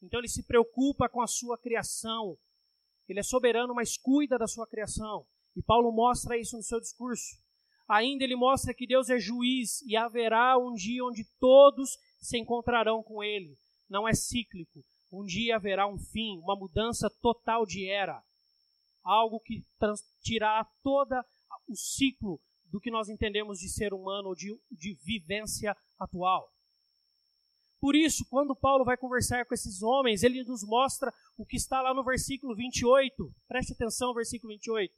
Então 0.01 0.19
ele 0.19 0.27
se 0.27 0.43
preocupa 0.43 1.09
com 1.09 1.21
a 1.21 1.27
sua 1.27 1.57
criação. 1.57 2.37
Ele 3.07 3.19
é 3.19 3.23
soberano, 3.23 3.73
mas 3.73 3.97
cuida 3.97 4.37
da 4.37 4.47
sua 4.47 4.67
criação. 4.67 5.25
E 5.55 5.61
Paulo 5.61 5.91
mostra 5.91 6.37
isso 6.37 6.55
no 6.55 6.63
seu 6.63 6.79
discurso. 6.79 7.37
Ainda 7.87 8.23
ele 8.23 8.35
mostra 8.35 8.73
que 8.73 8.87
Deus 8.87 9.09
é 9.09 9.19
juiz 9.19 9.81
e 9.81 9.95
haverá 9.95 10.57
um 10.57 10.73
dia 10.73 11.03
onde 11.03 11.25
todos 11.39 11.97
se 12.19 12.37
encontrarão 12.37 13.03
com 13.03 13.23
ele. 13.23 13.57
Não 13.89 14.07
é 14.07 14.13
cíclico. 14.13 14.83
Um 15.11 15.23
dia 15.23 15.57
haverá 15.57 15.85
um 15.85 15.99
fim, 15.99 16.39
uma 16.39 16.55
mudança 16.55 17.09
total 17.21 17.65
de 17.65 17.87
era. 17.87 18.23
Algo 19.03 19.39
que 19.39 19.63
tirar 20.21 20.65
todo 20.81 21.13
o 21.67 21.75
ciclo 21.75 22.39
do 22.71 22.79
que 22.79 22.89
nós 22.89 23.09
entendemos 23.09 23.59
de 23.59 23.69
ser 23.69 23.93
humano 23.93 24.29
ou 24.29 24.35
de, 24.35 24.57
de 24.71 24.93
vivência 25.05 25.75
atual. 25.99 26.52
Por 27.83 27.97
isso, 27.97 28.25
quando 28.29 28.55
Paulo 28.55 28.85
vai 28.85 28.95
conversar 28.95 29.45
com 29.45 29.53
esses 29.53 29.83
homens, 29.83 30.23
ele 30.23 30.41
nos 30.45 30.63
mostra 30.63 31.13
o 31.37 31.45
que 31.45 31.57
está 31.57 31.81
lá 31.81 31.93
no 31.93 32.01
versículo 32.01 32.55
28. 32.55 33.29
Preste 33.45 33.73
atenção 33.73 34.13
versículo 34.13 34.53
28. 34.53 34.93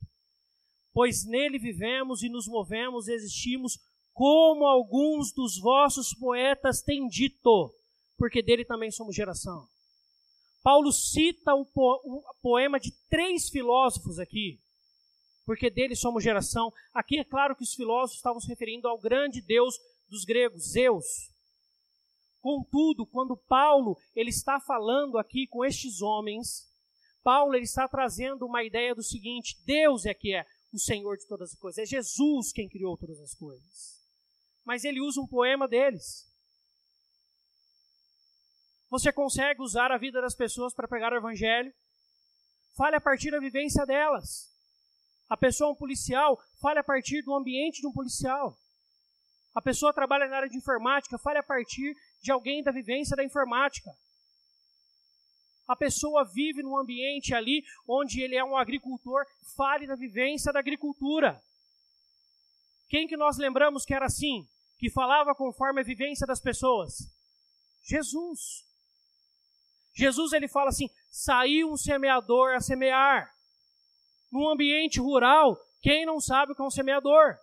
Pois 0.94 1.26
nele 1.26 1.58
vivemos 1.58 2.22
e 2.22 2.30
nos 2.30 2.48
movemos 2.48 3.08
e 3.08 3.14
existimos, 3.14 3.80
como 4.14 4.68
alguns 4.68 5.34
dos 5.34 5.60
vossos 5.60 6.14
poetas 6.14 6.84
têm 6.84 7.08
dito, 7.08 7.74
porque 8.20 8.44
dele 8.44 8.64
também 8.64 8.92
somos 8.92 9.16
geração. 9.16 9.68
Paulo 10.62 10.92
cita 10.92 11.56
o, 11.56 11.66
poema 12.40 12.80
de 12.80 12.92
três 13.10 13.50
filósofos 13.50 14.20
aqui 14.20 14.60
porque 15.44 15.72
dele 15.72 15.96
somos 15.96 16.24
geração. 16.24 16.72
Aqui 16.94 17.18
é 17.18 17.24
claro 17.24 17.56
que 17.56 17.64
os 17.64 17.74
filósofos 17.74 18.18
estavam 18.18 18.40
se 18.40 18.48
referindo 18.48 18.88
ao 18.88 19.00
grande 19.00 19.42
Deus 19.42 19.76
dos 20.08 20.24
gregos, 20.24 20.70
Zeus. 20.72 21.34
Contudo, 22.46 23.08
quando 23.08 23.36
Paulo 23.36 23.98
ele 24.16 24.30
está 24.30 24.60
falando 24.60 25.18
aqui 25.18 25.48
com 25.48 25.66
estes 25.66 26.00
homens, 26.04 26.70
Paulo 27.24 27.56
ele 27.56 27.64
está 27.64 27.88
trazendo 27.88 28.46
uma 28.46 28.64
ideia 28.64 28.94
do 28.94 29.02
seguinte: 29.02 29.60
Deus 29.66 30.06
é 30.06 30.14
que 30.14 30.32
é 30.32 30.46
o 30.72 30.78
Senhor 30.78 31.18
de 31.18 31.26
todas 31.26 31.54
as 31.54 31.58
coisas, 31.58 31.80
é 31.80 31.86
Jesus 31.88 32.52
quem 32.54 32.70
criou 32.70 32.96
todas 33.00 33.20
as 33.20 33.34
coisas. 33.34 34.00
Mas 34.64 34.84
ele 34.84 35.02
usa 35.02 35.20
um 35.20 35.26
poema 35.26 35.68
deles. 35.68 36.32
Você 38.92 39.12
consegue 39.12 39.64
usar 39.64 39.92
a 39.92 39.98
vida 39.98 40.22
das 40.22 40.36
pessoas 40.36 40.72
para 40.72 40.88
pregar 40.88 41.14
o 41.14 41.18
evangelho? 41.18 41.74
Fale 42.78 42.96
a 42.96 43.02
partir 43.02 43.32
da 43.32 43.40
vivência 43.40 43.88
delas. 43.88 44.54
A 45.28 45.36
pessoa 45.36 45.72
é 45.72 45.74
um 45.74 45.76
policial, 45.76 46.40
fale 46.62 46.78
a 46.78 46.84
partir 46.84 47.24
do 47.24 47.34
ambiente 47.34 47.82
de 47.82 47.88
um 47.88 47.92
policial. 47.92 48.56
A 49.56 49.62
pessoa 49.62 49.94
trabalha 49.94 50.28
na 50.28 50.36
área 50.36 50.50
de 50.50 50.58
informática, 50.58 51.18
fale 51.18 51.40
a 51.40 51.44
partir 51.44 51.96
de 52.22 52.32
alguém 52.32 52.64
da 52.64 52.72
vivência 52.72 53.16
da 53.16 53.24
informática. 53.24 53.92
A 55.68 55.76
pessoa 55.76 56.24
vive 56.26 56.62
num 56.62 56.78
ambiente 56.78 57.34
ali 57.34 57.64
onde 57.88 58.22
ele 58.22 58.36
é 58.36 58.44
um 58.44 58.56
agricultor, 58.56 59.26
fale 59.56 59.88
da 59.88 59.96
vivência 59.96 60.54
da 60.54 60.60
agricultura. 60.60 61.42
Quem 62.88 63.08
que 63.08 63.18
nós 63.18 63.38
lembramos 63.38 63.84
que 63.84 63.94
era 63.94 64.06
assim? 64.06 64.48
Que 64.78 64.92
falava 64.92 65.34
conforme 65.34 65.82
a 65.82 65.84
vivência 65.84 66.28
das 66.28 66.40
pessoas? 66.40 67.10
Jesus. 67.84 68.64
Jesus 69.94 70.34
ele 70.34 70.48
fala 70.48 70.70
assim: 70.70 70.90
saiu 71.10 71.72
um 71.72 71.78
semeador 71.78 72.54
a 72.54 72.60
semear 72.60 73.36
num 74.36 74.50
ambiente 74.50 75.00
rural, 75.00 75.58
quem 75.82 76.06
não 76.06 76.20
sabe 76.20 76.52
o 76.52 76.56
que 76.56 76.62
é 76.62 76.66
um 76.66 76.70
semeador? 76.70 77.38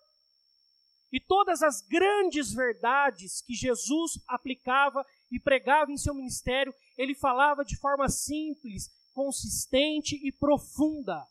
E 1.12 1.20
todas 1.20 1.62
as 1.62 1.82
grandes 1.82 2.54
verdades 2.54 3.42
que 3.42 3.54
Jesus 3.54 4.18
aplicava 4.26 5.04
e 5.30 5.38
pregava 5.38 5.92
em 5.92 5.98
seu 5.98 6.14
ministério, 6.14 6.74
ele 6.96 7.14
falava 7.14 7.64
de 7.64 7.76
forma 7.76 8.08
simples, 8.08 8.90
consistente 9.12 10.18
e 10.26 10.32
profunda. 10.32 11.26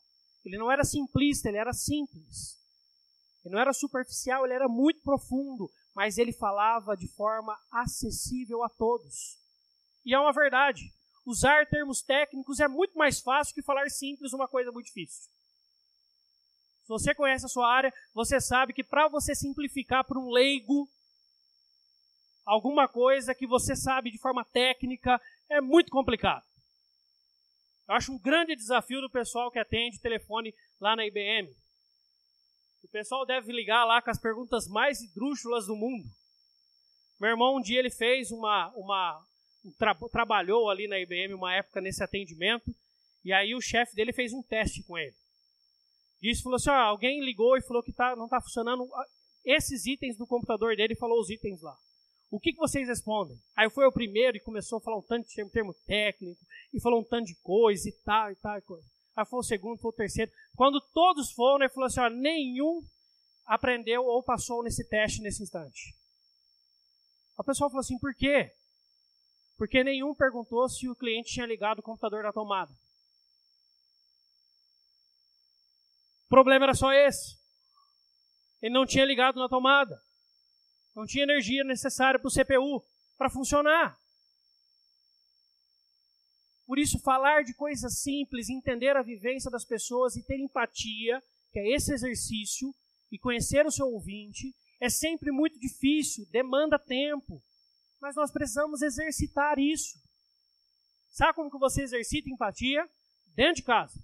Ele 0.46 0.58
não 0.58 0.72
era 0.72 0.84
simplista, 0.84 1.50
ele 1.50 1.58
era 1.58 1.74
simples. 1.74 2.58
Ele 3.44 3.56
não 3.56 3.62
era 3.62 3.74
superficial, 3.74 4.46
ele 4.46 4.54
era 4.54 4.68
muito 4.68 5.02
profundo, 5.02 5.72
mas 5.96 6.20
ele 6.20 6.32
falava 6.32 6.96
de 6.96 7.08
forma 7.08 7.58
acessível 7.72 8.64
a 8.64 8.70
todos. 8.70 9.38
E 10.06 10.14
é 10.14 10.20
uma 10.20 10.32
verdade. 10.32 10.94
Usar 11.26 11.68
termos 11.68 12.02
técnicos 12.02 12.60
é 12.60 12.68
muito 12.68 12.98
mais 12.98 13.20
fácil 13.20 13.54
que 13.54 13.62
falar 13.62 13.90
simples 13.90 14.34
uma 14.34 14.48
coisa 14.48 14.72
muito 14.72 14.88
difícil. 14.88 15.30
Você 16.92 17.16
conhece 17.16 17.46
a 17.46 17.50
sua 17.50 17.72
área, 17.72 17.94
você 18.14 18.42
sabe 18.42 18.74
que 18.74 18.84
para 18.84 19.08
você 19.08 19.34
simplificar 19.34 20.04
para 20.04 20.20
um 20.20 20.30
leigo 20.30 20.90
alguma 22.46 22.86
coisa 22.86 23.34
que 23.34 23.48
você 23.48 23.78
sabe 23.78 24.12
de 24.12 24.18
forma 24.18 24.44
técnica 24.44 25.22
é 25.50 25.62
muito 25.62 25.90
complicado. 25.90 26.44
Eu 27.88 27.96
acho 27.96 28.12
um 28.12 28.20
grande 28.20 28.58
desafio 28.58 29.00
do 29.00 29.10
pessoal 29.10 29.50
que 29.50 29.58
atende 29.58 30.02
telefone 30.02 30.54
lá 30.82 30.94
na 30.94 31.06
IBM. 31.06 31.50
O 32.84 32.90
pessoal 32.90 33.26
deve 33.26 33.54
ligar 33.54 33.86
lá 33.86 34.02
com 34.02 34.12
as 34.12 34.20
perguntas 34.20 34.68
mais 34.68 35.02
esdrúxulas 35.02 35.68
do 35.68 35.76
mundo. 35.78 36.10
Meu 37.22 37.30
irmão, 37.30 37.56
um 37.56 37.62
dia 37.62 37.80
ele 37.80 37.90
fez 37.90 38.32
uma. 38.32 38.68
uma 38.76 39.26
um 39.64 39.72
tra 39.74 39.96
trabalhou 40.12 40.70
ali 40.70 40.90
na 40.90 41.00
IBM 41.00 41.36
uma 41.36 41.54
época 41.54 41.80
nesse 41.80 42.04
atendimento, 42.04 42.76
e 43.24 43.32
aí 43.32 43.56
o 43.56 43.62
chefe 43.62 43.96
dele 43.96 44.12
fez 44.12 44.34
um 44.34 44.44
teste 44.44 44.84
com 44.84 44.98
ele. 44.98 45.16
Disse, 46.22 46.44
falou 46.44 46.58
assim: 46.58 46.70
ó, 46.70 46.74
alguém 46.74 47.24
ligou 47.24 47.58
e 47.58 47.62
falou 47.62 47.82
que 47.82 47.92
tá, 47.92 48.16
não 48.16 48.26
está 48.26 48.40
funcionando 48.40 48.88
esses 49.44 49.86
itens 49.86 50.18
do 50.18 50.28
computador 50.28 50.76
dele 50.76 50.96
falou 50.96 51.20
os 51.20 51.30
itens 51.30 51.62
lá. 51.62 51.76
O 52.30 52.40
que, 52.40 52.54
que 52.54 52.60
vocês 52.60 52.88
respondem? 52.88 53.38
Aí 53.56 53.70
foi 53.70 53.86
o 53.86 53.92
primeiro 53.92 54.38
e 54.38 54.42
começou 54.42 54.78
a 54.78 54.82
falar 54.82 54.98
um 54.98 55.02
tanto 55.02 55.28
de 55.28 55.36
termo, 55.36 55.52
termo 55.52 55.74
técnico, 55.86 56.40
e 56.74 56.80
falou 56.80 57.02
um 57.02 57.04
tanto 57.04 57.26
de 57.26 57.36
coisa 57.42 57.90
e 57.90 57.92
tal 58.04 58.32
e 58.32 58.36
tal 58.36 58.58
e 58.58 58.62
coisa. 58.62 58.88
Aí 59.16 59.26
foi 59.26 59.40
o 59.40 59.44
segundo, 59.44 59.80
foi 59.80 59.90
o 59.90 59.96
terceiro. 59.96 60.32
Quando 60.56 60.80
todos 60.94 61.32
foram, 61.34 61.66
ele 61.66 61.74
falou 61.74 61.88
assim: 61.88 62.00
ó, 62.00 62.10
nenhum 62.10 62.82
aprendeu 63.46 64.06
ou 64.06 64.24
passou 64.24 64.64
nesse 64.64 64.88
teste 64.88 65.22
nesse 65.22 65.44
instante. 65.44 65.94
O 67.38 67.44
pessoal 67.44 67.70
falou 67.70 67.82
assim: 67.82 68.00
por 68.00 68.16
quê? 68.16 68.52
Porque 69.58 69.84
nenhum 69.84 70.16
perguntou 70.16 70.70
se 70.70 70.88
o 70.88 70.96
cliente 70.96 71.34
tinha 71.34 71.46
ligado 71.46 71.80
o 71.80 71.84
computador 71.84 72.24
na 72.24 72.32
tomada. 72.32 72.72
O 72.72 72.78
problema 76.32 76.66
era 76.66 76.74
só 76.74 76.94
esse. 76.94 77.38
Ele 78.62 78.74
não 78.74 78.86
tinha 78.86 79.06
ligado 79.06 79.38
na 79.38 79.50
tomada. 79.50 80.02
Não 80.96 81.06
tinha 81.06 81.24
energia 81.24 81.64
necessária 81.64 82.20
para 82.20 82.28
o 82.28 82.32
CPU 82.32 82.84
para 83.18 83.30
funcionar. 83.30 84.00
Por 86.66 86.80
isso, 86.80 87.00
falar 87.00 87.44
de 87.44 87.54
coisas 87.54 88.00
simples, 88.00 88.50
entender 88.50 88.96
a 88.96 89.02
vivência 89.02 89.52
das 89.52 89.66
pessoas 89.66 90.16
e 90.16 90.24
ter 90.24 90.40
empatia, 90.40 91.22
que 91.52 91.60
é 91.60 91.76
esse 91.76 91.94
exercício, 91.94 92.74
e 93.12 93.20
conhecer 93.20 93.66
o 93.66 93.72
seu 93.72 93.88
ouvinte, 93.88 94.56
é 94.80 94.90
sempre 94.90 95.32
muito 95.32 95.60
difícil, 95.60 96.26
demanda 96.32 96.80
tempo. 96.80 97.44
Mas 98.00 98.16
nós 98.16 98.32
precisamos 98.32 98.82
exercitar 98.82 99.60
isso. 99.60 100.00
Sabe 101.10 101.34
como 101.34 101.52
que 101.52 101.60
você 101.60 101.84
exercita 101.84 102.30
empatia? 102.30 102.90
Dentro 103.36 103.56
de 103.56 103.64
casa. 103.64 104.02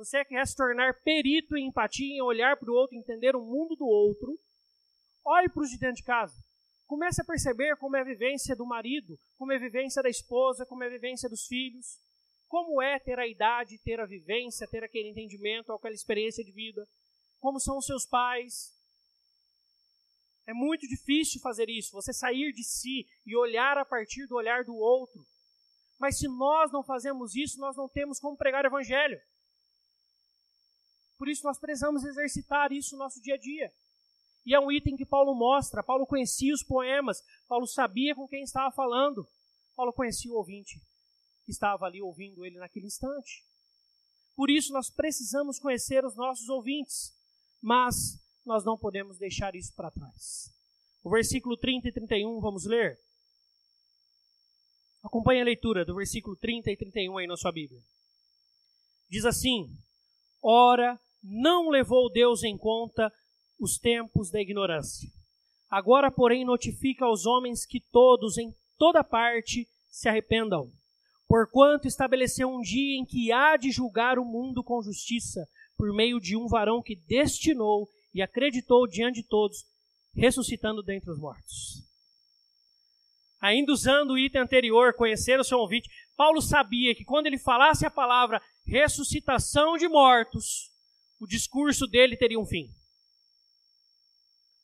Você 0.00 0.24
quer 0.24 0.46
se 0.46 0.56
tornar 0.56 0.94
perito 1.02 1.54
em 1.58 1.66
empatia, 1.66 2.16
em 2.16 2.22
olhar 2.22 2.56
para 2.56 2.70
o 2.70 2.74
outro, 2.74 2.96
entender 2.96 3.36
o 3.36 3.44
mundo 3.44 3.76
do 3.76 3.84
outro, 3.84 4.34
olhe 5.22 5.46
para 5.50 5.62
os 5.62 5.68
de 5.68 5.76
dentro 5.76 5.96
de 5.96 6.04
casa. 6.04 6.34
Comece 6.86 7.20
a 7.20 7.24
perceber 7.24 7.76
como 7.76 7.98
é 7.98 8.00
a 8.00 8.04
vivência 8.04 8.56
do 8.56 8.64
marido, 8.64 9.18
como 9.36 9.52
é 9.52 9.56
a 9.56 9.60
vivência 9.60 10.02
da 10.02 10.08
esposa, 10.08 10.64
como 10.64 10.82
é 10.82 10.86
a 10.86 10.90
vivência 10.90 11.28
dos 11.28 11.46
filhos. 11.46 11.98
Como 12.48 12.80
é 12.80 12.98
ter 12.98 13.18
a 13.18 13.28
idade, 13.28 13.78
ter 13.84 14.00
a 14.00 14.06
vivência, 14.06 14.66
ter 14.68 14.82
aquele 14.82 15.10
entendimento, 15.10 15.70
aquela 15.70 15.94
experiência 15.94 16.42
de 16.42 16.50
vida. 16.50 16.88
Como 17.38 17.60
são 17.60 17.76
os 17.76 17.84
seus 17.84 18.06
pais. 18.06 18.72
É 20.46 20.54
muito 20.54 20.88
difícil 20.88 21.42
fazer 21.42 21.68
isso, 21.68 21.92
você 21.92 22.14
sair 22.14 22.54
de 22.54 22.64
si 22.64 23.06
e 23.26 23.36
olhar 23.36 23.76
a 23.76 23.84
partir 23.84 24.26
do 24.26 24.36
olhar 24.36 24.64
do 24.64 24.74
outro. 24.74 25.22
Mas 25.98 26.18
se 26.18 26.26
nós 26.26 26.72
não 26.72 26.82
fazemos 26.82 27.36
isso, 27.36 27.60
nós 27.60 27.76
não 27.76 27.86
temos 27.86 28.18
como 28.18 28.34
pregar 28.34 28.64
o 28.64 28.68
evangelho. 28.68 29.20
Por 31.20 31.28
isso 31.28 31.44
nós 31.44 31.58
precisamos 31.58 32.02
exercitar 32.02 32.72
isso 32.72 32.96
no 32.96 33.00
nosso 33.00 33.20
dia 33.20 33.34
a 33.34 33.38
dia. 33.38 33.70
E 34.46 34.54
é 34.54 34.58
um 34.58 34.72
item 34.72 34.96
que 34.96 35.04
Paulo 35.04 35.34
mostra. 35.34 35.82
Paulo 35.82 36.06
conhecia 36.06 36.54
os 36.54 36.62
poemas, 36.62 37.22
Paulo 37.46 37.66
sabia 37.66 38.14
com 38.14 38.26
quem 38.26 38.42
estava 38.42 38.74
falando. 38.74 39.28
Paulo 39.76 39.92
conhecia 39.92 40.32
o 40.32 40.36
ouvinte 40.36 40.80
que 41.44 41.52
estava 41.52 41.84
ali 41.84 42.00
ouvindo 42.00 42.42
ele 42.46 42.58
naquele 42.58 42.86
instante. 42.86 43.44
Por 44.34 44.48
isso 44.48 44.72
nós 44.72 44.88
precisamos 44.88 45.58
conhecer 45.58 46.06
os 46.06 46.16
nossos 46.16 46.48
ouvintes, 46.48 47.14
mas 47.60 48.18
nós 48.46 48.64
não 48.64 48.78
podemos 48.78 49.18
deixar 49.18 49.54
isso 49.54 49.74
para 49.74 49.90
trás. 49.90 50.50
O 51.04 51.10
versículo 51.10 51.54
30 51.54 51.88
e 51.88 51.92
31, 51.92 52.40
vamos 52.40 52.64
ler? 52.64 52.98
Acompanhe 55.02 55.42
a 55.42 55.44
leitura 55.44 55.84
do 55.84 55.96
versículo 55.96 56.34
30 56.36 56.70
e 56.70 56.76
31 56.78 57.18
aí 57.18 57.26
na 57.26 57.36
sua 57.36 57.52
Bíblia. 57.52 57.82
Diz 59.10 59.26
assim: 59.26 59.68
Ora, 60.42 60.98
não 61.22 61.68
levou 61.68 62.10
Deus 62.10 62.42
em 62.42 62.56
conta 62.56 63.12
os 63.58 63.78
tempos 63.78 64.30
da 64.30 64.40
ignorância. 64.40 65.08
Agora, 65.70 66.10
porém, 66.10 66.44
notifica 66.44 67.04
aos 67.04 67.26
homens 67.26 67.64
que 67.64 67.80
todos, 67.80 68.38
em 68.38 68.54
toda 68.76 69.04
parte, 69.04 69.68
se 69.88 70.08
arrependam. 70.08 70.72
Porquanto 71.28 71.86
estabeleceu 71.86 72.48
um 72.48 72.60
dia 72.60 72.98
em 72.98 73.04
que 73.04 73.30
há 73.30 73.56
de 73.56 73.70
julgar 73.70 74.18
o 74.18 74.24
mundo 74.24 74.64
com 74.64 74.82
justiça, 74.82 75.46
por 75.76 75.94
meio 75.94 76.18
de 76.18 76.36
um 76.36 76.48
varão 76.48 76.82
que 76.82 76.96
destinou 76.96 77.88
e 78.12 78.20
acreditou 78.20 78.86
diante 78.88 79.22
de 79.22 79.28
todos, 79.28 79.64
ressuscitando 80.12 80.82
dentre 80.82 81.10
os 81.10 81.18
mortos. 81.18 81.84
Ainda 83.40 83.72
usando 83.72 84.10
o 84.10 84.18
item 84.18 84.42
anterior, 84.42 84.92
conhecer 84.94 85.38
o 85.38 85.44
seu 85.44 85.58
convite, 85.58 85.88
Paulo 86.16 86.42
sabia 86.42 86.94
que 86.94 87.04
quando 87.04 87.26
ele 87.26 87.38
falasse 87.38 87.86
a 87.86 87.90
palavra 87.90 88.42
ressuscitação 88.66 89.76
de 89.78 89.88
mortos, 89.88 90.69
o 91.20 91.26
discurso 91.26 91.86
dele 91.86 92.16
teria 92.16 92.40
um 92.40 92.46
fim. 92.46 92.74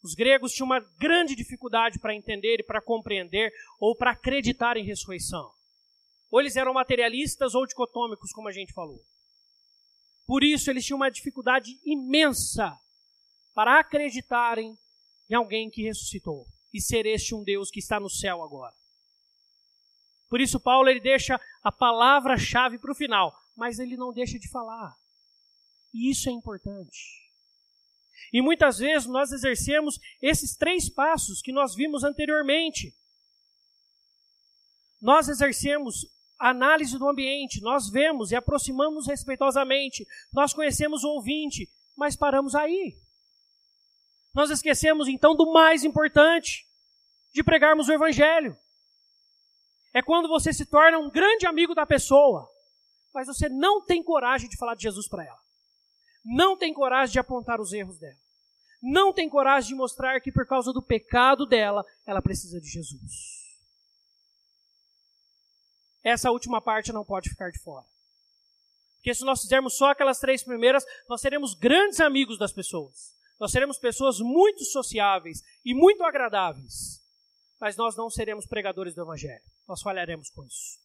Os 0.02 0.14
gregos 0.14 0.52
tinham 0.52 0.66
uma 0.66 0.80
grande 0.98 1.36
dificuldade 1.36 1.98
para 1.98 2.14
entender 2.14 2.60
e 2.60 2.62
para 2.62 2.80
compreender 2.80 3.52
ou 3.78 3.94
para 3.94 4.12
acreditar 4.12 4.76
em 4.76 4.84
ressurreição. 4.84 5.52
Ou 6.30 6.40
eles 6.40 6.56
eram 6.56 6.72
materialistas 6.72 7.54
ou 7.54 7.66
dicotômicos, 7.66 8.32
como 8.32 8.48
a 8.48 8.52
gente 8.52 8.72
falou. 8.72 9.04
Por 10.26 10.42
isso, 10.42 10.70
eles 10.70 10.84
tinham 10.84 10.96
uma 10.96 11.10
dificuldade 11.10 11.78
imensa 11.84 12.76
para 13.54 13.78
acreditarem 13.78 14.76
em 15.28 15.34
alguém 15.34 15.70
que 15.70 15.82
ressuscitou 15.82 16.46
e 16.72 16.80
ser 16.80 17.06
este 17.06 17.34
um 17.34 17.44
Deus 17.44 17.70
que 17.70 17.78
está 17.78 18.00
no 18.00 18.08
céu 18.08 18.42
agora. 18.42 18.74
Por 20.28 20.40
isso, 20.40 20.58
Paulo 20.58 20.88
ele 20.88 21.00
deixa 21.00 21.40
a 21.62 21.70
palavra-chave 21.70 22.78
para 22.78 22.92
o 22.92 22.96
final, 22.96 23.36
mas 23.54 23.78
ele 23.78 23.96
não 23.96 24.12
deixa 24.12 24.38
de 24.38 24.48
falar. 24.48 24.96
E 25.96 26.10
isso 26.10 26.28
é 26.28 26.32
importante. 26.32 27.24
E 28.30 28.42
muitas 28.42 28.76
vezes 28.76 29.08
nós 29.08 29.32
exercemos 29.32 29.98
esses 30.20 30.54
três 30.54 30.90
passos 30.90 31.40
que 31.40 31.50
nós 31.50 31.74
vimos 31.74 32.04
anteriormente. 32.04 32.94
Nós 35.00 35.26
exercemos 35.26 36.06
análise 36.38 36.98
do 36.98 37.08
ambiente, 37.08 37.62
nós 37.62 37.88
vemos 37.88 38.30
e 38.30 38.36
aproximamos 38.36 39.06
respeitosamente, 39.06 40.06
nós 40.30 40.52
conhecemos 40.52 41.02
o 41.02 41.08
ouvinte, 41.08 41.66
mas 41.96 42.14
paramos 42.14 42.54
aí. 42.54 42.94
Nós 44.34 44.50
esquecemos 44.50 45.08
então 45.08 45.34
do 45.34 45.50
mais 45.50 45.82
importante, 45.82 46.66
de 47.32 47.42
pregarmos 47.42 47.88
o 47.88 47.92
evangelho. 47.92 48.54
É 49.94 50.02
quando 50.02 50.28
você 50.28 50.52
se 50.52 50.66
torna 50.66 50.98
um 50.98 51.08
grande 51.08 51.46
amigo 51.46 51.74
da 51.74 51.86
pessoa, 51.86 52.46
mas 53.14 53.28
você 53.28 53.48
não 53.48 53.80
tem 53.80 54.02
coragem 54.02 54.46
de 54.46 54.58
falar 54.58 54.74
de 54.74 54.82
Jesus 54.82 55.08
para 55.08 55.24
ela 55.24 55.45
não 56.26 56.56
tem 56.56 56.74
coragem 56.74 57.12
de 57.12 57.18
apontar 57.20 57.60
os 57.60 57.72
erros 57.72 57.98
dela. 57.98 58.18
Não 58.82 59.12
tem 59.12 59.28
coragem 59.28 59.68
de 59.68 59.74
mostrar 59.76 60.20
que 60.20 60.32
por 60.32 60.44
causa 60.44 60.72
do 60.72 60.82
pecado 60.82 61.46
dela, 61.46 61.86
ela 62.04 62.20
precisa 62.20 62.60
de 62.60 62.68
Jesus. 62.68 63.46
Essa 66.02 66.30
última 66.30 66.60
parte 66.60 66.92
não 66.92 67.04
pode 67.04 67.30
ficar 67.30 67.50
de 67.50 67.60
fora. 67.60 67.86
Porque 68.96 69.14
se 69.14 69.24
nós 69.24 69.40
fizermos 69.40 69.76
só 69.76 69.90
aquelas 69.90 70.18
três 70.18 70.42
primeiras, 70.42 70.84
nós 71.08 71.20
seremos 71.20 71.54
grandes 71.54 72.00
amigos 72.00 72.38
das 72.38 72.52
pessoas. 72.52 73.14
Nós 73.38 73.52
seremos 73.52 73.78
pessoas 73.78 74.18
muito 74.18 74.64
sociáveis 74.64 75.44
e 75.64 75.74
muito 75.74 76.02
agradáveis. 76.02 77.00
Mas 77.60 77.76
nós 77.76 77.96
não 77.96 78.10
seremos 78.10 78.46
pregadores 78.46 78.94
do 78.94 79.02
Evangelho. 79.02 79.44
Nós 79.66 79.80
falharemos 79.80 80.28
com 80.30 80.44
isso. 80.44 80.78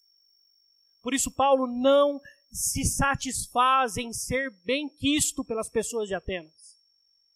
Por 1.01 1.13
isso, 1.13 1.31
Paulo 1.31 1.65
não 1.65 2.21
se 2.51 2.83
satisfaz 2.83 3.97
em 3.97 4.11
ser 4.11 4.51
bem 4.65 4.89
quisto 4.89 5.43
pelas 5.43 5.69
pessoas 5.69 6.07
de 6.07 6.15
Atenas. 6.15 6.51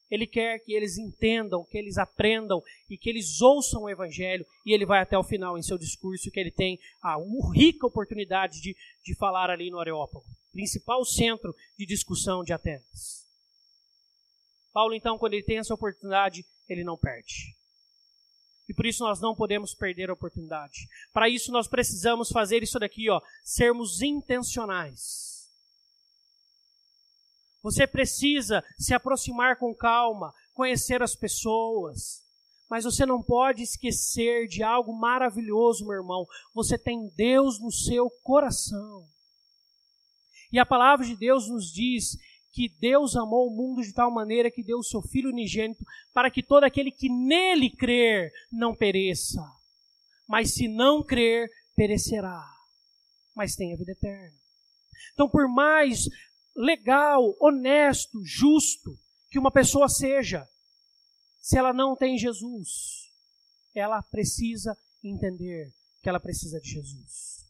Ele 0.10 0.28
quer 0.28 0.60
que 0.60 0.74
eles 0.74 0.98
entendam, 0.98 1.66
que 1.66 1.78
eles 1.78 1.98
aprendam 1.98 2.62
e 2.90 2.98
que 2.98 3.10
eles 3.10 3.42
ouçam 3.42 3.84
o 3.84 3.90
Evangelho. 3.90 4.46
E 4.66 4.74
ele 4.74 4.86
vai 4.86 5.02
até 5.02 5.18
o 5.18 5.24
final 5.24 5.58
em 5.58 5.64
seu 5.64 5.78
discurso, 5.78 6.30
que 6.30 6.40
ele 6.40 6.52
tem 6.52 6.80
a 7.02 7.16
rica 7.54 7.88
oportunidade 7.88 8.62
de, 8.62 8.76
de 9.04 9.16
falar 9.16 9.50
ali 9.50 9.72
no 9.72 9.80
Areópago 9.80 10.26
principal 10.56 11.04
centro 11.04 11.54
de 11.78 11.86
discussão 11.86 12.42
de 12.42 12.54
Atenas. 12.54 13.28
Paulo, 14.72 14.96
então, 14.96 15.18
quando 15.18 15.34
ele 15.34 15.44
tem 15.44 15.58
essa 15.58 15.74
oportunidade, 15.74 16.46
ele 16.70 16.84
não 16.84 16.98
perde. 16.98 17.54
E 18.68 18.74
por 18.74 18.86
isso 18.86 19.04
nós 19.04 19.22
não 19.22 19.36
podemos 19.36 19.74
perder 19.74 20.10
a 20.10 20.14
oportunidade. 20.14 20.88
Para 21.14 21.30
isso 21.30 21.52
nós 21.52 21.68
precisamos 21.68 22.30
fazer 22.30 22.64
isso 22.64 22.80
daqui, 22.80 23.10
ó, 23.10 23.22
sermos 23.44 24.02
intencionais. 24.02 25.50
Você 27.62 27.88
precisa 27.88 28.64
se 28.78 28.94
aproximar 28.94 29.58
com 29.58 29.74
calma, 29.74 30.34
conhecer 30.54 31.02
as 31.02 31.16
pessoas. 31.16 32.24
Mas 32.70 32.84
você 32.84 33.06
não 33.06 33.22
pode 33.22 33.64
esquecer 33.64 34.48
de 34.48 34.64
algo 34.64 34.94
maravilhoso, 34.94 35.86
meu 35.86 35.96
irmão. 35.96 36.28
Você 36.54 36.78
tem 36.78 37.08
Deus 37.16 37.60
no 37.60 37.72
seu 37.72 38.10
coração. 38.24 39.08
E 40.52 40.60
a 40.60 40.66
palavra 40.66 41.06
de 41.06 41.16
Deus 41.16 41.50
nos 41.50 41.72
diz 41.72 42.18
que 42.56 42.70
Deus 42.70 43.18
amou 43.18 43.50
o 43.50 43.54
mundo 43.54 43.82
de 43.82 43.94
tal 43.94 44.10
maneira 44.10 44.50
que 44.50 44.64
deu 44.64 44.78
o 44.78 44.84
seu 44.84 45.02
Filho 45.02 45.30
unigênito 45.30 45.86
para 46.14 46.32
que 46.32 46.42
todo 46.42 46.64
aquele 46.64 46.90
que 46.90 47.10
nele 47.10 47.70
crer 47.70 48.32
não 48.50 48.74
pereça. 48.74 49.42
Mas 50.26 50.54
se 50.54 50.70
não 50.70 51.04
crer, 51.04 51.52
perecerá. 51.76 52.42
Mas 53.36 53.58
tem 53.58 53.74
a 53.74 53.78
vida 53.78 53.92
eterna. 53.92 54.34
Então, 55.14 55.30
por 55.30 55.50
mais 55.50 56.08
legal, 56.56 57.36
honesto, 57.42 58.24
justo 58.24 58.98
que 59.30 59.38
uma 59.38 59.52
pessoa 59.52 59.90
seja, 59.90 60.48
se 61.42 61.58
ela 61.58 61.74
não 61.74 61.94
tem 61.94 62.18
Jesus, 62.18 63.12
ela 63.74 64.02
precisa 64.02 64.78
entender 65.04 65.74
que 66.02 66.08
ela 66.08 66.22
precisa 66.22 66.58
de 66.62 66.70
Jesus. 66.70 67.46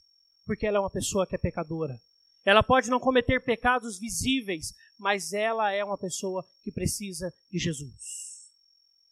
Porque 0.47 0.65
ela 0.65 0.77
é 0.77 0.81
uma 0.81 0.89
pessoa 0.89 1.27
que 1.27 1.35
é 1.35 1.37
pecadora. 1.37 2.01
Ela 2.45 2.61
pode 2.61 2.91
não 2.91 2.99
cometer 2.99 3.43
pecados 3.43 3.99
visíveis, 3.99 4.73
mas 4.97 5.33
ela 5.33 5.71
é 5.71 5.83
uma 5.83 5.97
pessoa 5.97 6.45
que 6.63 6.71
precisa 6.71 7.33
de 7.51 7.59
Jesus. 7.59 8.35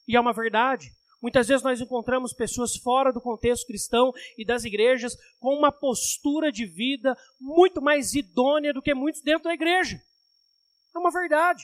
E 0.08 0.16
é 0.16 0.20
uma 0.20 0.34
verdade. 0.34 0.92
Muitas 1.22 1.48
vezes 1.48 1.64
nós 1.64 1.80
encontramos 1.80 2.34
pessoas 2.34 2.76
fora 2.76 3.14
do 3.14 3.22
contexto 3.22 3.66
cristão 3.66 4.12
e 4.38 4.46
das 4.46 4.66
igrejas 4.66 5.16
com 5.40 5.56
uma 5.56 5.72
postura 5.72 6.52
de 6.52 6.66
vida 6.66 7.16
muito 7.40 7.82
mais 7.82 8.14
idônea 8.14 8.74
do 8.74 8.82
que 8.82 8.94
muitos 8.94 9.22
dentro 9.22 9.44
da 9.44 9.54
igreja. 9.54 10.02
É 10.94 11.00
uma 11.00 11.12
verdade. 11.12 11.64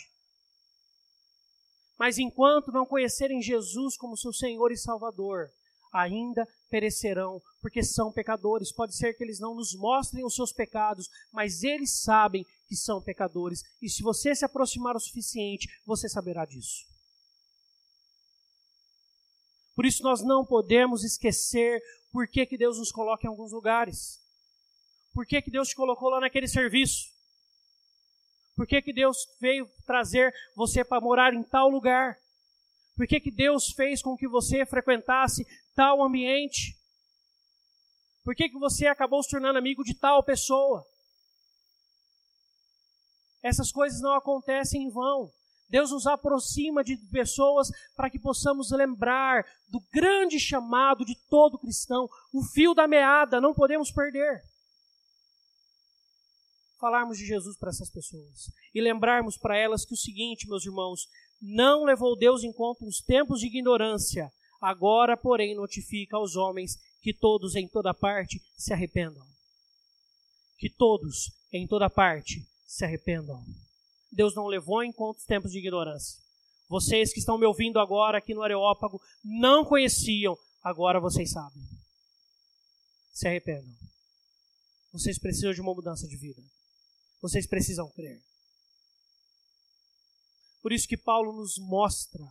Mas 1.98 2.18
enquanto 2.18 2.72
não 2.72 2.86
conhecerem 2.86 3.42
Jesus 3.42 3.98
como 3.98 4.16
seu 4.16 4.32
Senhor 4.32 4.72
e 4.72 4.78
Salvador, 4.78 5.52
ainda 5.92 6.48
perecerão, 6.70 7.42
porque 7.62 7.84
são 7.84 8.14
pecadores. 8.14 8.72
Pode 8.72 8.96
ser 8.96 9.14
que 9.14 9.24
eles 9.24 9.40
não 9.40 9.54
nos 9.54 9.76
mostrem 9.76 10.24
os 10.24 10.36
seus 10.36 10.54
pecados, 10.54 11.10
mas 11.34 11.64
eles 11.64 12.02
sabem 12.02 12.46
que 12.70 12.76
são 12.76 13.02
pecadores. 13.02 13.64
E 13.82 13.90
se 13.90 14.04
você 14.04 14.36
se 14.36 14.46
aproximar 14.46 14.96
o 14.96 15.00
suficiente, 15.00 15.68
você 15.84 16.08
saberá 16.08 16.46
disso. 16.46 16.88
Por 19.76 19.86
isso 19.86 20.04
nós 20.04 20.22
não 20.22 20.46
podemos 20.46 21.04
esquecer 21.04 21.82
por 22.12 22.28
que, 22.28 22.46
que 22.46 22.58
Deus 22.58 22.78
nos 22.78 22.92
coloca 22.92 23.26
em 23.26 23.30
alguns 23.30 23.52
lugares. 23.52 24.22
Por 25.12 25.26
que, 25.26 25.42
que 25.42 25.50
Deus 25.50 25.70
te 25.70 25.76
colocou 25.76 26.10
lá 26.10 26.20
naquele 26.20 26.48
serviço? 26.48 27.10
Por 28.56 28.68
que, 28.68 28.82
que 28.82 28.94
Deus 28.94 29.18
veio 29.40 29.68
trazer 29.86 30.32
você 30.56 30.84
para 30.84 31.02
morar 31.02 31.34
em 31.34 31.42
tal 31.42 31.70
lugar? 31.70 32.20
Por 32.96 33.08
que, 33.08 33.20
que 33.20 33.32
Deus 33.32 33.72
fez 33.72 34.02
com 34.02 34.16
que 34.16 34.28
você 34.28 34.66
frequentasse 34.66 35.48
tal 35.74 36.04
ambiente? 36.04 36.78
Por 38.24 38.36
que, 38.36 38.50
que 38.50 38.60
você 38.60 38.86
acabou 38.86 39.24
se 39.24 39.30
tornando 39.30 39.58
amigo 39.58 39.84
de 39.84 39.96
tal 39.96 40.22
pessoa? 40.22 40.86
Essas 43.42 43.72
coisas 43.72 44.02
não 44.02 44.14
acontecem 44.14 44.84
em 44.84 44.90
vão. 44.90 45.32
Deus 45.70 45.92
nos 45.92 46.08
aproxima 46.08 46.84
de 46.84 46.98
pessoas 46.98 47.70
para 47.96 48.10
que 48.10 48.18
possamos 48.18 48.72
lembrar 48.72 49.46
do 49.68 49.80
grande 49.92 50.40
chamado 50.40 51.06
de 51.06 51.16
todo 51.30 51.60
cristão, 51.60 52.10
o 52.34 52.44
fio 52.44 52.74
da 52.74 52.88
meada, 52.88 53.40
não 53.40 53.54
podemos 53.54 53.92
perder. 53.92 54.44
Falarmos 56.80 57.18
de 57.18 57.26
Jesus 57.26 57.56
para 57.56 57.70
essas 57.70 57.90
pessoas 57.90 58.52
e 58.74 58.82
lembrarmos 58.82 59.38
para 59.38 59.58
elas 59.58 59.86
que 59.86 59.94
o 59.94 59.98
seguinte, 59.98 60.48
meus 60.48 60.66
irmãos, 60.66 61.08
não 61.40 61.84
levou 61.84 62.18
Deus 62.18 62.44
em 62.44 62.52
conta 62.52 62.86
os 62.86 63.00
tempos 63.02 63.40
de 63.40 63.48
ignorância, 63.48 64.32
agora, 64.60 65.16
porém, 65.16 65.56
notifica 65.56 66.18
aos 66.18 66.36
homens 66.36 66.80
que 67.02 67.14
todos 67.14 67.56
em 67.56 67.68
toda 67.68 67.94
parte 67.94 68.42
se 68.58 68.74
arrependam. 68.74 69.26
Que 70.58 70.70
todos 70.70 71.32
em 71.54 71.68
toda 71.68 71.90
parte 71.90 72.46
se 72.70 72.86
arrependam. 72.86 73.44
Deus 74.12 74.36
não 74.36 74.46
levou 74.46 74.84
em 74.84 74.92
conta 74.92 75.20
os 75.20 75.26
tempos 75.26 75.52
de 75.52 75.58
ignorância. 75.58 76.22
Vocês 76.68 77.12
que 77.12 77.20
estão 77.20 77.36
me 77.36 77.46
ouvindo 77.48 77.80
agora 77.80 78.20
aqui 78.20 78.36
no 78.36 78.44
Areópago 78.44 79.02
não 79.24 79.66
conheciam, 79.66 80.38
agora 80.64 81.00
vocês 81.00 81.32
sabem. 81.32 81.64
Se 83.12 83.28
arrependam. 83.28 83.76
Vocês 84.94 85.18
precisam 85.18 85.52
de 85.52 85.62
uma 85.62 85.74
mudança 85.74 86.08
de 86.08 86.16
vida. 86.16 86.44
Vocês 87.20 87.48
precisam 87.48 87.90
crer. 87.90 88.22
Por 90.62 90.72
isso 90.72 90.88
que 90.88 90.98
Paulo 90.98 91.34
nos 91.34 91.58
mostra 91.58 92.24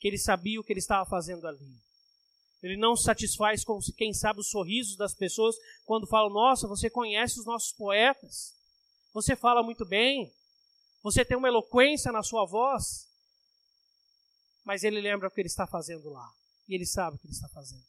que 0.00 0.08
ele 0.08 0.18
sabia 0.18 0.58
o 0.58 0.64
que 0.64 0.72
ele 0.72 0.80
estava 0.80 1.08
fazendo 1.08 1.46
ali. 1.46 1.76
Ele 2.62 2.76
não 2.76 2.96
satisfaz 2.96 3.64
com, 3.64 3.78
quem 3.96 4.14
sabe, 4.14 4.40
os 4.40 4.48
sorrisos 4.48 4.96
das 4.96 5.14
pessoas 5.14 5.54
quando 5.84 6.06
falam: 6.06 6.30
Nossa, 6.30 6.66
você 6.66 6.88
conhece 6.88 7.38
os 7.38 7.46
nossos 7.46 7.72
poetas, 7.72 8.57
você 9.12 9.34
fala 9.34 9.62
muito 9.62 9.84
bem, 9.84 10.32
você 11.02 11.24
tem 11.24 11.36
uma 11.36 11.48
eloquência 11.48 12.12
na 12.12 12.22
sua 12.22 12.44
voz, 12.44 13.08
mas 14.64 14.84
ele 14.84 15.00
lembra 15.00 15.28
o 15.28 15.30
que 15.30 15.40
ele 15.40 15.48
está 15.48 15.66
fazendo 15.66 16.10
lá. 16.10 16.30
E 16.68 16.74
ele 16.74 16.84
sabe 16.84 17.16
o 17.16 17.18
que 17.18 17.26
ele 17.26 17.32
está 17.32 17.48
fazendo. 17.48 17.84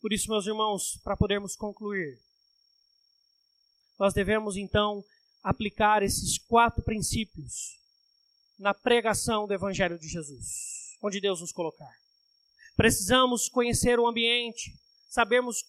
Por 0.00 0.12
isso, 0.12 0.30
meus 0.30 0.46
irmãos, 0.46 0.98
para 1.04 1.16
podermos 1.16 1.54
concluir, 1.54 2.18
nós 3.98 4.14
devemos 4.14 4.56
então 4.56 5.04
aplicar 5.42 6.02
esses 6.02 6.38
quatro 6.38 6.82
princípios 6.82 7.78
na 8.58 8.72
pregação 8.72 9.46
do 9.46 9.52
Evangelho 9.52 9.98
de 9.98 10.08
Jesus, 10.08 10.96
onde 11.02 11.20
Deus 11.20 11.40
nos 11.40 11.52
colocar. 11.52 11.92
Precisamos 12.76 13.48
conhecer 13.48 13.98
o 13.98 14.06
ambiente, 14.06 14.74
sabermos 15.08 15.64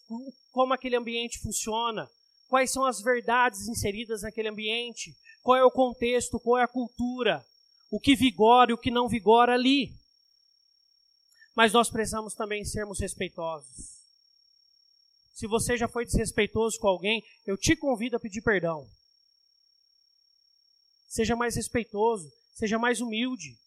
como 0.51 0.74
aquele 0.74 0.95
ambiente 0.95 1.39
funciona, 1.39 2.09
quais 2.56 2.72
são 2.72 2.86
as 2.86 3.01
verdades 3.01 3.68
inseridas 3.68 4.22
naquele 4.22 4.47
ambiente, 4.47 5.14
qual 5.43 5.58
é 5.58 5.66
o 5.66 5.70
contexto, 5.70 6.39
qual 6.39 6.58
é 6.58 6.64
a 6.64 6.68
cultura, 6.70 7.45
o 7.91 7.99
que 7.99 8.16
vigora 8.16 8.72
e 8.72 8.74
o 8.74 8.78
que 8.78 8.89
não 8.89 9.10
vigora 9.10 9.53
ali. 9.53 9.93
Mas 11.53 11.74
nós 11.74 11.89
precisamos 11.89 12.34
também 12.34 12.64
sermos 12.64 13.01
respeitosos. 13.01 13.99
Se 15.34 15.47
você 15.47 15.76
já 15.76 15.89
foi 15.89 16.06
desrespeitoso 16.06 16.80
com 16.80 16.88
alguém, 16.88 17.22
eu 17.45 17.58
te 17.58 17.76
convido 17.76 18.16
a 18.16 18.22
pedir 18.22 18.41
perdão. 18.41 18.88
Seja 21.10 21.36
mais 21.36 21.58
respeitoso, 21.58 22.32
seja 22.53 22.80
mais 22.80 23.01
humilde. 23.01 23.58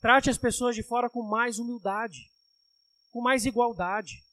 Trate 0.00 0.30
as 0.30 0.36
pessoas 0.36 0.74
de 0.74 0.82
fora 0.82 1.08
com 1.08 1.22
mais 1.22 1.60
humildade, 1.60 2.28
com 3.12 3.20
mais 3.20 3.46
igualdade. 3.46 4.23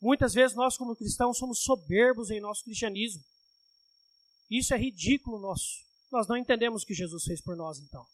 Muitas 0.00 0.32
vezes 0.32 0.56
nós, 0.56 0.76
como 0.76 0.94
cristãos, 0.94 1.38
somos 1.38 1.58
soberbos 1.60 2.30
em 2.30 2.40
nosso 2.40 2.64
cristianismo. 2.64 3.24
Isso 4.50 4.72
é 4.72 4.78
ridículo 4.78 5.38
nosso. 5.38 5.84
Nós 6.10 6.26
não 6.26 6.36
entendemos 6.36 6.82
o 6.82 6.86
que 6.86 6.94
Jesus 6.94 7.24
fez 7.24 7.40
por 7.40 7.56
nós, 7.56 7.78
então. 7.78 8.06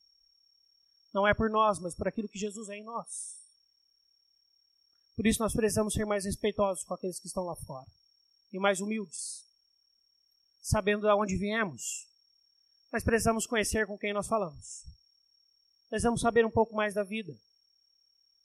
Não 1.12 1.28
é 1.28 1.32
por 1.32 1.48
nós, 1.48 1.78
mas 1.78 1.94
por 1.94 2.08
aquilo 2.08 2.28
que 2.28 2.38
Jesus 2.38 2.68
é 2.68 2.76
em 2.76 2.82
nós. 2.82 3.36
Por 5.14 5.26
isso 5.26 5.40
nós 5.40 5.54
precisamos 5.54 5.94
ser 5.94 6.04
mais 6.04 6.24
respeitosos 6.24 6.82
com 6.84 6.94
aqueles 6.94 7.20
que 7.20 7.28
estão 7.28 7.44
lá 7.44 7.54
fora. 7.54 7.86
E 8.52 8.58
mais 8.58 8.80
humildes. 8.80 9.44
Sabendo 10.60 11.02
de 11.02 11.12
onde 11.12 11.36
viemos. 11.36 12.08
Mas 12.90 13.04
precisamos 13.04 13.46
conhecer 13.46 13.86
com 13.86 13.96
quem 13.96 14.12
nós 14.12 14.26
falamos. 14.26 14.84
Precisamos 15.88 16.20
saber 16.20 16.44
um 16.44 16.50
pouco 16.50 16.74
mais 16.74 16.94
da 16.94 17.04
vida. 17.04 17.36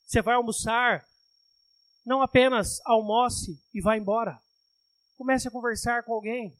Você 0.05 0.21
vai 0.21 0.35
almoçar, 0.35 1.07
não 2.09 2.23
apenas 2.23 2.81
almoce 2.85 3.63
e 3.71 3.79
vá 3.79 3.95
embora. 3.95 4.41
Comece 5.15 5.47
a 5.47 5.51
conversar 5.51 6.01
com 6.01 6.13
alguém. 6.13 6.57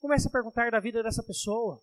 Comece 0.00 0.28
a 0.28 0.30
perguntar 0.30 0.70
da 0.70 0.78
vida 0.78 1.02
dessa 1.02 1.20
pessoa. 1.20 1.82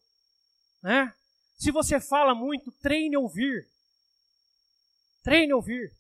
Né? 0.82 1.14
Se 1.58 1.72
você 1.72 2.00
fala 2.00 2.34
muito, 2.34 2.72
treine 2.72 3.18
ouvir. 3.18 3.70
Treine 5.22 5.54
ouvir. 5.54 5.94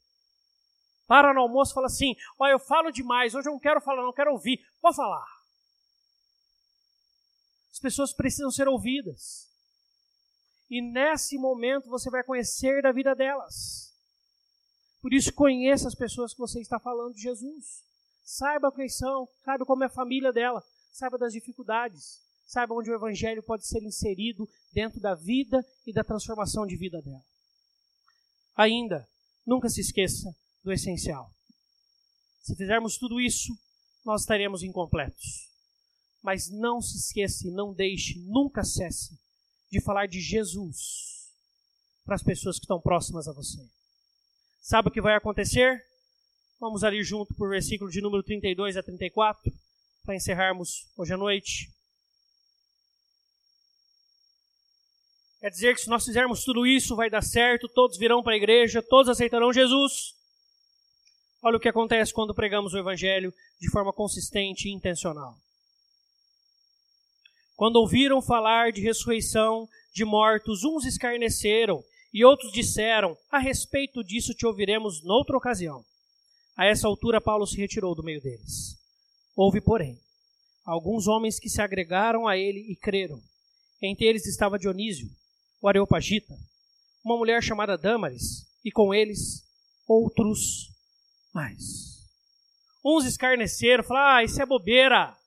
Para 1.05 1.33
no 1.33 1.41
almoço 1.41 1.73
e 1.73 1.75
fala 1.75 1.87
assim: 1.87 2.15
Olha, 2.37 2.53
eu 2.53 2.59
falo 2.59 2.91
demais, 2.91 3.35
hoje 3.35 3.49
eu 3.49 3.53
não 3.53 3.59
quero 3.59 3.81
falar, 3.81 4.01
não 4.01 4.13
quero 4.13 4.31
ouvir. 4.31 4.65
Pode 4.79 4.95
falar. 4.95 5.27
As 7.69 7.79
pessoas 7.79 8.13
precisam 8.13 8.51
ser 8.51 8.69
ouvidas. 8.69 9.49
E 10.69 10.81
nesse 10.81 11.37
momento 11.37 11.89
você 11.89 12.09
vai 12.09 12.23
conhecer 12.23 12.81
da 12.81 12.93
vida 12.93 13.13
delas. 13.13 13.88
Por 15.01 15.13
isso, 15.13 15.33
conheça 15.33 15.87
as 15.87 15.95
pessoas 15.95 16.33
que 16.33 16.39
você 16.39 16.59
está 16.59 16.79
falando 16.79 17.13
de 17.13 17.21
Jesus. 17.21 17.83
Saiba 18.21 18.71
quem 18.71 18.89
são, 18.89 19.27
saiba 19.43 19.65
como 19.65 19.83
é 19.83 19.87
a 19.87 19.89
família 19.89 20.31
dela, 20.31 20.63
saiba 20.91 21.17
das 21.17 21.33
dificuldades, 21.33 22.21
saiba 22.45 22.75
onde 22.75 22.91
o 22.91 22.95
evangelho 22.95 23.41
pode 23.41 23.65
ser 23.65 23.81
inserido 23.83 24.47
dentro 24.71 24.99
da 24.99 25.15
vida 25.15 25.65
e 25.85 25.93
da 25.93 26.03
transformação 26.03 26.65
de 26.65 26.75
vida 26.75 27.01
dela. 27.01 27.23
Ainda, 28.55 29.07
nunca 29.45 29.69
se 29.69 29.81
esqueça 29.81 30.35
do 30.63 30.71
essencial. 30.71 31.33
Se 32.41 32.55
fizermos 32.55 32.97
tudo 32.97 33.21
isso, 33.21 33.57
nós 34.03 34.21
estaremos 34.21 34.63
incompletos. 34.63 35.49
Mas 36.21 36.49
não 36.49 36.81
se 36.81 36.97
esqueça 36.97 37.49
não 37.49 37.73
deixe, 37.73 38.19
nunca 38.19 38.63
cesse 38.63 39.17
de 39.71 39.81
falar 39.81 40.07
de 40.07 40.19
Jesus 40.19 41.31
para 42.03 42.15
as 42.15 42.23
pessoas 42.23 42.57
que 42.57 42.65
estão 42.65 42.81
próximas 42.81 43.27
a 43.27 43.33
você. 43.33 43.69
Sabe 44.59 44.89
o 44.89 44.91
que 44.91 45.01
vai 45.01 45.15
acontecer? 45.15 45.83
Vamos 46.59 46.83
ali 46.83 47.01
junto 47.03 47.33
por 47.33 47.49
versículo 47.49 47.89
de 47.89 48.01
número 48.01 48.21
32 48.21 48.75
a 48.75 48.83
34, 48.83 49.51
para 50.03 50.15
encerrarmos 50.15 50.87
hoje 50.97 51.13
à 51.13 51.17
noite. 51.17 51.71
Quer 55.39 55.49
dizer 55.49 55.73
que 55.73 55.81
se 55.81 55.89
nós 55.89 56.03
fizermos 56.03 56.43
tudo 56.43 56.67
isso, 56.67 56.97
vai 56.97 57.09
dar 57.09 57.23
certo, 57.23 57.69
todos 57.69 57.97
virão 57.97 58.21
para 58.21 58.33
a 58.33 58.37
igreja, 58.37 58.81
todos 58.81 59.09
aceitarão 59.09 59.53
Jesus. 59.53 60.13
Olha 61.41 61.55
o 61.55 61.59
que 61.59 61.69
acontece 61.69 62.13
quando 62.13 62.35
pregamos 62.35 62.73
o 62.73 62.77
Evangelho 62.77 63.33
de 63.57 63.71
forma 63.71 63.93
consistente 63.93 64.67
e 64.67 64.73
intencional. 64.73 65.37
Quando 67.55 67.77
ouviram 67.77 68.21
falar 68.21 68.73
de 68.73 68.81
ressurreição 68.81 69.67
de 69.93 70.03
mortos, 70.03 70.65
uns 70.65 70.85
escarneceram 70.85 71.83
e 72.13 72.25
outros 72.25 72.51
disseram: 72.51 73.17
A 73.31 73.39
respeito 73.39 74.03
disso 74.03 74.33
te 74.33 74.45
ouviremos 74.45 75.03
noutra 75.03 75.37
ocasião. 75.37 75.85
A 76.55 76.65
essa 76.65 76.87
altura, 76.87 77.21
Paulo 77.21 77.47
se 77.47 77.57
retirou 77.57 77.95
do 77.95 78.03
meio 78.03 78.21
deles. 78.21 78.77
Houve, 79.35 79.61
porém, 79.61 79.97
alguns 80.65 81.07
homens 81.07 81.39
que 81.39 81.49
se 81.49 81.61
agregaram 81.61 82.27
a 82.27 82.37
ele 82.37 82.59
e 82.71 82.75
creram. 82.75 83.21
Entre 83.81 84.05
eles 84.05 84.25
estava 84.25 84.59
Dionísio, 84.59 85.09
o 85.61 85.67
Areopagita, 85.69 86.37
uma 87.03 87.17
mulher 87.17 87.41
chamada 87.41 87.77
Dâmaris, 87.77 88.45
e 88.63 88.71
com 88.71 88.93
eles 88.93 89.45
outros 89.87 90.69
mais. 91.33 92.05
Uns 92.83 93.05
escarneceram, 93.05 93.83
falaram: 93.83 94.17
Ah, 94.17 94.23
isso 94.23 94.41
é 94.41 94.45
bobeira. 94.45 95.17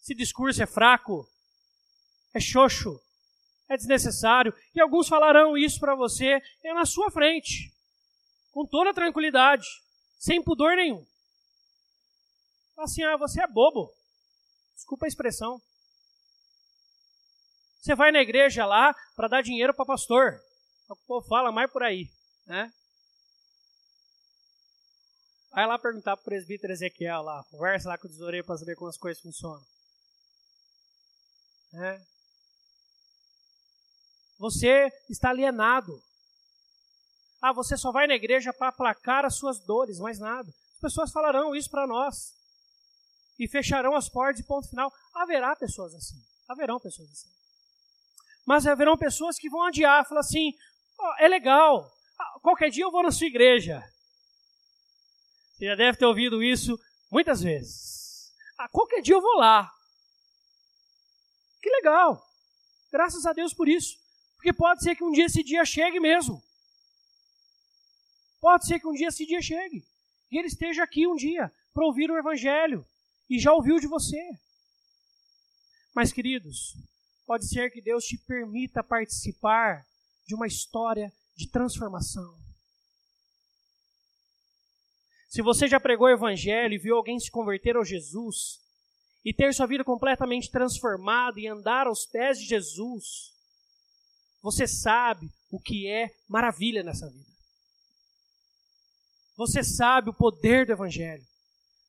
Esse 0.00 0.14
discurso 0.14 0.62
é 0.62 0.66
fraco, 0.66 1.28
é 2.32 2.40
xoxo, 2.40 3.00
é 3.70 3.76
desnecessário. 3.76 4.52
E 4.74 4.80
alguns 4.80 5.08
falarão 5.08 5.56
isso 5.56 5.78
para 5.78 5.94
você 5.94 6.42
é 6.62 6.74
na 6.74 6.84
sua 6.84 7.10
frente, 7.10 7.72
com 8.50 8.66
toda 8.66 8.92
tranquilidade, 8.92 9.64
sem 10.18 10.42
pudor 10.42 10.74
nenhum. 10.74 11.06
Assim, 12.76 13.04
ah, 13.04 13.16
você 13.16 13.40
é 13.42 13.46
bobo. 13.46 13.94
Desculpa 14.74 15.06
a 15.06 15.08
expressão. 15.08 15.62
Você 17.80 17.94
vai 17.94 18.10
na 18.10 18.20
igreja 18.20 18.66
lá 18.66 18.94
para 19.14 19.28
dar 19.28 19.42
dinheiro 19.42 19.72
para 19.72 19.86
pastor. 19.86 20.42
O 20.88 20.96
povo 20.96 21.26
fala 21.28 21.52
mais 21.52 21.70
por 21.70 21.82
aí, 21.82 22.10
né? 22.46 22.72
Vai 25.50 25.66
lá 25.66 25.78
perguntar 25.78 26.16
para 26.16 26.22
o 26.22 26.24
presbítero 26.24 26.72
Ezequiel 26.72 27.22
lá, 27.22 27.44
conversa 27.50 27.88
lá 27.88 27.98
com 27.98 28.06
o 28.06 28.10
tesoureiro 28.10 28.46
para 28.46 28.58
saber 28.58 28.76
como 28.76 28.88
as 28.88 28.96
coisas 28.96 29.22
funcionam. 29.22 29.64
É. 31.74 32.00
Você 34.40 34.90
está 35.10 35.28
alienado. 35.28 36.02
Ah, 37.42 37.52
você 37.52 37.76
só 37.76 37.92
vai 37.92 38.06
na 38.06 38.14
igreja 38.14 38.54
para 38.54 38.68
aplacar 38.68 39.26
as 39.26 39.34
suas 39.34 39.58
dores, 39.58 39.98
mais 39.98 40.18
nada. 40.18 40.48
As 40.76 40.80
pessoas 40.80 41.12
falarão 41.12 41.54
isso 41.54 41.68
para 41.68 41.86
nós. 41.86 42.32
E 43.38 43.46
fecharão 43.46 43.94
as 43.94 44.08
portas 44.08 44.40
e 44.40 44.46
ponto 44.46 44.66
final. 44.66 44.90
Haverá 45.14 45.54
pessoas 45.54 45.94
assim. 45.94 46.16
Haverão 46.48 46.80
pessoas 46.80 47.10
assim. 47.10 47.28
Mas 48.46 48.66
haverão 48.66 48.96
pessoas 48.96 49.38
que 49.38 49.50
vão 49.50 49.62
adiar, 49.64 50.08
falar 50.08 50.20
assim: 50.20 50.54
oh, 50.98 51.14
é 51.18 51.28
legal, 51.28 51.94
ah, 52.18 52.40
qualquer 52.40 52.70
dia 52.70 52.84
eu 52.84 52.90
vou 52.90 53.02
na 53.02 53.10
sua 53.10 53.26
igreja. 53.26 53.84
Você 55.52 55.66
já 55.66 55.74
deve 55.74 55.98
ter 55.98 56.06
ouvido 56.06 56.42
isso 56.42 56.80
muitas 57.10 57.42
vezes. 57.42 58.32
Ah, 58.56 58.70
qualquer 58.70 59.02
dia 59.02 59.14
eu 59.14 59.20
vou 59.20 59.36
lá. 59.36 59.70
Que 61.60 61.68
legal. 61.68 62.26
Graças 62.90 63.26
a 63.26 63.34
Deus 63.34 63.52
por 63.52 63.68
isso. 63.68 63.99
Porque 64.40 64.54
pode 64.54 64.82
ser 64.82 64.96
que 64.96 65.04
um 65.04 65.12
dia 65.12 65.26
esse 65.26 65.44
dia 65.44 65.62
chegue 65.66 66.00
mesmo. 66.00 66.42
Pode 68.40 68.66
ser 68.66 68.80
que 68.80 68.86
um 68.86 68.94
dia 68.94 69.08
esse 69.08 69.26
dia 69.26 69.42
chegue. 69.42 69.84
E 70.32 70.38
ele 70.38 70.48
esteja 70.48 70.82
aqui 70.82 71.06
um 71.06 71.14
dia 71.14 71.52
para 71.74 71.84
ouvir 71.84 72.10
o 72.10 72.16
Evangelho. 72.16 72.82
E 73.28 73.38
já 73.38 73.52
ouviu 73.52 73.78
de 73.78 73.86
você. 73.86 74.18
Mas, 75.94 76.10
queridos, 76.10 76.74
pode 77.26 77.46
ser 77.46 77.70
que 77.70 77.82
Deus 77.82 78.02
te 78.06 78.16
permita 78.16 78.82
participar 78.82 79.86
de 80.26 80.34
uma 80.34 80.46
história 80.46 81.12
de 81.36 81.46
transformação. 81.46 82.34
Se 85.28 85.42
você 85.42 85.68
já 85.68 85.78
pregou 85.78 86.06
o 86.06 86.10
Evangelho 86.10 86.72
e 86.72 86.78
viu 86.78 86.96
alguém 86.96 87.20
se 87.20 87.30
converter 87.30 87.76
ao 87.76 87.84
Jesus, 87.84 88.58
e 89.22 89.34
ter 89.34 89.52
sua 89.52 89.66
vida 89.66 89.84
completamente 89.84 90.50
transformada 90.50 91.38
e 91.38 91.46
andar 91.46 91.86
aos 91.86 92.06
pés 92.06 92.38
de 92.38 92.46
Jesus, 92.46 93.29
você 94.42 94.66
sabe 94.66 95.30
o 95.50 95.60
que 95.60 95.86
é 95.86 96.10
maravilha 96.28 96.82
nessa 96.82 97.08
vida. 97.08 97.30
Você 99.36 99.62
sabe 99.64 100.10
o 100.10 100.14
poder 100.14 100.66
do 100.66 100.72
Evangelho. 100.72 101.24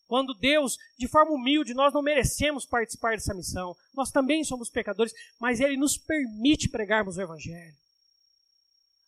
Quando 0.08 0.34
Deus, 0.34 0.78
de 0.98 1.08
forma 1.08 1.32
humilde, 1.32 1.74
nós 1.74 1.94
não 1.94 2.02
merecemos 2.02 2.66
participar 2.66 3.12
dessa 3.12 3.34
missão, 3.34 3.76
nós 3.94 4.12
também 4.12 4.44
somos 4.44 4.70
pecadores, 4.70 5.14
mas 5.40 5.62
Ele 5.62 5.78
nos 5.78 5.98
permite 5.98 6.68
pregarmos 6.68 7.18
o 7.18 7.22
Evangelho. 7.22 7.76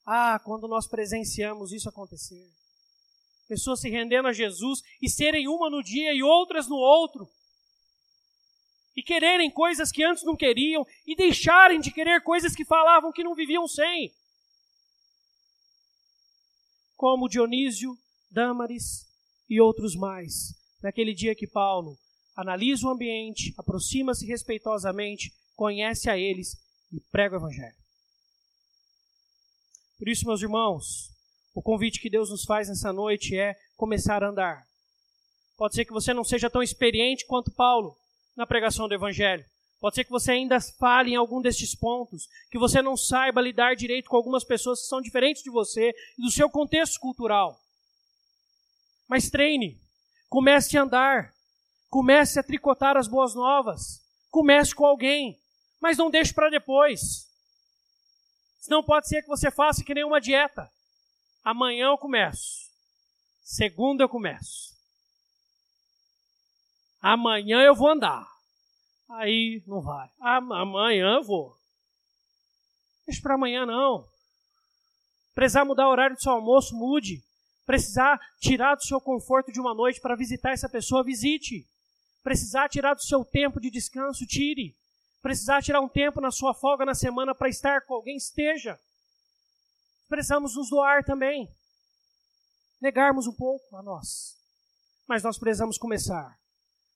Ah, 0.06 0.39
quando 0.39 0.68
nós 0.68 0.88
presenciamos 0.88 1.72
isso 1.72 1.89
acontecer. 1.89 2.50
Pessoas 3.48 3.82
se 3.82 3.89
rendendo 3.89 4.28
a 4.28 4.34
Jesus 4.34 4.82
e 5.02 5.10
serem 5.10 5.48
uma 5.48 5.70
no 5.70 5.84
dia 5.84 6.14
e 6.14 6.24
outras 6.24 6.68
no 6.68 6.76
outro 6.76 7.30
e 8.96 9.02
quererem 9.02 9.50
coisas 9.50 9.91
que 9.91 10.04
antes 10.04 10.24
não 10.24 10.36
queriam 10.36 10.86
e 11.06 11.16
deixarem 11.16 11.80
de 11.80 11.91
querer 11.91 12.22
coisas 12.22 12.56
que 12.56 12.66
falavam 12.66 13.12
que 13.12 13.24
não 13.24 13.36
viviam 13.36 13.68
sem. 13.68 14.14
Como 16.96 17.28
Dionísio, 17.28 17.98
Dâmaris 18.30 19.08
e 19.50 19.60
outros 19.60 19.96
mais. 19.96 20.54
Naquele 20.82 21.14
dia 21.14 21.36
que 21.36 21.48
Paulo 21.48 21.98
analisa 22.36 22.88
o 22.88 22.89
ambiente, 22.89 23.54
aproxima-se 23.58 24.26
respeitosamente, 24.26 25.34
conhece 25.56 26.10
a 26.10 26.18
eles 26.18 26.58
e 26.91 27.00
prega 27.00 27.36
o 27.36 27.39
evangelho. 27.39 27.76
Por 29.98 30.10
isso, 30.10 30.26
meus 30.26 30.41
irmãos, 30.41 31.12
o 31.54 31.62
convite 31.62 32.00
que 32.00 32.10
Deus 32.10 32.30
nos 32.30 32.44
faz 32.44 32.68
nessa 32.68 32.91
noite 32.91 33.38
é 33.38 33.56
começar 33.78 34.24
a 34.24 34.30
andar. 34.30 34.68
Pode 35.56 35.76
ser 35.76 35.86
que 35.86 35.94
você 35.94 36.14
não 36.14 36.24
seja 36.24 36.50
tão 36.50 36.64
experiente 36.64 37.26
quanto 37.26 37.52
Paulo, 37.52 37.96
na 38.36 38.46
pregação 38.46 38.88
do 38.88 38.94
Evangelho. 38.94 39.46
Pode 39.80 39.96
ser 39.96 40.06
que 40.06 40.12
você 40.12 40.32
ainda 40.32 40.62
fale 40.80 41.12
em 41.12 41.16
algum 41.16 41.42
destes 41.42 41.76
pontos, 41.76 42.30
que 42.50 42.58
você 42.58 42.82
não 42.82 42.96
saiba 42.96 43.42
lidar 43.42 43.76
direito 43.76 44.10
com 44.10 44.16
algumas 44.16 44.46
pessoas 44.46 44.82
que 44.82 44.88
são 44.88 45.02
diferentes 45.02 45.44
de 45.44 45.50
você 45.50 45.94
e 46.18 46.22
do 46.22 46.32
seu 46.32 46.50
contexto 46.50 47.00
cultural. 47.02 47.60
Mas 49.08 49.30
treine, 49.30 49.78
comece 50.30 50.78
a 50.78 50.84
andar, 50.84 51.34
comece 51.90 52.40
a 52.40 52.44
tricotar 52.44 52.96
as 52.96 53.10
boas 53.10 53.36
novas, 53.36 54.02
comece 54.32 54.74
com 54.74 54.86
alguém, 54.86 55.38
mas 55.82 55.98
não 55.98 56.10
deixe 56.10 56.34
para 56.34 56.50
depois. 56.50 57.30
Senão 58.62 58.82
pode 58.82 59.10
ser 59.10 59.22
que 59.22 59.28
você 59.28 59.52
faça 59.52 59.84
que 59.84 59.94
nem 59.94 60.06
uma 60.06 60.22
dieta. 60.22 60.72
Amanhã 61.44 61.88
eu 61.88 61.98
começo, 61.98 62.72
segunda 63.42 64.06
eu 64.06 64.10
começo, 64.10 64.72
Amanhã 67.04 67.62
eu 67.62 67.76
vou 67.76 67.89
andar. 67.89 68.26
Aí 69.10 69.62
não 69.68 69.82
vai. 69.82 70.10
Amanhã 70.22 71.16
eu 71.16 71.24
vou. 71.24 71.54
Deixa 73.06 73.22
para 73.22 73.34
amanhã 73.34 73.66
não. 73.66 74.08
Precisar 75.36 75.66
mudar 75.66 75.89
o 75.89 75.91
horário 75.91 76.16
do 76.16 76.22
seu 76.22 76.32
almoço, 76.32 76.74
mude. 76.74 77.22
Precisar 77.66 78.18
tirar 78.39 78.76
do 78.76 78.86
seu 78.86 79.01
conforto 79.01 79.51
de 79.51 79.60
uma 79.60 79.74
noite 79.74 79.99
para 79.99 80.16
visitar 80.16 80.51
essa 80.51 80.70
pessoa, 80.70 81.04
visite. 81.04 81.68
Precisar 82.24 82.70
tirar 82.70 82.93
do 82.93 83.04
seu 83.04 83.26
tempo 83.26 83.60
de 83.60 83.70
descanso, 83.70 84.26
tire. 84.26 84.74
Precisar 85.22 85.62
tirar 85.62 85.82
um 85.82 85.89
tempo 85.89 86.22
na 86.22 86.32
sua 86.32 86.54
folga 86.54 86.86
na 86.86 86.95
semana 86.95 87.36
para 87.36 87.49
estar 87.49 87.82
com 87.82 87.95
alguém, 87.95 88.16
esteja. 88.16 88.80
Precisamos 90.08 90.56
nos 90.56 90.70
doar 90.70 91.04
também. 91.04 91.49
Negarmos 92.80 93.28
um 93.28 93.34
pouco 93.34 93.76
a 93.76 93.84
nós. 93.84 94.38
Mas 95.06 95.22
nós 95.22 95.38
precisamos 95.38 95.78
começar. 95.78 96.41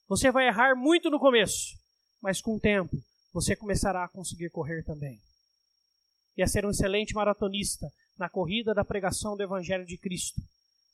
Você 0.07 0.31
vai 0.31 0.47
errar 0.47 0.75
muito 0.75 1.09
no 1.09 1.19
começo, 1.19 1.77
mas 2.21 2.41
com 2.41 2.55
o 2.55 2.59
tempo 2.59 2.95
você 3.33 3.55
começará 3.55 4.05
a 4.05 4.09
conseguir 4.09 4.49
correr 4.49 4.83
também. 4.83 5.21
E 6.35 6.41
a 6.41 6.47
ser 6.47 6.65
um 6.65 6.69
excelente 6.69 7.13
maratonista 7.13 7.91
na 8.17 8.29
corrida 8.29 8.73
da 8.73 8.85
pregação 8.85 9.35
do 9.35 9.43
Evangelho 9.43 9.85
de 9.85 9.97
Cristo, 9.97 10.41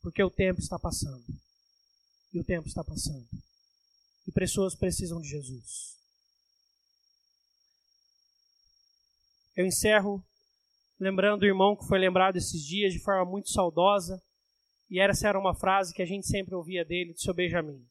porque 0.02 0.24
o 0.24 0.32
tempo 0.32 0.60
está 0.60 0.80
passando. 0.80 1.24
E 2.34 2.40
o 2.40 2.44
tempo 2.44 2.68
está 2.68 2.84
passando. 2.84 3.28
E 4.28 4.32
pessoas 4.32 4.76
precisam 4.76 5.22
de 5.22 5.28
Jesus. 5.28 5.96
Eu 9.56 9.66
encerro 9.66 10.26
lembrando 11.00 11.44
o 11.44 11.46
irmão 11.46 11.76
que 11.76 11.86
foi 11.86 12.00
lembrado 12.00 12.38
esses 12.38 12.66
dias 12.66 12.94
de 12.94 13.00
forma 13.00 13.30
muito 13.30 13.50
saudosa, 13.50 14.22
e 14.90 15.00
essa 15.00 15.28
era 15.28 15.40
uma 15.40 15.54
frase 15.54 15.94
que 15.94 16.02
a 16.02 16.06
gente 16.06 16.26
sempre 16.28 16.56
ouvia 16.56 16.84
dele, 16.84 17.14
do 17.14 17.22
seu 17.22 17.34
Benjamin. 17.34 17.86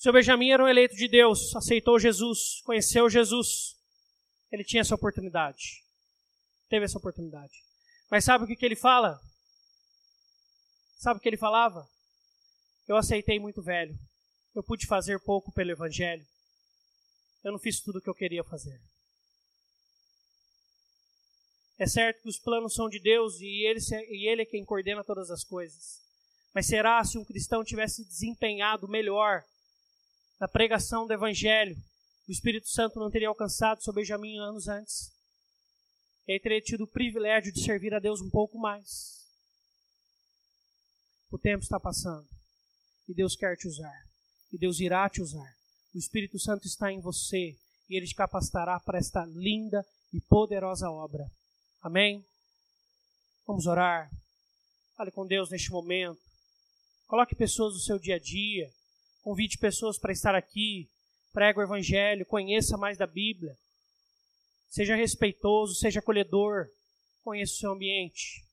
Seu 0.00 0.14
Benjamin 0.14 0.50
era 0.50 0.64
um 0.64 0.66
eleito 0.66 0.96
de 0.96 1.06
Deus, 1.06 1.54
aceitou 1.54 1.98
Jesus, 1.98 2.62
conheceu 2.62 3.10
Jesus. 3.10 3.76
Ele 4.50 4.64
tinha 4.64 4.80
essa 4.80 4.94
oportunidade. 4.94 5.84
Teve 6.70 6.86
essa 6.86 6.96
oportunidade. 6.96 7.52
Mas 8.10 8.24
sabe 8.24 8.44
o 8.44 8.46
que, 8.46 8.56
que 8.56 8.64
ele 8.64 8.76
fala? 8.76 9.20
Sabe 10.96 11.18
o 11.18 11.22
que 11.22 11.28
ele 11.28 11.36
falava? 11.36 11.86
Eu 12.88 12.96
aceitei 12.96 13.38
muito 13.38 13.60
velho. 13.60 13.94
Eu 14.54 14.62
pude 14.62 14.86
fazer 14.86 15.20
pouco 15.20 15.52
pelo 15.52 15.70
Evangelho. 15.70 16.26
Eu 17.44 17.52
não 17.52 17.58
fiz 17.58 17.78
tudo 17.82 17.98
o 17.98 18.00
que 18.00 18.08
eu 18.08 18.14
queria 18.14 18.42
fazer. 18.42 18.80
É 21.78 21.86
certo 21.86 22.22
que 22.22 22.28
os 22.30 22.38
planos 22.38 22.72
são 22.72 22.88
de 22.88 22.98
Deus 22.98 23.38
e 23.38 23.66
ele, 23.66 23.80
e 24.08 24.30
ele 24.30 24.42
é 24.42 24.46
quem 24.46 24.64
coordena 24.64 25.04
todas 25.04 25.30
as 25.30 25.44
coisas. 25.44 26.00
Mas 26.54 26.66
será 26.66 27.04
se 27.04 27.18
um 27.18 27.24
cristão 27.24 27.62
tivesse 27.62 28.02
desempenhado 28.02 28.88
melhor 28.88 29.44
na 30.40 30.48
pregação 30.48 31.06
do 31.06 31.12
Evangelho, 31.12 31.76
o 32.26 32.32
Espírito 32.32 32.68
Santo 32.68 32.98
não 32.98 33.10
teria 33.10 33.28
alcançado 33.28 33.82
seu 33.82 33.92
Benjamim 33.92 34.38
anos 34.38 34.68
antes? 34.68 35.12
Ele 36.26 36.40
teria 36.40 36.62
tido 36.62 36.84
o 36.84 36.88
privilégio 36.88 37.52
de 37.52 37.62
servir 37.62 37.92
a 37.92 37.98
Deus 37.98 38.22
um 38.22 38.30
pouco 38.30 38.58
mais. 38.58 39.20
O 41.30 41.38
tempo 41.38 41.62
está 41.62 41.78
passando 41.78 42.26
e 43.06 43.12
Deus 43.12 43.36
quer 43.36 43.56
te 43.56 43.68
usar. 43.68 44.08
E 44.52 44.58
Deus 44.58 44.80
irá 44.80 45.08
te 45.10 45.20
usar. 45.20 45.56
O 45.94 45.98
Espírito 45.98 46.38
Santo 46.38 46.66
está 46.66 46.90
em 46.90 47.00
você 47.00 47.56
e 47.88 47.96
ele 47.96 48.06
te 48.06 48.14
capacitará 48.14 48.80
para 48.80 48.98
esta 48.98 49.24
linda 49.26 49.84
e 50.12 50.20
poderosa 50.20 50.90
obra. 50.90 51.30
Amém? 51.82 52.24
Vamos 53.46 53.66
orar. 53.66 54.10
Fale 54.96 55.10
com 55.10 55.26
Deus 55.26 55.50
neste 55.50 55.70
momento. 55.70 56.20
Coloque 57.06 57.34
pessoas 57.34 57.74
no 57.74 57.80
seu 57.80 57.98
dia 57.98 58.16
a 58.16 58.18
dia. 58.18 58.72
Convide 59.22 59.58
pessoas 59.58 59.98
para 59.98 60.12
estar 60.12 60.34
aqui. 60.34 60.88
Pregue 61.32 61.58
o 61.58 61.62
Evangelho. 61.62 62.26
Conheça 62.26 62.76
mais 62.76 62.96
da 62.96 63.06
Bíblia. 63.06 63.56
Seja 64.68 64.94
respeitoso, 64.94 65.74
seja 65.74 66.00
acolhedor. 66.00 66.68
Conheça 67.22 67.52
o 67.52 67.56
seu 67.56 67.72
ambiente. 67.72 68.44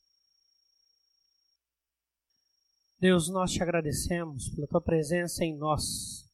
Deus, 2.99 3.30
nós 3.30 3.51
te 3.51 3.61
agradecemos 3.61 4.49
pela 4.49 4.68
tua 4.68 4.82
presença 4.82 5.45
em 5.45 5.55
nós. 5.55 6.26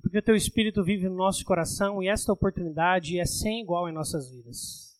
Porque 0.00 0.18
o 0.18 0.22
teu 0.22 0.36
Espírito 0.36 0.84
vive 0.84 1.08
no 1.08 1.16
nosso 1.16 1.44
coração 1.44 2.02
e 2.02 2.08
esta 2.08 2.32
oportunidade 2.32 3.18
é 3.18 3.26
sem 3.26 3.60
igual 3.60 3.88
em 3.88 3.92
nossas 3.92 4.30
vidas. 4.30 4.94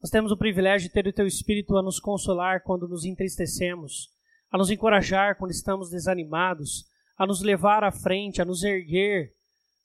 Nós 0.00 0.10
temos 0.10 0.30
o 0.30 0.36
privilégio 0.36 0.88
de 0.88 0.94
ter 0.94 1.06
o 1.06 1.12
Teu 1.12 1.26
Espírito 1.26 1.76
a 1.76 1.82
nos 1.82 1.98
consolar 1.98 2.62
quando 2.62 2.86
nos 2.86 3.04
entristecemos, 3.04 4.10
a 4.50 4.56
nos 4.56 4.70
encorajar 4.70 5.36
quando 5.36 5.50
estamos 5.50 5.90
desanimados, 5.90 6.86
a 7.16 7.26
nos 7.26 7.40
levar 7.40 7.84
à 7.84 7.90
frente, 7.90 8.42
a 8.42 8.44
nos 8.44 8.62
erguer, 8.62 9.32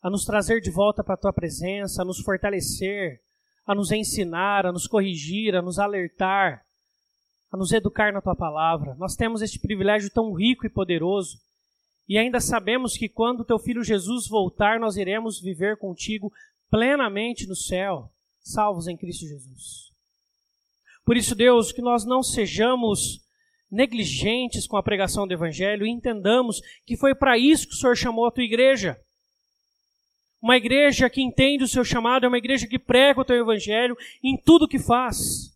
a 0.01 0.09
nos 0.09 0.25
trazer 0.25 0.61
de 0.61 0.71
volta 0.71 1.03
para 1.03 1.13
a 1.13 1.17
Tua 1.17 1.33
presença, 1.33 2.01
a 2.01 2.05
nos 2.05 2.19
fortalecer, 2.19 3.21
a 3.65 3.75
nos 3.75 3.91
ensinar, 3.91 4.65
a 4.65 4.71
nos 4.71 4.87
corrigir, 4.87 5.55
a 5.55 5.61
nos 5.61 5.79
alertar, 5.79 6.65
a 7.51 7.57
nos 7.57 7.71
educar 7.71 8.11
na 8.11 8.21
Tua 8.21 8.35
palavra. 8.35 8.95
Nós 8.95 9.15
temos 9.15 9.41
este 9.41 9.59
privilégio 9.59 10.09
tão 10.11 10.33
rico 10.33 10.65
e 10.65 10.69
poderoso 10.69 11.37
e 12.11 12.17
ainda 12.17 12.41
sabemos 12.41 12.97
que 12.97 13.07
quando 13.07 13.45
Teu 13.45 13.57
Filho 13.57 13.83
Jesus 13.83 14.27
voltar, 14.27 14.79
nós 14.79 14.97
iremos 14.97 15.39
viver 15.39 15.77
contigo 15.77 16.29
plenamente 16.69 17.47
no 17.47 17.55
céu, 17.55 18.11
salvos 18.39 18.87
em 18.87 18.97
Cristo 18.97 19.25
Jesus. 19.25 19.91
Por 21.05 21.15
isso, 21.15 21.33
Deus, 21.33 21.71
que 21.71 21.81
nós 21.81 22.03
não 22.03 22.21
sejamos 22.21 23.21
negligentes 23.71 24.67
com 24.67 24.75
a 24.75 24.83
pregação 24.83 25.25
do 25.25 25.33
Evangelho 25.33 25.85
e 25.85 25.89
entendamos 25.89 26.61
que 26.85 26.97
foi 26.97 27.15
para 27.15 27.37
isso 27.37 27.67
que 27.67 27.73
o 27.73 27.77
Senhor 27.77 27.95
chamou 27.95 28.25
a 28.25 28.31
tua 28.31 28.43
igreja. 28.43 28.99
Uma 30.41 30.57
igreja 30.57 31.09
que 31.09 31.21
entende 31.21 31.63
o 31.63 31.67
seu 31.67 31.83
chamado 31.85 32.25
é 32.25 32.27
uma 32.27 32.37
igreja 32.37 32.67
que 32.67 32.79
prega 32.79 33.21
o 33.21 33.25
teu 33.25 33.37
Evangelho 33.37 33.95
em 34.23 34.35
tudo 34.35 34.67
que 34.67 34.79
faz. 34.79 35.51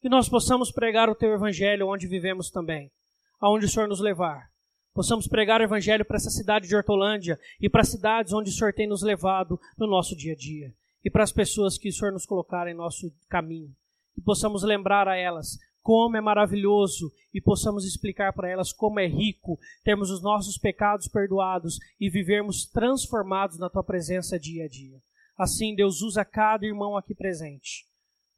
Que 0.00 0.08
nós 0.08 0.28
possamos 0.28 0.72
pregar 0.72 1.08
o 1.10 1.14
teu 1.14 1.32
Evangelho 1.32 1.88
onde 1.88 2.06
vivemos 2.06 2.50
também, 2.50 2.90
aonde 3.38 3.66
o 3.66 3.68
Senhor 3.68 3.86
nos 3.86 4.00
levar. 4.00 4.48
Possamos 4.94 5.28
pregar 5.28 5.60
o 5.60 5.64
Evangelho 5.64 6.04
para 6.04 6.16
essa 6.16 6.30
cidade 6.30 6.66
de 6.66 6.74
Hortolândia 6.74 7.38
e 7.60 7.68
para 7.68 7.84
cidades 7.84 8.32
onde 8.32 8.50
o 8.50 8.52
Senhor 8.52 8.72
tem 8.72 8.88
nos 8.88 9.02
levado 9.02 9.60
no 9.78 9.86
nosso 9.86 10.16
dia 10.16 10.32
a 10.32 10.36
dia. 10.36 10.74
E 11.04 11.10
para 11.10 11.22
as 11.22 11.32
pessoas 11.32 11.78
que 11.78 11.90
o 11.90 11.92
Senhor 11.92 12.12
nos 12.12 12.26
colocar 12.26 12.66
em 12.66 12.74
nosso 12.74 13.12
caminho 13.28 13.74
que 14.14 14.20
possamos 14.20 14.62
lembrar 14.62 15.08
a 15.08 15.16
elas 15.16 15.58
como 15.90 16.16
é 16.16 16.20
maravilhoso 16.20 17.10
e 17.34 17.40
possamos 17.40 17.84
explicar 17.84 18.32
para 18.32 18.48
elas 18.48 18.72
como 18.72 19.00
é 19.00 19.08
rico 19.08 19.58
termos 19.82 20.08
os 20.08 20.22
nossos 20.22 20.56
pecados 20.56 21.08
perdoados 21.08 21.80
e 21.98 22.08
vivermos 22.08 22.64
transformados 22.64 23.58
na 23.58 23.68
tua 23.68 23.82
presença 23.82 24.38
dia 24.38 24.66
a 24.66 24.68
dia. 24.68 25.02
Assim, 25.36 25.74
Deus 25.74 26.00
usa 26.00 26.24
cada 26.24 26.64
irmão 26.64 26.96
aqui 26.96 27.12
presente. 27.12 27.86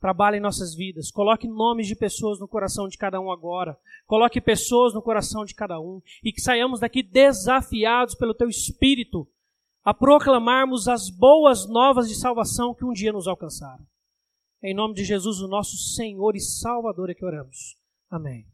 Trabalhe 0.00 0.38
em 0.38 0.40
nossas 0.40 0.74
vidas. 0.74 1.10
Coloque 1.10 1.46
nomes 1.46 1.86
de 1.86 1.94
pessoas 1.94 2.40
no 2.40 2.48
coração 2.48 2.88
de 2.88 2.96
cada 2.96 3.20
um 3.20 3.30
agora. 3.30 3.76
Coloque 4.06 4.40
pessoas 4.40 4.94
no 4.94 5.02
coração 5.02 5.44
de 5.44 5.54
cada 5.54 5.78
um. 5.78 6.00
E 6.24 6.32
que 6.32 6.40
saiamos 6.40 6.80
daqui 6.80 7.02
desafiados 7.02 8.14
pelo 8.14 8.32
Teu 8.32 8.48
Espírito 8.48 9.28
a 9.84 9.92
proclamarmos 9.92 10.88
as 10.88 11.10
boas 11.10 11.68
novas 11.68 12.08
de 12.08 12.14
salvação 12.14 12.74
que 12.74 12.86
um 12.86 12.94
dia 12.94 13.12
nos 13.12 13.28
alcançaram. 13.28 13.84
Em 14.62 14.74
nome 14.74 14.94
de 14.94 15.04
Jesus, 15.04 15.40
o 15.40 15.48
nosso 15.48 15.76
Senhor 15.76 16.36
e 16.36 16.40
Salvador, 16.40 17.10
é 17.10 17.14
que 17.14 17.24
oramos. 17.24 17.76
Amém. 18.08 18.46